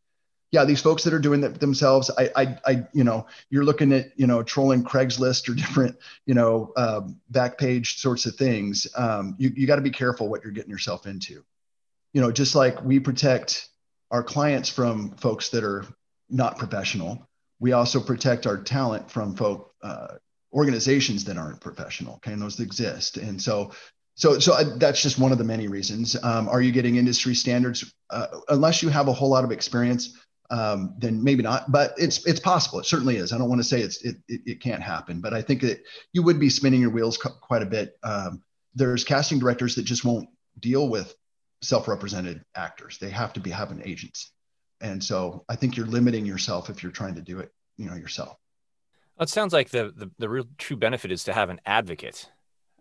yeah, 0.51 0.65
these 0.65 0.81
folks 0.81 1.03
that 1.03 1.13
are 1.13 1.19
doing 1.19 1.41
that 1.41 1.59
themselves, 1.59 2.09
I, 2.17 2.31
I, 2.35 2.57
I, 2.65 2.87
you 2.91 3.03
know, 3.03 3.27
you're 3.49 3.63
looking 3.63 3.93
at, 3.93 4.11
you 4.17 4.25
know, 4.25 4.41
trolling 4.41 4.83
Craigslist 4.83 5.47
or 5.49 5.53
different, 5.55 5.97
you 6.25 6.33
know, 6.33 6.73
um, 6.75 7.19
back 7.29 7.57
page 7.57 7.97
sorts 7.99 8.25
of 8.25 8.35
things. 8.35 8.87
Um, 8.95 9.35
you 9.37 9.51
you 9.55 9.67
got 9.67 9.75
to 9.75 9.81
be 9.81 9.91
careful 9.91 10.27
what 10.27 10.43
you're 10.43 10.53
getting 10.53 10.71
yourself 10.71 11.05
into. 11.05 11.43
You 12.13 12.21
know, 12.21 12.31
just 12.31 12.55
like 12.55 12.83
we 12.83 12.99
protect 12.99 13.69
our 14.09 14.23
clients 14.23 14.69
from 14.69 15.11
folks 15.17 15.49
that 15.49 15.63
are 15.63 15.85
not 16.29 16.57
professional, 16.57 17.27
we 17.59 17.73
also 17.73 17.99
protect 17.99 18.47
our 18.47 18.57
talent 18.57 19.11
from 19.11 19.35
folk 19.35 19.73
uh, 19.83 20.15
organizations 20.51 21.25
that 21.25 21.37
aren't 21.37 21.61
professional. 21.61 22.15
Okay, 22.15 22.33
and 22.33 22.41
those 22.41 22.59
exist, 22.59 23.17
and 23.17 23.39
so 23.39 23.71
so, 24.19 24.37
so 24.37 24.53
I, 24.53 24.63
that's 24.63 25.01
just 25.01 25.17
one 25.17 25.31
of 25.31 25.37
the 25.37 25.45
many 25.45 25.69
reasons. 25.69 26.21
Um, 26.21 26.49
are 26.49 26.61
you 26.61 26.73
getting 26.73 26.97
industry 26.97 27.33
standards? 27.33 27.93
Uh, 28.09 28.27
unless 28.49 28.83
you 28.83 28.89
have 28.89 29.07
a 29.07 29.13
whole 29.13 29.29
lot 29.29 29.45
of 29.45 29.51
experience, 29.51 30.17
um, 30.49 30.95
then 30.97 31.23
maybe 31.23 31.43
not. 31.43 31.71
But 31.71 31.93
it's 31.97 32.25
it's 32.25 32.39
possible. 32.39 32.79
It 32.79 32.85
certainly 32.85 33.17
is. 33.17 33.33
I 33.33 33.37
don't 33.37 33.49
want 33.49 33.61
to 33.61 33.67
say 33.67 33.81
it's 33.81 34.01
it, 34.03 34.17
it, 34.27 34.41
it 34.45 34.61
can't 34.61 34.81
happen, 34.81 35.21
but 35.21 35.33
I 35.33 35.41
think 35.41 35.61
that 35.61 35.83
you 36.13 36.23
would 36.23 36.39
be 36.39 36.49
spinning 36.49 36.81
your 36.81 36.89
wheels 36.89 37.17
quite 37.17 37.61
a 37.61 37.67
bit. 37.67 37.97
Um, 38.03 38.41
there's 38.75 39.03
casting 39.03 39.39
directors 39.39 39.75
that 39.75 39.83
just 39.83 40.05
won't 40.05 40.29
deal 40.59 40.89
with 40.89 41.15
self-represented 41.61 42.43
actors. 42.55 42.97
They 42.99 43.09
have 43.09 43.33
to 43.33 43.39
be 43.39 43.49
having 43.49 43.81
agents, 43.85 44.31
and 44.81 45.03
so 45.03 45.45
I 45.49 45.55
think 45.55 45.77
you're 45.77 45.87
limiting 45.87 46.25
yourself 46.25 46.69
if 46.69 46.83
you're 46.83 46.91
trying 46.91 47.15
to 47.15 47.21
do 47.21 47.39
it, 47.39 47.51
you 47.77 47.89
know, 47.89 47.95
yourself. 47.95 48.37
Well, 49.17 49.23
it 49.23 49.29
sounds 49.29 49.53
like 49.53 49.69
the, 49.69 49.93
the 49.95 50.09
the 50.17 50.29
real 50.29 50.45
true 50.57 50.77
benefit 50.77 51.11
is 51.11 51.23
to 51.25 51.33
have 51.33 51.49
an 51.49 51.59
advocate 51.65 52.29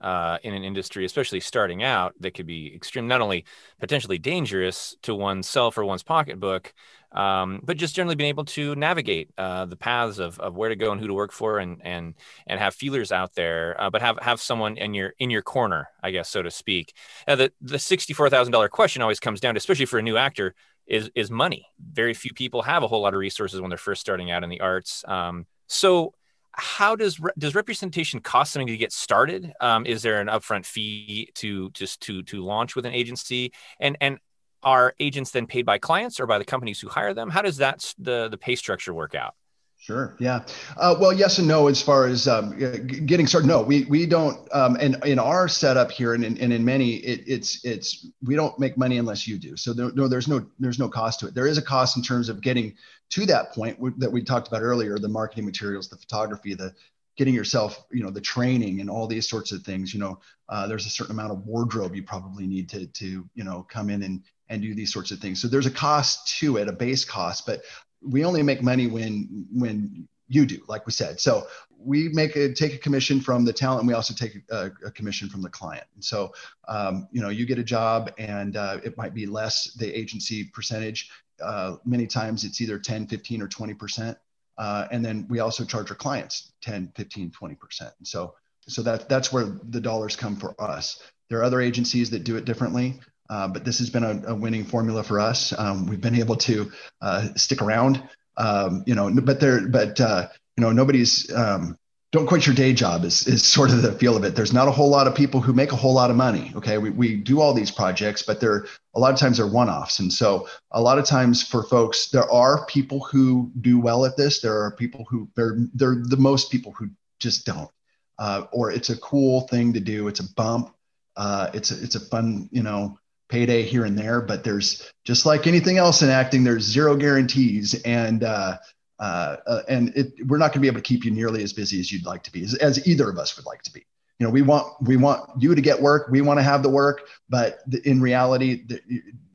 uh, 0.00 0.38
in 0.42 0.54
an 0.54 0.64
industry, 0.64 1.04
especially 1.04 1.40
starting 1.40 1.82
out, 1.82 2.14
that 2.20 2.34
could 2.34 2.46
be 2.46 2.74
extreme, 2.74 3.08
not 3.08 3.20
only 3.20 3.44
potentially 3.80 4.18
dangerous 4.18 4.96
to 5.02 5.14
oneself 5.14 5.76
or 5.78 5.84
one's 5.84 6.02
pocketbook, 6.02 6.72
um, 7.12 7.60
but 7.62 7.76
just 7.76 7.96
generally 7.96 8.16
being 8.16 8.28
able 8.28 8.44
to 8.44 8.74
navigate 8.74 9.30
uh, 9.38 9.64
the 9.64 9.76
paths 9.76 10.18
of, 10.18 10.38
of 10.40 10.56
where 10.56 10.68
to 10.68 10.76
go 10.76 10.92
and 10.92 11.00
who 11.00 11.06
to 11.06 11.14
work 11.14 11.32
for, 11.32 11.58
and 11.58 11.80
and 11.82 12.14
and 12.46 12.60
have 12.60 12.74
feelers 12.74 13.12
out 13.12 13.34
there, 13.34 13.76
uh, 13.80 13.90
but 13.90 14.02
have 14.02 14.18
have 14.20 14.40
someone 14.40 14.76
in 14.76 14.94
your 14.94 15.14
in 15.18 15.30
your 15.30 15.42
corner, 15.42 15.88
I 16.02 16.10
guess, 16.10 16.28
so 16.28 16.42
to 16.42 16.50
speak. 16.50 16.94
Now, 17.26 17.36
the 17.36 17.52
the 17.60 17.78
sixty 17.78 18.12
four 18.12 18.28
thousand 18.28 18.52
dollar 18.52 18.68
question 18.68 19.02
always 19.02 19.20
comes 19.20 19.40
down 19.40 19.54
to, 19.54 19.58
especially 19.58 19.86
for 19.86 19.98
a 19.98 20.02
new 20.02 20.18
actor, 20.18 20.54
is 20.86 21.10
is 21.14 21.30
money. 21.30 21.66
Very 21.92 22.14
few 22.14 22.32
people 22.34 22.62
have 22.62 22.82
a 22.82 22.88
whole 22.88 23.00
lot 23.00 23.14
of 23.14 23.20
resources 23.20 23.60
when 23.60 23.70
they're 23.70 23.78
first 23.78 24.02
starting 24.02 24.30
out 24.30 24.44
in 24.44 24.50
the 24.50 24.60
arts. 24.60 25.02
Um, 25.08 25.46
so 25.66 26.12
how 26.52 26.96
does 26.96 27.20
does 27.38 27.54
representation 27.54 28.20
cost 28.20 28.52
something 28.52 28.66
to 28.66 28.76
get 28.76 28.92
started? 28.92 29.52
Um, 29.60 29.86
is 29.86 30.02
there 30.02 30.20
an 30.20 30.28
upfront 30.28 30.66
fee 30.66 31.30
to 31.34 31.70
just 31.70 32.00
to 32.02 32.22
to 32.24 32.44
launch 32.44 32.74
with 32.76 32.86
an 32.86 32.92
agency? 32.92 33.52
And 33.78 33.96
and 34.00 34.18
are 34.62 34.94
agents 34.98 35.30
then 35.30 35.46
paid 35.46 35.64
by 35.64 35.78
clients 35.78 36.18
or 36.18 36.26
by 36.26 36.38
the 36.38 36.44
companies 36.44 36.80
who 36.80 36.88
hire 36.88 37.14
them? 37.14 37.30
How 37.30 37.42
does 37.42 37.58
that 37.58 37.94
the 37.98 38.28
the 38.28 38.38
pay 38.38 38.56
structure 38.56 38.92
work 38.92 39.14
out? 39.14 39.34
Sure. 39.80 40.16
Yeah. 40.18 40.40
Uh, 40.76 40.96
well, 40.98 41.12
yes 41.12 41.38
and 41.38 41.46
no. 41.46 41.68
As 41.68 41.80
far 41.80 42.06
as 42.06 42.26
um, 42.26 42.58
getting 43.06 43.28
started, 43.28 43.46
no, 43.46 43.62
we 43.62 43.84
we 43.84 44.06
don't. 44.06 44.36
Um, 44.52 44.76
and 44.80 45.02
in 45.04 45.20
our 45.20 45.46
setup 45.46 45.92
here, 45.92 46.14
and 46.14 46.24
in, 46.24 46.36
and 46.38 46.52
in 46.52 46.64
many, 46.64 46.96
it, 46.96 47.22
it's 47.28 47.64
it's 47.64 48.08
we 48.24 48.34
don't 48.34 48.58
make 48.58 48.76
money 48.76 48.98
unless 48.98 49.28
you 49.28 49.38
do. 49.38 49.56
So 49.56 49.72
there, 49.72 49.92
no, 49.92 50.08
there's 50.08 50.26
no 50.26 50.44
there's 50.58 50.80
no 50.80 50.88
cost 50.88 51.20
to 51.20 51.28
it. 51.28 51.34
There 51.34 51.46
is 51.46 51.58
a 51.58 51.62
cost 51.62 51.96
in 51.96 52.02
terms 52.02 52.28
of 52.28 52.42
getting 52.42 52.74
to 53.10 53.26
that 53.26 53.52
point 53.52 53.78
that 53.98 54.10
we 54.10 54.22
talked 54.22 54.48
about 54.48 54.62
earlier: 54.62 54.98
the 54.98 55.08
marketing 55.08 55.44
materials, 55.44 55.88
the 55.88 55.96
photography, 55.96 56.54
the 56.54 56.74
getting 57.16 57.34
yourself, 57.34 57.84
you 57.90 58.02
know, 58.02 58.10
the 58.10 58.20
training 58.20 58.80
and 58.80 58.88
all 58.88 59.06
these 59.06 59.28
sorts 59.28 59.50
of 59.50 59.62
things. 59.62 59.92
You 59.92 60.00
know, 60.00 60.20
uh, 60.48 60.66
there's 60.68 60.86
a 60.86 60.90
certain 60.90 61.12
amount 61.12 61.32
of 61.32 61.44
wardrobe 61.46 61.96
you 61.96 62.02
probably 62.02 62.46
need 62.46 62.68
to 62.70 62.86
to 62.86 63.28
you 63.34 63.44
know 63.44 63.66
come 63.68 63.90
in 63.90 64.02
and 64.02 64.22
and 64.48 64.62
do 64.62 64.74
these 64.74 64.92
sorts 64.92 65.10
of 65.10 65.18
things. 65.18 65.40
So 65.42 65.48
there's 65.48 65.66
a 65.66 65.70
cost 65.70 66.38
to 66.38 66.56
it, 66.56 66.68
a 66.68 66.72
base 66.72 67.04
cost, 67.04 67.46
but 67.46 67.62
we 68.00 68.24
only 68.24 68.42
make 68.42 68.62
money 68.62 68.86
when 68.86 69.46
when 69.52 70.08
you 70.28 70.46
do, 70.46 70.62
like 70.68 70.86
we 70.86 70.92
said. 70.92 71.18
So 71.20 71.46
we 71.78 72.08
make 72.10 72.36
a 72.36 72.52
take 72.52 72.74
a 72.74 72.78
commission 72.78 73.20
from 73.20 73.44
the 73.44 73.52
talent, 73.52 73.80
and 73.80 73.88
we 73.88 73.94
also 73.94 74.14
take 74.14 74.42
a, 74.50 74.70
a 74.84 74.90
commission 74.90 75.28
from 75.28 75.42
the 75.42 75.48
client. 75.48 75.84
And 75.94 76.04
so, 76.04 76.32
um, 76.68 77.08
you 77.10 77.22
know, 77.22 77.28
you 77.30 77.46
get 77.46 77.58
a 77.58 77.64
job, 77.64 78.12
and 78.18 78.56
uh, 78.56 78.78
it 78.84 78.96
might 78.96 79.14
be 79.14 79.26
less 79.26 79.72
the 79.74 79.90
agency 79.98 80.44
percentage. 80.44 81.10
Uh, 81.42 81.76
many 81.84 82.06
times 82.06 82.44
it's 82.44 82.60
either 82.60 82.78
10, 82.78 83.06
15, 83.06 83.42
or 83.42 83.48
20 83.48 83.74
percent. 83.74 84.18
Uh, 84.56 84.88
and 84.90 85.04
then 85.04 85.26
we 85.28 85.38
also 85.38 85.64
charge 85.64 85.90
our 85.90 85.96
clients 85.96 86.52
10, 86.62 86.92
15, 86.96 87.30
20 87.30 87.54
percent. 87.54 87.92
And 87.98 88.06
so, 88.06 88.34
so 88.66 88.82
that 88.82 89.08
that's 89.08 89.32
where 89.32 89.44
the 89.44 89.80
dollars 89.80 90.16
come 90.16 90.36
for 90.36 90.54
us. 90.60 91.00
There 91.30 91.38
are 91.38 91.44
other 91.44 91.60
agencies 91.60 92.10
that 92.10 92.24
do 92.24 92.36
it 92.36 92.44
differently. 92.44 93.00
Uh, 93.30 93.46
but 93.46 93.64
this 93.64 93.78
has 93.78 93.90
been 93.90 94.04
a, 94.04 94.22
a, 94.28 94.34
winning 94.34 94.64
formula 94.64 95.02
for 95.02 95.20
us. 95.20 95.52
Um, 95.58 95.86
we've 95.86 96.00
been 96.00 96.14
able 96.14 96.36
to 96.36 96.72
uh, 97.02 97.28
stick 97.36 97.60
around, 97.60 98.02
um, 98.38 98.82
you 98.86 98.94
know, 98.94 99.10
but 99.22 99.38
there, 99.38 99.68
but 99.68 100.00
uh, 100.00 100.28
you 100.56 100.62
know, 100.62 100.72
nobody's 100.72 101.30
um, 101.34 101.76
don't 102.10 102.26
quit 102.26 102.46
your 102.46 102.54
day 102.54 102.72
job 102.72 103.04
is, 103.04 103.26
is 103.26 103.44
sort 103.44 103.70
of 103.70 103.82
the 103.82 103.92
feel 103.92 104.16
of 104.16 104.24
it. 104.24 104.34
There's 104.34 104.52
not 104.52 104.66
a 104.66 104.70
whole 104.70 104.88
lot 104.88 105.06
of 105.06 105.14
people 105.14 105.42
who 105.42 105.52
make 105.52 105.72
a 105.72 105.76
whole 105.76 105.92
lot 105.92 106.10
of 106.10 106.16
money. 106.16 106.52
Okay, 106.56 106.78
we, 106.78 106.88
we 106.90 107.16
do 107.16 107.40
all 107.40 107.52
these 107.52 107.70
projects, 107.70 108.22
but 108.22 108.40
they're 108.40 108.66
a 108.94 109.00
lot 109.00 109.12
of 109.12 109.18
times 109.18 109.36
they're 109.36 109.46
one-offs, 109.46 109.98
and 109.98 110.12
so 110.12 110.48
a 110.70 110.80
lot 110.80 110.98
of 110.98 111.04
times 111.04 111.46
for 111.46 111.64
folks, 111.64 112.08
there 112.08 112.30
are 112.30 112.64
people 112.66 113.00
who 113.00 113.52
do 113.60 113.78
well 113.78 114.06
at 114.06 114.16
this. 114.16 114.40
There 114.40 114.58
are 114.62 114.70
people 114.70 115.04
who 115.08 115.28
they're 115.36 115.58
they're 115.74 116.02
the 116.02 116.16
most 116.16 116.50
people 116.50 116.72
who 116.72 116.88
just 117.20 117.44
don't, 117.44 117.70
uh, 118.18 118.44
or 118.52 118.72
it's 118.72 118.88
a 118.90 118.96
cool 118.96 119.42
thing 119.48 119.74
to 119.74 119.80
do. 119.80 120.08
It's 120.08 120.20
a 120.20 120.34
bump. 120.34 120.74
Uh, 121.16 121.50
it's 121.52 121.70
a, 121.72 121.82
it's 121.82 121.94
a 121.94 122.00
fun 122.00 122.48
you 122.52 122.62
know 122.62 122.98
payday 123.28 123.62
here 123.62 123.84
and 123.84 123.98
there, 123.98 124.22
but 124.22 124.42
there's 124.42 124.90
just 125.04 125.26
like 125.26 125.46
anything 125.46 125.76
else 125.76 126.00
in 126.00 126.08
acting, 126.08 126.44
there's 126.44 126.64
zero 126.64 126.96
guarantees, 126.96 127.74
and 127.82 128.24
uh, 128.24 128.56
uh, 128.98 129.36
uh, 129.46 129.62
and 129.68 129.92
it, 129.96 130.26
we're 130.26 130.38
not 130.38 130.52
going 130.52 130.54
to 130.54 130.60
be 130.60 130.66
able 130.66 130.80
to 130.80 130.82
keep 130.82 131.04
you 131.04 131.10
nearly 131.10 131.42
as 131.42 131.52
busy 131.52 131.78
as 131.78 131.92
you'd 131.92 132.06
like 132.06 132.22
to 132.24 132.32
be, 132.32 132.42
as, 132.42 132.54
as, 132.54 132.86
either 132.86 133.08
of 133.08 133.18
us 133.18 133.36
would 133.36 133.46
like 133.46 133.62
to 133.62 133.72
be. 133.72 133.84
You 134.18 134.26
know, 134.26 134.32
we 134.32 134.42
want 134.42 134.66
we 134.82 134.96
want 134.96 135.30
you 135.40 135.54
to 135.54 135.60
get 135.60 135.80
work, 135.80 136.08
we 136.10 136.20
want 136.20 136.38
to 136.38 136.42
have 136.42 136.62
the 136.64 136.68
work, 136.68 137.02
but 137.28 137.60
the, 137.68 137.80
in 137.88 138.00
reality, 138.00 138.64
the, 138.66 138.80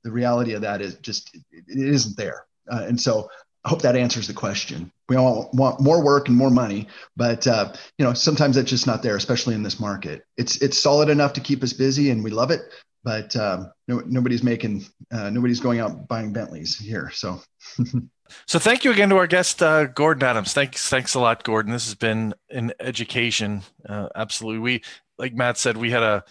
the 0.03 0.11
reality 0.11 0.53
of 0.53 0.61
that 0.61 0.81
is 0.81 0.95
just 0.95 1.33
it, 1.33 1.63
it 1.67 1.87
isn't 1.87 2.17
there, 2.17 2.45
uh, 2.71 2.83
and 2.87 2.99
so. 2.99 3.29
I 3.65 3.69
hope 3.69 3.81
that 3.83 3.95
answers 3.95 4.27
the 4.27 4.33
question. 4.33 4.91
We 5.07 5.15
all 5.15 5.49
want 5.53 5.79
more 5.79 6.03
work 6.03 6.27
and 6.27 6.35
more 6.35 6.49
money, 6.49 6.89
but 7.15 7.47
uh, 7.47 7.71
you 7.97 8.03
know 8.03 8.13
sometimes 8.13 8.57
that's 8.57 8.69
just 8.69 8.85
not 8.85 9.01
there, 9.01 9.15
especially 9.15 9.55
in 9.55 9.63
this 9.63 9.79
market. 9.79 10.25
It's 10.35 10.61
it's 10.61 10.77
solid 10.77 11.07
enough 11.07 11.31
to 11.31 11.39
keep 11.39 11.63
us 11.63 11.71
busy, 11.71 12.09
and 12.09 12.25
we 12.25 12.29
love 12.29 12.51
it 12.51 12.59
but 13.03 13.35
um, 13.35 13.71
no, 13.87 14.01
nobody's 14.05 14.43
making 14.43 14.85
uh, 15.11 15.29
nobody's 15.29 15.59
going 15.59 15.79
out 15.79 16.07
buying 16.07 16.31
Bentleys 16.31 16.77
here. 16.77 17.11
So, 17.13 17.41
so 18.45 18.59
thank 18.59 18.83
you 18.83 18.91
again 18.91 19.09
to 19.09 19.17
our 19.17 19.27
guest 19.27 19.61
uh, 19.61 19.85
Gordon 19.85 20.23
Adams. 20.23 20.53
Thanks, 20.53 20.89
thanks 20.89 21.13
a 21.13 21.19
lot, 21.19 21.43
Gordon. 21.43 21.71
This 21.71 21.85
has 21.85 21.95
been 21.95 22.33
an 22.49 22.73
education. 22.79 23.61
Uh, 23.87 24.09
absolutely, 24.15 24.59
we 24.59 24.81
like 25.17 25.33
Matt 25.33 25.57
said, 25.57 25.77
we 25.77 25.91
had 25.91 26.03
a, 26.03 26.23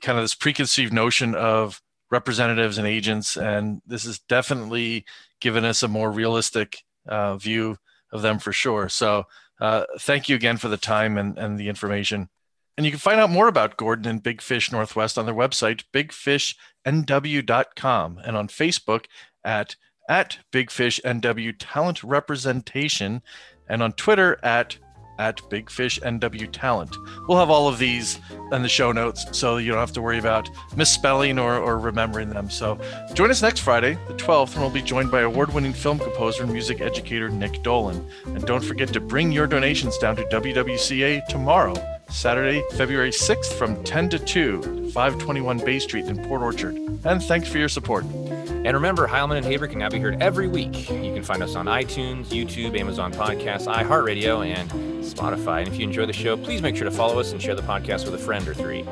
kind 0.00 0.18
of 0.18 0.24
this 0.24 0.34
preconceived 0.34 0.92
notion 0.92 1.34
of 1.34 1.80
representatives 2.10 2.78
and 2.78 2.86
agents, 2.86 3.36
and 3.36 3.82
this 3.86 4.04
has 4.04 4.18
definitely 4.18 5.04
given 5.40 5.64
us 5.64 5.82
a 5.82 5.88
more 5.88 6.10
realistic 6.10 6.84
uh, 7.08 7.36
view 7.36 7.76
of 8.12 8.22
them 8.22 8.38
for 8.38 8.52
sure. 8.52 8.88
So, 8.88 9.24
uh, 9.60 9.84
thank 10.00 10.28
you 10.28 10.36
again 10.36 10.56
for 10.56 10.68
the 10.68 10.76
time 10.76 11.18
and, 11.18 11.36
and 11.38 11.58
the 11.58 11.68
information. 11.68 12.28
And 12.76 12.86
you 12.86 12.92
can 12.92 13.00
find 13.00 13.20
out 13.20 13.30
more 13.30 13.48
about 13.48 13.76
Gordon 13.76 14.06
and 14.06 14.22
Big 14.22 14.40
Fish 14.40 14.70
Northwest 14.70 15.18
on 15.18 15.26
their 15.26 15.34
website, 15.34 15.82
bigfishnw.com, 15.92 18.20
and 18.24 18.36
on 18.36 18.46
Facebook 18.46 19.06
at, 19.42 19.74
at 20.08 20.38
Big 20.50 20.70
Fish 20.70 21.00
NW 21.04 21.54
Talent 21.58 22.02
Representation, 22.02 23.22
and 23.68 23.82
on 23.82 23.92
Twitter 23.92 24.38
at 24.42 24.78
at 25.18 25.40
Big 25.50 25.68
Fish 25.68 25.98
NW 26.00 26.48
Talent. 26.52 26.96
We'll 27.26 27.38
have 27.38 27.50
all 27.50 27.68
of 27.68 27.78
these 27.78 28.20
in 28.52 28.62
the 28.62 28.68
show 28.68 28.92
notes 28.92 29.26
so 29.36 29.56
you 29.56 29.72
don't 29.72 29.80
have 29.80 29.92
to 29.94 30.00
worry 30.00 30.18
about 30.18 30.48
misspelling 30.76 31.38
or, 31.38 31.58
or 31.58 31.78
remembering 31.78 32.30
them. 32.30 32.48
So 32.48 32.80
join 33.14 33.30
us 33.30 33.42
next 33.42 33.60
Friday, 33.60 33.98
the 34.06 34.14
12th, 34.14 34.52
and 34.52 34.60
we'll 34.62 34.70
be 34.70 34.82
joined 34.82 35.10
by 35.10 35.22
award 35.22 35.52
winning 35.52 35.72
film 35.72 35.98
composer 35.98 36.44
and 36.44 36.52
music 36.52 36.80
educator 36.80 37.28
Nick 37.28 37.62
Dolan. 37.62 38.08
And 38.26 38.44
don't 38.46 38.64
forget 38.64 38.92
to 38.92 39.00
bring 39.00 39.32
your 39.32 39.46
donations 39.46 39.98
down 39.98 40.16
to 40.16 40.24
WWCA 40.24 41.26
tomorrow 41.26 41.74
Saturday, 42.10 42.64
February 42.72 43.10
6th 43.10 43.52
from 43.52 43.82
10 43.84 44.08
to 44.10 44.18
2, 44.18 44.90
521 44.90 45.58
Bay 45.58 45.78
Street 45.78 46.06
in 46.06 46.22
Port 46.24 46.42
Orchard. 46.42 46.74
And 47.04 47.22
thanks 47.22 47.48
for 47.48 47.58
your 47.58 47.68
support. 47.68 48.04
And 48.04 48.74
remember, 48.74 49.06
Heilman 49.06 49.36
and 49.36 49.46
Haver 49.46 49.68
can 49.68 49.78
now 49.78 49.88
be 49.88 50.00
heard 50.00 50.20
every 50.20 50.48
week. 50.48 50.90
You 50.90 51.14
can 51.14 51.22
find 51.22 51.42
us 51.42 51.54
on 51.54 51.66
iTunes, 51.66 52.26
YouTube, 52.26 52.78
Amazon 52.78 53.12
Podcasts, 53.12 53.66
iHeartRadio, 53.72 54.44
and 54.44 54.68
Spotify. 55.04 55.60
And 55.60 55.68
if 55.68 55.78
you 55.78 55.84
enjoy 55.84 56.06
the 56.06 56.12
show, 56.12 56.36
please 56.36 56.60
make 56.60 56.76
sure 56.76 56.84
to 56.84 56.90
follow 56.90 57.20
us 57.20 57.32
and 57.32 57.40
share 57.40 57.54
the 57.54 57.62
podcast 57.62 58.04
with 58.04 58.14
a 58.14 58.18
friend 58.18 58.48
or 58.48 58.54
three. 58.54 58.82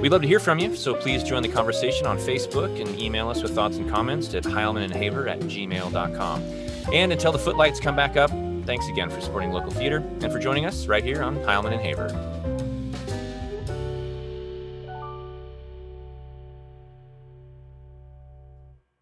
We'd 0.00 0.10
love 0.10 0.22
to 0.22 0.28
hear 0.28 0.40
from 0.40 0.58
you, 0.58 0.74
so 0.74 0.94
please 0.94 1.22
join 1.22 1.42
the 1.42 1.48
conversation 1.48 2.06
on 2.06 2.18
Facebook 2.18 2.80
and 2.80 2.98
email 2.98 3.28
us 3.28 3.42
with 3.42 3.54
thoughts 3.54 3.76
and 3.76 3.90
comments 3.90 4.32
at 4.34 4.44
heilmanandhaver 4.44 5.28
at 5.28 5.40
gmail.com. 5.40 6.42
And 6.92 7.12
until 7.12 7.32
the 7.32 7.38
footlights 7.38 7.78
come 7.78 7.94
back 7.94 8.16
up, 8.16 8.30
thanks 8.64 8.88
again 8.88 9.10
for 9.10 9.20
supporting 9.20 9.50
local 9.50 9.70
theater 9.70 9.98
and 10.22 10.32
for 10.32 10.38
joining 10.38 10.64
us 10.64 10.86
right 10.86 11.04
here 11.04 11.22
on 11.22 11.36
Heilman 11.40 11.72
and 11.72 11.80
Haver. 11.80 12.39